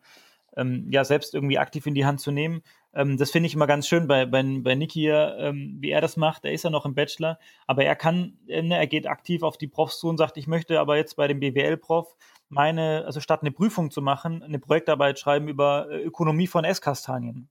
ähm, 0.56 0.88
ja 0.90 1.04
selbst 1.04 1.34
irgendwie 1.34 1.58
aktiv 1.58 1.86
in 1.86 1.94
die 1.94 2.06
Hand 2.06 2.20
zu 2.20 2.30
nehmen. 2.30 2.62
Ähm, 2.94 3.16
das 3.16 3.30
finde 3.30 3.46
ich 3.46 3.54
immer 3.54 3.66
ganz 3.66 3.86
schön 3.86 4.06
bei, 4.06 4.26
bei, 4.26 4.42
bei 4.42 4.74
Niki 4.74 5.00
hier, 5.00 5.36
ähm, 5.38 5.76
wie 5.80 5.90
er 5.90 6.00
das 6.00 6.16
macht. 6.16 6.44
Er 6.44 6.52
ist 6.52 6.64
ja 6.64 6.70
noch 6.70 6.86
im 6.86 6.94
Bachelor, 6.94 7.38
aber 7.66 7.84
er 7.84 7.96
kann, 7.96 8.38
äh, 8.48 8.62
ne, 8.62 8.76
er 8.76 8.86
geht 8.86 9.06
aktiv 9.06 9.42
auf 9.42 9.58
die 9.58 9.68
Profs 9.68 9.98
zu 9.98 10.08
und 10.08 10.16
sagt, 10.16 10.36
ich 10.36 10.46
möchte 10.46 10.80
aber 10.80 10.96
jetzt 10.96 11.16
bei 11.16 11.28
dem 11.28 11.40
BWL-Prof 11.40 12.16
meine, 12.48 13.04
also 13.04 13.20
statt 13.20 13.42
eine 13.42 13.52
Prüfung 13.52 13.90
zu 13.90 14.02
machen, 14.02 14.42
eine 14.42 14.58
Projektarbeit 14.58 15.18
schreiben 15.18 15.48
über 15.48 15.88
äh, 15.90 16.02
Ökonomie 16.02 16.46
von 16.46 16.64
Esskastanien. 16.64 17.48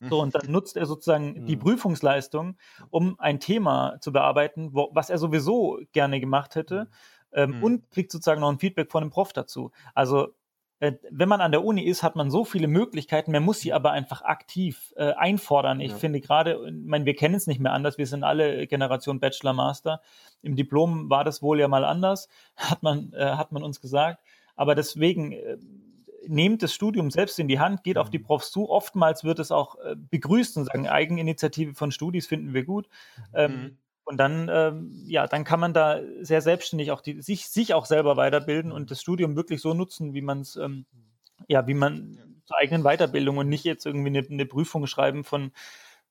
So, 0.00 0.20
und 0.20 0.34
dann 0.34 0.50
nutzt 0.50 0.76
er 0.76 0.86
sozusagen 0.86 1.46
die 1.46 1.56
mhm. 1.56 1.60
Prüfungsleistung, 1.60 2.56
um 2.90 3.18
ein 3.18 3.40
Thema 3.40 3.98
zu 4.00 4.12
bearbeiten, 4.12 4.70
wo, 4.72 4.90
was 4.92 5.10
er 5.10 5.18
sowieso 5.18 5.80
gerne 5.92 6.20
gemacht 6.20 6.54
hätte, 6.54 6.88
ähm, 7.32 7.56
mhm. 7.56 7.64
und 7.64 7.90
kriegt 7.90 8.12
sozusagen 8.12 8.40
noch 8.40 8.50
ein 8.50 8.58
Feedback 8.58 8.90
von 8.90 9.02
dem 9.02 9.10
Prof 9.10 9.32
dazu. 9.32 9.72
Also 9.94 10.28
wenn 10.80 11.28
man 11.28 11.40
an 11.40 11.50
der 11.50 11.64
Uni 11.64 11.82
ist, 11.82 12.02
hat 12.02 12.14
man 12.14 12.30
so 12.30 12.44
viele 12.44 12.68
Möglichkeiten, 12.68 13.32
man 13.32 13.42
muss 13.42 13.60
sie 13.60 13.72
aber 13.72 13.90
einfach 13.90 14.22
aktiv 14.22 14.94
äh, 14.96 15.12
einfordern. 15.12 15.80
Ich 15.80 15.92
ja. 15.92 15.96
finde 15.96 16.20
gerade, 16.20 16.60
ich 16.66 16.86
meine, 16.86 17.04
wir 17.04 17.16
kennen 17.16 17.34
es 17.34 17.46
nicht 17.46 17.60
mehr 17.60 17.72
anders, 17.72 17.98
wir 17.98 18.06
sind 18.06 18.22
alle 18.22 18.66
Generation 18.66 19.18
Bachelor, 19.18 19.54
Master. 19.54 20.00
Im 20.42 20.54
Diplom 20.54 21.10
war 21.10 21.24
das 21.24 21.42
wohl 21.42 21.58
ja 21.58 21.66
mal 21.66 21.84
anders, 21.84 22.28
hat 22.56 22.82
man, 22.82 23.12
äh, 23.12 23.24
hat 23.24 23.50
man 23.52 23.62
uns 23.62 23.80
gesagt. 23.80 24.22
Aber 24.54 24.74
deswegen, 24.74 25.32
äh, 25.32 25.56
nehmt 26.26 26.62
das 26.62 26.74
Studium 26.74 27.10
selbst 27.10 27.38
in 27.38 27.48
die 27.48 27.58
Hand, 27.58 27.82
geht 27.82 27.98
auf 27.98 28.10
die 28.10 28.18
mhm. 28.18 28.24
Profs 28.24 28.50
zu. 28.50 28.68
Oftmals 28.68 29.24
wird 29.24 29.38
es 29.38 29.50
auch 29.50 29.76
äh, 29.76 29.96
begrüßt 29.96 30.56
und 30.56 30.64
sagen, 30.64 30.88
Eigeninitiative 30.88 31.74
von 31.74 31.90
Studis 31.90 32.26
finden 32.26 32.54
wir 32.54 32.64
gut. 32.64 32.88
Ähm, 33.34 33.52
mhm. 33.52 33.78
Und 34.08 34.16
dann, 34.16 34.48
ähm, 34.50 35.02
ja, 35.04 35.26
dann 35.26 35.44
kann 35.44 35.60
man 35.60 35.74
da 35.74 36.00
sehr 36.22 36.40
selbstständig 36.40 36.92
auch 36.92 37.02
die, 37.02 37.20
sich, 37.20 37.50
sich 37.50 37.74
auch 37.74 37.84
selber 37.84 38.16
weiterbilden 38.16 38.72
und 38.72 38.90
das 38.90 39.02
Studium 39.02 39.36
wirklich 39.36 39.60
so 39.60 39.74
nutzen, 39.74 40.14
wie 40.14 40.22
man 40.22 40.40
es, 40.40 40.56
ähm, 40.56 40.86
ja, 41.46 41.66
wie 41.66 41.74
man 41.74 42.16
zur 42.46 42.56
eigenen 42.56 42.84
Weiterbildung 42.84 43.36
und 43.36 43.50
nicht 43.50 43.64
jetzt 43.64 43.84
irgendwie 43.84 44.08
eine, 44.08 44.26
eine, 44.26 44.46
Prüfung 44.46 44.86
schreiben 44.86 45.24
von 45.24 45.52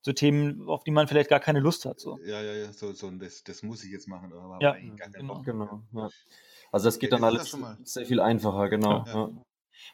so 0.00 0.12
Themen, 0.12 0.68
auf 0.68 0.84
die 0.84 0.92
man 0.92 1.08
vielleicht 1.08 1.28
gar 1.28 1.40
keine 1.40 1.58
Lust 1.58 1.86
hat. 1.86 1.98
So. 1.98 2.20
Ja, 2.24 2.40
ja, 2.40 2.52
ja, 2.52 2.72
so, 2.72 2.92
so 2.92 3.10
das, 3.10 3.42
das 3.42 3.64
muss 3.64 3.82
ich 3.82 3.90
jetzt 3.90 4.06
machen, 4.06 4.32
aber 4.32 4.58
ja, 4.60 4.76
genau. 5.18 5.42
genau 5.42 5.82
ja. 5.92 6.08
Also 6.70 6.86
das 6.86 7.00
geht 7.00 7.10
ja, 7.10 7.18
dann 7.18 7.24
alles 7.24 7.56
sehr 7.82 8.06
viel 8.06 8.20
einfacher, 8.20 8.68
genau. 8.68 9.04
Ja. 9.08 9.28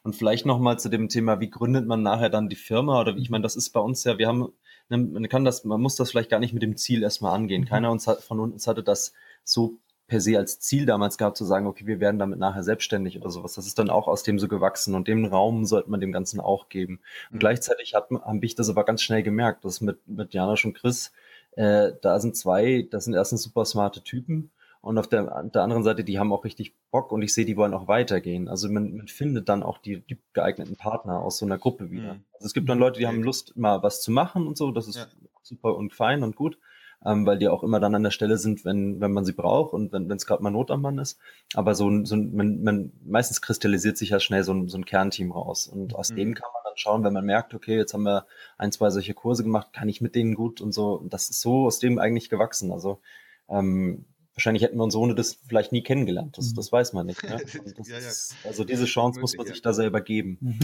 Und 0.02 0.16
vielleicht 0.16 0.46
nochmal 0.46 0.78
zu 0.78 0.88
dem 0.88 1.08
Thema, 1.08 1.40
wie 1.40 1.50
gründet 1.50 1.86
man 1.86 2.02
nachher 2.02 2.30
dann 2.30 2.48
die 2.48 2.56
Firma? 2.56 3.00
Oder 3.00 3.16
wie, 3.16 3.22
ich 3.22 3.30
meine, 3.30 3.42
das 3.42 3.56
ist 3.56 3.70
bei 3.70 3.80
uns 3.80 4.04
ja, 4.04 4.18
wir 4.18 4.28
haben 4.28 4.52
Ne, 4.88 4.98
man 4.98 5.28
kann 5.28 5.44
das, 5.44 5.64
man 5.64 5.80
muss 5.80 5.96
das 5.96 6.10
vielleicht 6.10 6.30
gar 6.30 6.40
nicht 6.40 6.52
mit 6.52 6.62
dem 6.62 6.76
Ziel 6.76 7.02
erstmal 7.02 7.34
angehen. 7.34 7.62
Mhm. 7.62 7.66
Keiner 7.66 7.90
uns 7.90 8.06
hat, 8.06 8.22
von 8.22 8.40
uns 8.40 8.66
hatte 8.66 8.82
das 8.82 9.12
so 9.42 9.78
per 10.06 10.20
se 10.20 10.36
als 10.36 10.60
Ziel 10.60 10.84
damals 10.84 11.16
gehabt, 11.16 11.38
zu 11.38 11.46
sagen, 11.46 11.66
okay, 11.66 11.86
wir 11.86 11.98
werden 11.98 12.18
damit 12.18 12.38
nachher 12.38 12.62
selbstständig 12.62 13.16
oder 13.16 13.30
sowas. 13.30 13.54
Das 13.54 13.66
ist 13.66 13.78
dann 13.78 13.88
auch 13.88 14.06
aus 14.06 14.22
dem 14.22 14.38
so 14.38 14.48
gewachsen 14.48 14.94
und 14.94 15.08
den 15.08 15.24
Raum 15.24 15.64
sollte 15.64 15.90
man 15.90 16.00
dem 16.00 16.12
Ganzen 16.12 16.40
auch 16.40 16.68
geben. 16.68 17.00
Und 17.30 17.36
mhm. 17.36 17.38
gleichzeitig 17.38 17.94
habe 17.94 18.20
ich 18.42 18.54
das 18.54 18.68
aber 18.68 18.84
ganz 18.84 19.02
schnell 19.02 19.22
gemerkt, 19.22 19.64
dass 19.64 19.80
mit, 19.80 20.06
mit 20.06 20.34
Janosch 20.34 20.66
und 20.66 20.74
Chris, 20.74 21.12
äh, 21.52 21.92
da 22.02 22.20
sind 22.20 22.36
zwei, 22.36 22.86
das 22.90 23.04
sind 23.04 23.14
erstens 23.14 23.42
super 23.42 23.64
smarte 23.64 24.02
Typen 24.02 24.50
Und 24.84 24.98
auf 24.98 25.08
der, 25.08 25.44
der 25.44 25.62
anderen 25.62 25.82
Seite, 25.82 26.04
die 26.04 26.18
haben 26.18 26.32
auch 26.32 26.44
richtig 26.44 26.74
Bock 26.90 27.10
und 27.12 27.22
ich 27.22 27.32
sehe, 27.32 27.44
die 27.44 27.56
wollen 27.56 27.74
auch 27.74 27.88
weitergehen. 27.88 28.48
Also 28.48 28.68
man, 28.68 28.96
man 28.96 29.08
findet 29.08 29.48
dann 29.48 29.62
auch 29.62 29.78
die, 29.78 30.00
die, 30.00 30.18
geeigneten 30.32 30.76
Partner 30.76 31.20
aus 31.20 31.38
so 31.38 31.46
einer 31.46 31.58
Gruppe 31.58 31.90
wieder. 31.90 32.14
Mhm. 32.14 32.24
Also 32.34 32.46
es 32.46 32.54
gibt 32.54 32.68
dann 32.68 32.78
Leute, 32.78 33.00
die 33.00 33.06
haben 33.06 33.22
Lust, 33.22 33.56
mal 33.56 33.82
was 33.82 34.02
zu 34.02 34.10
machen 34.10 34.46
und 34.46 34.56
so. 34.56 34.70
Das 34.70 34.86
ist 34.86 34.96
ja. 34.96 35.06
super 35.42 35.76
und 35.76 35.94
fein 35.94 36.22
und 36.22 36.36
gut 36.36 36.58
ähm, 37.04 37.26
weil 37.26 37.38
die 37.38 37.48
auch 37.48 37.62
immer 37.62 37.80
dann 37.80 37.94
an 37.94 38.02
der 38.02 38.10
Stelle 38.10 38.38
sind, 38.38 38.64
wenn, 38.64 39.00
wenn 39.00 39.12
man 39.12 39.24
sie 39.24 39.32
braucht 39.32 39.74
und 39.74 39.92
wenn 39.92 40.10
es 40.10 40.26
gerade 40.26 40.42
mal 40.42 40.50
Not 40.50 40.70
am 40.70 40.80
Mann 40.82 40.98
ist. 40.98 41.18
Aber 41.54 41.74
so, 41.74 42.04
so 42.04 42.16
man, 42.16 42.62
man, 42.62 42.92
meistens 43.04 43.42
kristallisiert 43.42 43.98
sich 43.98 44.10
ja 44.10 44.20
schnell 44.20 44.42
so 44.42 44.54
ein, 44.54 44.68
so 44.68 44.78
ein 44.78 44.86
Kernteam 44.86 45.30
raus. 45.30 45.66
Und 45.66 45.94
aus 45.94 46.10
mhm. 46.10 46.16
denen 46.16 46.34
kann 46.34 46.48
man 46.52 46.62
dann 46.64 46.76
schauen, 46.76 47.04
wenn 47.04 47.12
man 47.12 47.24
merkt, 47.24 47.54
okay, 47.54 47.76
jetzt 47.76 47.92
haben 47.92 48.04
wir 48.04 48.26
ein, 48.56 48.72
zwei 48.72 48.90
solche 48.90 49.14
Kurse 49.14 49.42
gemacht, 49.42 49.72
kann 49.72 49.88
ich 49.88 50.00
mit 50.00 50.14
denen 50.14 50.34
gut 50.34 50.60
und 50.60 50.72
so. 50.72 51.04
Das 51.08 51.28
ist 51.28 51.40
so 51.40 51.66
aus 51.66 51.78
dem 51.78 51.98
eigentlich 51.98 52.30
gewachsen. 52.30 52.72
Also 52.72 53.00
ähm, 53.48 54.06
wahrscheinlich 54.34 54.62
hätten 54.62 54.76
wir 54.76 54.84
uns 54.84 54.94
ohne 54.94 55.14
das 55.14 55.34
vielleicht 55.34 55.72
nie 55.72 55.82
kennengelernt. 55.82 56.36
Das, 56.36 56.50
mhm. 56.50 56.54
das 56.56 56.72
weiß 56.72 56.92
man 56.92 57.06
nicht. 57.06 57.22
Ne? 57.22 57.42
ja, 57.86 57.98
ja. 57.98 58.08
Ist, 58.08 58.34
also 58.44 58.64
diese 58.64 58.84
Chance 58.84 59.20
muss 59.20 59.36
man 59.36 59.46
sich 59.46 59.62
da 59.62 59.72
selber 59.72 60.00
geben. 60.00 60.38
Mhm. 60.40 60.58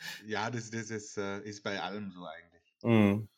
ja, 0.26 0.50
das, 0.50 0.70
das 0.70 0.90
ist, 0.90 1.16
äh, 1.18 1.40
ist 1.40 1.62
bei 1.62 1.80
allem 1.80 2.10
so 2.10 2.24
eigentlich. 2.24 2.74
Mhm. 2.82 3.28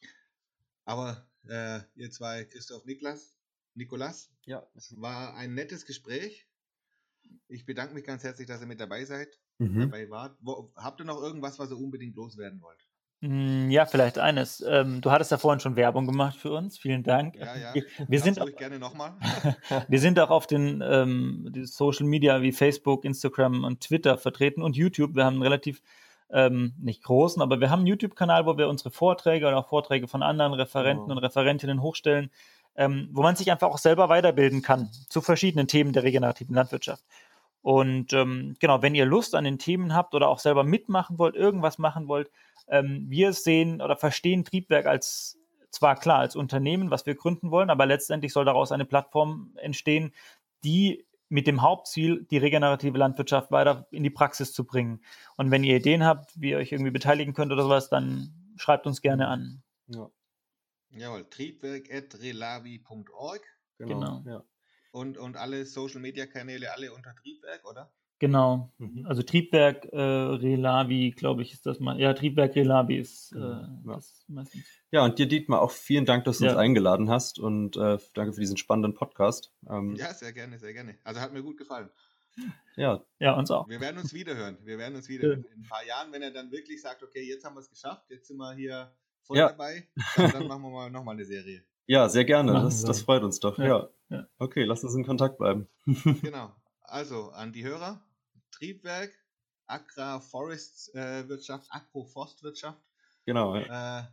Aber 0.85 1.26
äh, 1.49 1.80
ihr 1.95 2.11
zwei, 2.11 2.45
Christoph 2.45 2.85
Niklas, 2.85 3.35
Nikolas. 3.74 4.30
Ja. 4.45 4.66
Es 4.74 5.01
war 5.01 5.35
ein 5.35 5.55
nettes 5.55 5.87
Gespräch. 5.87 6.49
Ich 7.49 7.64
bedanke 7.64 7.95
mich 7.95 8.05
ganz 8.05 8.22
herzlich, 8.22 8.47
dass 8.47 8.61
ihr 8.61 8.66
mit 8.66 8.80
dabei 8.80 9.05
seid, 9.05 9.41
mhm. 9.59 9.80
dabei 9.80 10.11
wart. 10.11 10.37
Wo, 10.41 10.72
habt 10.76 11.01
ihr 11.01 11.05
noch 11.05 11.20
irgendwas, 11.20 11.59
was 11.59 11.70
ihr 11.70 11.78
unbedingt 11.78 12.14
loswerden 12.14 12.61
wollt? 12.61 12.89
Mm, 13.23 13.70
ja, 13.70 13.87
vielleicht 13.87 14.18
eines. 14.18 14.64
Ähm, 14.66 15.01
du 15.01 15.12
hattest 15.12 15.31
ja 15.31 15.39
vorhin 15.39 15.61
schon 15.61 15.77
Werbung 15.77 16.07
gemacht 16.07 16.37
für 16.37 16.53
uns. 16.53 16.77
Vielen 16.77 17.05
Dank. 17.05 17.37
Ja, 17.37 17.57
ja. 17.57 17.75
Wir, 17.75 17.85
wir 18.09 18.20
sind 18.20 18.41
auch, 18.41 18.51
gerne 18.57 18.81
nochmal. 18.81 19.12
wir 19.89 20.01
sind 20.01 20.18
auch 20.18 20.31
auf 20.31 20.49
den 20.49 20.83
ähm, 20.85 21.53
Social 21.62 22.05
Media 22.05 22.43
wie 22.43 22.51
Facebook, 22.51 23.05
Instagram 23.05 23.62
und 23.62 23.81
Twitter 23.81 24.18
vertreten 24.18 24.61
und 24.61 24.77
YouTube. 24.77 25.14
Wir 25.14 25.25
haben 25.25 25.35
einen 25.35 25.43
relativ 25.43 25.83
ähm, 26.31 26.75
nicht 26.81 27.05
großen, 27.05 27.41
aber 27.41 27.61
wir 27.61 27.70
haben 27.70 27.81
einen 27.81 27.87
YouTube-Kanal, 27.87 28.45
wo 28.45 28.59
wir 28.59 28.68
unsere 28.68 28.91
Vorträge 28.91 29.47
oder 29.47 29.59
auch 29.59 29.68
Vorträge 29.68 30.09
von 30.09 30.25
anderen 30.25 30.55
Referenten 30.55 31.05
oh. 31.07 31.12
und 31.12 31.18
Referentinnen 31.18 31.81
hochstellen, 31.81 32.29
ähm, 32.75 33.09
wo 33.12 33.23
man 33.23 33.37
sich 33.37 33.53
einfach 33.53 33.68
auch 33.68 33.79
selber 33.79 34.09
weiterbilden 34.09 34.62
kann 34.62 34.91
zu 35.09 35.20
verschiedenen 35.20 35.68
Themen 35.68 35.93
der 35.93 36.03
regenerativen 36.03 36.57
Landwirtschaft. 36.57 37.05
Und 37.61 38.12
ähm, 38.14 38.57
genau, 38.59 38.83
wenn 38.83 38.97
ihr 38.97 39.07
Lust 39.07 39.37
an 39.37 39.45
den 39.45 39.61
Themen 39.61 39.95
habt 39.95 40.16
oder 40.16 40.29
auch 40.29 40.41
selber 40.41 40.64
mitmachen 40.64 41.18
wollt, 41.18 41.37
irgendwas 41.37 41.79
machen 41.79 42.09
wollt, 42.09 42.29
ähm, 42.69 43.07
wir 43.09 43.33
sehen 43.33 43.81
oder 43.81 43.97
verstehen 43.97 44.45
Triebwerk 44.45 44.87
als 44.87 45.39
zwar 45.71 45.97
klar 45.97 46.19
als 46.19 46.37
Unternehmen, 46.37 46.91
was 46.91 47.07
wir 47.07 47.15
gründen 47.15 47.51
wollen, 47.51 47.71
aber 47.71 47.87
letztendlich 47.87 48.33
soll 48.33 48.45
daraus 48.45 48.73
eine 48.73 48.85
Plattform 48.85 49.57
entstehen, 49.57 50.13
die 50.65 51.07
mit 51.29 51.47
dem 51.47 51.63
Hauptziel, 51.63 52.27
die 52.31 52.37
regenerative 52.37 52.99
Landwirtschaft 52.99 53.51
weiter 53.51 53.87
in 53.91 54.03
die 54.03 54.11
Praxis 54.11 54.53
zu 54.53 54.67
bringen. 54.67 55.03
Und 55.39 55.51
wenn 55.51 55.65
ihr 55.65 55.77
Ideen 55.77 56.05
habt, 56.05 56.39
wie 56.39 56.51
ihr 56.51 56.59
euch 56.59 56.73
irgendwie 56.73 56.91
beteiligen 56.91 57.33
könnt 57.33 57.53
oder 57.53 57.63
sowas, 57.63 57.89
dann 57.89 58.35
schreibt 58.57 58.87
uns 58.87 59.01
gerne 59.01 59.29
an. 59.29 59.63
Ja. 59.87 60.11
Jawohl, 60.91 61.25
triebwerk.relavi.org. 61.31 63.41
Genau. 63.79 63.99
genau. 63.99 64.23
Ja. 64.27 64.45
Und, 64.91 65.17
und 65.17 65.39
alle 65.39 65.65
Social 65.65 66.01
Media 66.01 66.27
Kanäle 66.27 66.75
alle 66.75 66.93
unter 66.93 67.15
Triebwerk, 67.15 67.65
oder? 67.65 67.91
Genau. 68.23 68.73
Mhm. 68.79 69.05
Also 69.05 69.25
Triebwerk 69.25 69.87
äh, 69.87 70.01
Relavi, 70.01 71.11
glaube 71.11 71.43
ich, 71.43 71.55
ist 71.55 71.66
das 71.66 71.81
mal. 71.81 71.99
Ja, 71.99 72.14
Triebwerk 72.14 72.55
Relavi 72.55 72.97
ist 72.97 73.33
äh, 73.33 73.41
ja. 73.41 73.83
das 73.85 74.25
meistens. 74.29 74.62
Ja, 74.93 75.05
und 75.05 75.18
dir, 75.18 75.27
Dietmar, 75.27 75.61
auch 75.61 75.73
vielen 75.73 76.07
Dank, 76.07 76.23
dass 76.23 76.39
du 76.39 76.45
ja. 76.45 76.53
uns 76.53 76.59
eingeladen 76.61 77.11
hast 77.11 77.41
und 77.41 77.77
äh, 77.77 77.99
danke 78.14 78.33
für 78.33 78.39
diesen 78.39 78.57
spannenden 78.57 78.95
Podcast. 78.95 79.53
Ähm, 79.68 79.97
ja, 79.97 80.14
sehr 80.14 80.33
gerne, 80.33 80.61
sehr 80.61 80.73
gerne. 80.73 80.95
Also 81.03 81.20
hat 81.20 81.33
mir 81.33 81.43
gut 81.43 81.57
gefallen. 81.57 81.91
Ja. 82.77 83.05
Ja, 83.18 83.37
uns 83.37 83.51
auch. 83.51 83.68
Wir 83.68 83.81
werden 83.81 83.99
uns 83.99 84.14
wiederhören. 84.14 84.57
Wir 84.62 84.79
werden 84.79 84.95
uns 84.95 85.09
wieder 85.09 85.33
in 85.33 85.45
ein 85.57 85.66
paar 85.68 85.85
Jahren, 85.85 86.12
wenn 86.12 86.23
er 86.23 86.31
dann 86.31 86.53
wirklich 86.53 86.81
sagt, 86.81 87.03
okay, 87.03 87.29
jetzt 87.29 87.45
haben 87.45 87.57
wir 87.57 87.61
es 87.61 87.70
geschafft, 87.70 88.09
jetzt 88.09 88.29
sind 88.29 88.37
wir 88.37 88.55
hier 88.55 88.95
voll 89.23 89.37
ja. 89.37 89.49
dabei, 89.49 89.89
dann, 90.14 90.31
dann 90.31 90.47
machen 90.47 90.62
wir 90.62 90.70
mal 90.70 90.91
nochmal 90.93 91.16
eine 91.16 91.25
Serie. 91.25 91.64
Ja, 91.87 92.09
sehr 92.09 92.25
gerne. 92.25 92.53
Das, 92.53 92.85
das, 92.85 93.03
freut 93.03 93.25
uns 93.25 93.41
doch. 93.41 93.59
Ja. 93.59 93.89
ja. 94.11 94.29
Okay, 94.39 94.62
lass 94.62 94.85
uns 94.85 94.95
in 94.95 95.05
Kontakt 95.05 95.39
bleiben. 95.39 95.66
genau. 96.23 96.53
Also 96.83 97.31
an 97.31 97.53
die 97.53 97.64
Hörer, 97.64 98.01
Triebwerk, 98.63 99.11
Agra-Forest-Wirtschaft, 99.67 101.67
äh, 101.67 101.77
Agroforstwirtschaft. 101.77 102.81
Genau. 103.27 103.57
Ja. 103.57 104.01
Äh, 104.01 104.05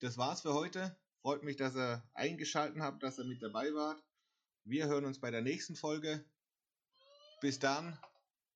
das 0.00 0.18
war's 0.18 0.42
für 0.42 0.52
heute. 0.52 0.94
Freut 1.22 1.42
mich, 1.42 1.56
dass 1.56 1.74
ihr 1.74 2.02
eingeschaltet 2.12 2.82
habt, 2.82 3.02
dass 3.02 3.18
ihr 3.18 3.24
mit 3.24 3.42
dabei 3.42 3.72
wart. 3.72 4.02
Wir 4.64 4.86
hören 4.86 5.06
uns 5.06 5.18
bei 5.18 5.30
der 5.30 5.40
nächsten 5.40 5.76
Folge. 5.76 6.22
Bis 7.40 7.58
dann. 7.58 7.98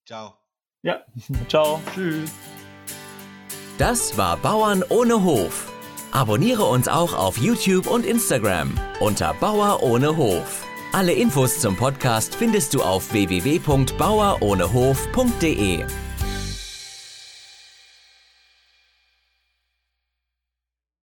Ciao. 0.07 0.37
Ja, 0.83 1.03
ciao. 1.49 1.83
Tschüss. 1.95 2.31
Das 3.79 4.19
war 4.19 4.37
Bauern 4.37 4.85
ohne 4.91 5.23
Hof. 5.23 5.73
Abonniere 6.13 6.65
uns 6.65 6.87
auch 6.87 7.15
auf 7.15 7.39
YouTube 7.39 7.87
und 7.87 8.05
Instagram 8.05 8.79
unter 9.01 9.33
Bauer 9.35 9.83
ohne 9.83 10.19
Hof. 10.19 10.64
Alle 10.95 11.13
Infos 11.13 11.59
zum 11.59 11.75
Podcast 11.75 12.37
findest 12.37 12.73
du 12.73 12.81
auf 12.81 13.13
www.bauerohnehof.de. 13.13 15.85